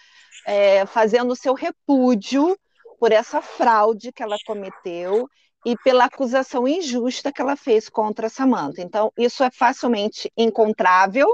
é, 0.46 0.86
fazendo 0.86 1.34
seu 1.34 1.52
repúdio 1.52 2.56
por 3.00 3.10
essa 3.10 3.42
fraude 3.42 4.12
que 4.12 4.22
ela 4.22 4.36
cometeu 4.46 5.28
e 5.64 5.76
pela 5.78 6.04
acusação 6.04 6.68
injusta 6.68 7.32
que 7.32 7.42
ela 7.42 7.56
fez 7.56 7.88
contra 7.88 8.28
a 8.28 8.30
Samantha. 8.30 8.80
Então, 8.80 9.12
isso 9.18 9.42
é 9.42 9.50
facilmente 9.50 10.30
encontrável, 10.36 11.26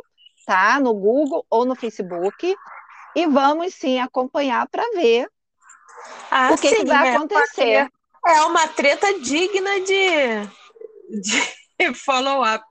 tá? 0.46 0.80
No 0.80 0.94
Google 0.94 1.44
ou 1.50 1.66
no 1.66 1.74
Facebook. 1.74 2.57
E 3.14 3.26
vamos 3.26 3.74
sim 3.74 4.00
acompanhar 4.00 4.66
para 4.70 4.82
ver 4.94 5.28
ah, 6.30 6.50
o 6.53 6.59
que, 6.59 6.68
sim, 6.68 6.76
que 6.76 6.84
vai 6.86 7.09
é 7.09 7.16
acontecer? 7.16 7.88
É 8.26 8.40
uma 8.42 8.68
treta 8.68 9.18
digna 9.20 9.80
de, 9.80 11.20
de 11.20 11.94
follow-up. 11.94 12.64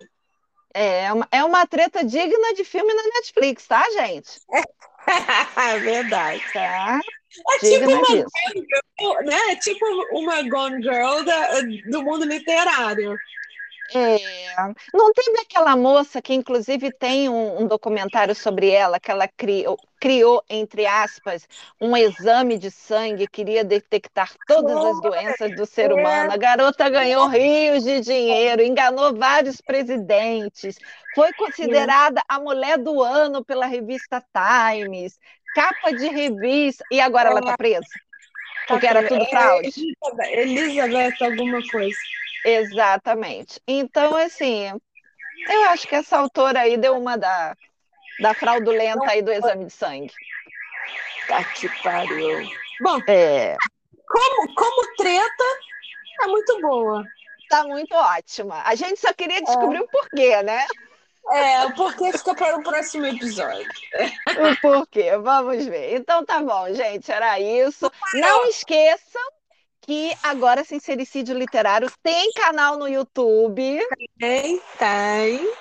É 0.74 1.12
uma, 1.12 1.28
é 1.32 1.44
uma 1.44 1.66
treta 1.68 2.04
digna 2.04 2.54
de 2.54 2.64
filme 2.64 2.94
na 2.94 3.04
Netflix, 3.04 3.68
tá, 3.68 3.84
gente? 3.92 4.40
É 5.58 5.80
verdade. 5.80 6.44
Tá? 6.54 7.00
É 7.50 7.60
tipo, 7.60 7.90
uma 7.90 8.02
gone 8.02 8.68
girl, 9.00 9.26
né? 9.26 9.38
é 9.50 9.56
tipo 9.56 9.86
uma 10.12 10.42
Gone 10.44 10.82
Girl 10.84 11.24
da, 11.24 11.62
do 11.90 12.04
mundo 12.04 12.26
literário. 12.26 13.18
É, 13.94 14.56
não 14.94 15.12
teve 15.12 15.40
aquela 15.42 15.76
moça 15.76 16.22
que, 16.22 16.34
inclusive, 16.34 16.92
tem 16.92 17.28
um, 17.28 17.64
um 17.64 17.68
documentário 17.68 18.34
sobre 18.34 18.70
ela, 18.70 19.00
que 19.00 19.12
ela 19.12 19.28
criou, 19.28 19.78
criou, 20.00 20.44
entre 20.50 20.86
aspas, 20.86 21.48
um 21.80 21.96
exame 21.96 22.58
de 22.58 22.72
sangue, 22.72 23.28
queria 23.28 23.64
detectar 23.64 24.32
todas 24.48 24.84
as 24.84 25.00
doenças 25.02 25.52
do 25.52 25.66
ser 25.66 25.92
humano. 25.92 26.32
A 26.32 26.38
garota 26.38 26.90
ganhou 26.90 27.28
rios 27.28 27.84
de 27.84 28.02
dinheiro, 28.02 28.62
enganou 28.62 29.16
vários 29.16 29.62
presidentes, 29.62 30.78
foi 31.14 31.32
considerada 31.34 32.22
a 32.28 32.40
mulher 32.40 32.78
do 32.78 33.02
ano 33.02 33.44
pela 33.44 33.66
revista 33.66 34.24
Times, 34.34 35.20
capa 35.54 35.92
de 35.94 36.08
revista, 36.08 36.84
e 36.92 37.00
agora 37.00 37.30
ela 37.30 37.40
está 37.40 37.58
presa. 37.58 37.88
Porque 38.68 38.88
era 38.88 39.04
tudo 39.08 39.26
fraude. 39.26 39.68
Elizabeth, 39.68 40.40
Elizabeth 40.40 41.22
alguma 41.22 41.62
coisa. 41.70 41.98
Exatamente. 42.46 43.62
Então, 43.68 44.16
assim, 44.16 44.70
eu 45.50 45.64
acho 45.70 45.88
que 45.88 45.96
essa 45.96 46.18
autora 46.18 46.62
aí 46.62 46.78
deu 46.78 46.98
uma 46.98 47.18
da, 47.18 47.56
da 48.20 48.34
fraudulenta 48.34 49.10
aí 49.10 49.22
do 49.22 49.32
exame 49.32 49.66
de 49.66 49.72
sangue. 49.72 50.14
Tá 51.28 51.44
que 51.44 51.70
pariu. 51.82 52.50
Bom, 52.82 53.00
é... 53.08 53.56
como, 54.08 54.56
como 54.56 54.96
treta, 54.96 55.44
é 56.24 56.28
muito 56.28 56.62
boa. 56.62 57.04
Tá 57.50 57.64
muito 57.64 57.94
ótima. 57.94 58.62
A 58.66 58.76
gente 58.76 59.00
só 59.00 59.14
queria 59.14 59.42
descobrir 59.42 59.78
é. 59.78 59.82
o 59.82 59.88
porquê, 59.88 60.42
né? 60.42 60.66
É, 61.32 61.66
o 61.66 61.76
porquê 61.76 62.12
fica 62.12 62.34
para 62.34 62.58
o 62.58 62.64
próximo 62.64 63.06
episódio. 63.06 63.70
O 64.28 64.62
porquê, 64.62 65.18
vamos 65.18 65.66
ver. 65.66 65.96
Então 65.96 66.26
tá 66.26 66.42
bom, 66.42 66.74
gente, 66.74 67.12
era 67.12 67.40
isso. 67.40 67.92
Não 68.14 68.46
esqueçam 68.48 69.22
que 69.82 70.16
agora 70.22 70.64
Sincericídio 70.64 71.38
Literário 71.38 71.92
tem 72.04 72.32
canal 72.34 72.78
no 72.78 72.88
YouTube. 72.88 73.80
Tem, 74.20 74.62
tem. 74.78 75.54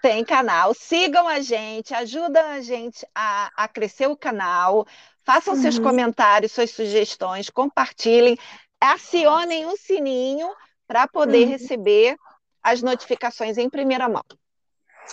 Tem 0.00 0.24
canal. 0.24 0.72
Sigam 0.74 1.28
a 1.28 1.40
gente, 1.40 1.94
ajudam 1.94 2.44
a 2.46 2.60
gente 2.60 3.06
a, 3.14 3.50
a 3.56 3.68
crescer 3.68 4.06
o 4.06 4.16
canal. 4.16 4.86
Façam 5.24 5.54
uhum. 5.54 5.60
seus 5.60 5.78
comentários, 5.78 6.52
suas 6.52 6.70
sugestões, 6.70 7.50
compartilhem, 7.50 8.38
acionem 8.80 9.66
o 9.66 9.76
sininho 9.76 10.48
para 10.86 11.06
poder 11.08 11.44
uhum. 11.44 11.50
receber 11.50 12.16
as 12.62 12.82
notificações 12.82 13.58
em 13.58 13.68
primeira 13.68 14.08
mão. 14.08 14.24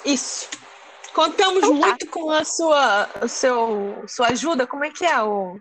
Isso. 0.05 0.49
Contamos 1.13 1.63
então, 1.63 1.79
tá. 1.79 1.87
muito 1.87 2.07
com 2.07 2.31
a 2.31 2.43
sua, 2.43 3.09
o 3.21 3.27
seu, 3.27 4.03
sua 4.07 4.27
ajuda. 4.29 4.65
Como 4.65 4.83
é 4.83 4.89
que 4.89 5.05
é 5.05 5.21
o 5.21 5.59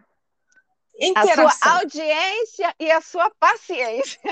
Interação. 0.98 1.46
A 1.46 1.50
sua 1.50 1.72
audiência 1.78 2.74
e 2.78 2.90
a 2.90 3.00
sua 3.00 3.30
paciência. 3.38 4.20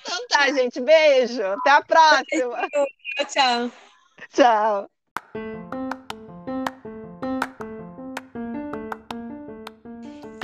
então 0.00 0.26
tá, 0.28 0.52
gente. 0.52 0.80
Beijo. 0.80 1.42
Até 1.44 1.70
a 1.70 1.82
próxima. 1.82 2.68
Tchau. 3.28 3.70
Tchau. 4.32 4.91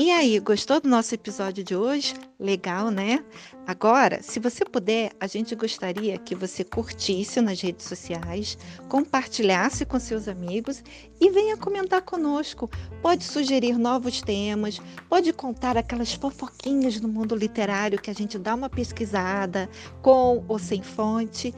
E 0.09 0.11
aí, 0.11 0.39
gostou 0.41 0.81
do 0.81 0.89
nosso 0.89 1.15
episódio 1.15 1.63
de 1.63 1.77
hoje? 1.77 2.15
Legal, 2.41 2.91
né? 2.91 3.23
Agora, 3.67 4.23
se 4.23 4.41
você 4.41 4.65
puder, 4.65 5.13
a 5.21 5.27
gente 5.27 5.55
gostaria 5.55 6.17
que 6.17 6.35
você 6.35 6.65
curtisse 6.65 7.43
nas 7.43 7.61
redes 7.61 7.85
sociais, 7.85 8.57
compartilhasse 8.89 9.85
com 9.85 10.01
seus 10.01 10.27
amigos 10.27 10.83
e 11.21 11.29
venha 11.29 11.59
comentar 11.59 12.01
conosco. 12.01 12.71
Pode 13.03 13.23
sugerir 13.23 13.77
novos 13.77 14.23
temas, 14.23 14.81
pode 15.11 15.31
contar 15.31 15.77
aquelas 15.77 16.15
fofoquinhas 16.15 16.99
no 17.03 17.09
mundo 17.09 17.37
literário 17.37 18.01
que 18.01 18.11
a 18.11 18.15
gente 18.15 18.39
dá 18.39 18.55
uma 18.55 18.71
pesquisada, 18.71 19.69
com 20.01 20.43
ou 20.49 20.59
sem 20.59 20.83
fonte. 20.83 21.55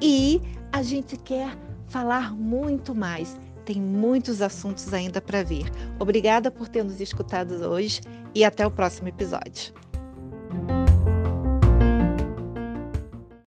E 0.00 0.40
a 0.70 0.84
gente 0.84 1.16
quer 1.16 1.50
falar 1.88 2.32
muito 2.32 2.94
mais 2.94 3.36
tem 3.68 3.82
muitos 3.82 4.40
assuntos 4.40 4.94
ainda 4.94 5.20
para 5.20 5.44
vir. 5.44 5.70
Obrigada 6.00 6.50
por 6.50 6.68
ter 6.68 6.82
nos 6.82 7.02
escutado 7.02 7.52
hoje 7.68 8.00
e 8.34 8.42
até 8.42 8.66
o 8.66 8.70
próximo 8.70 9.08
episódio. 9.08 9.74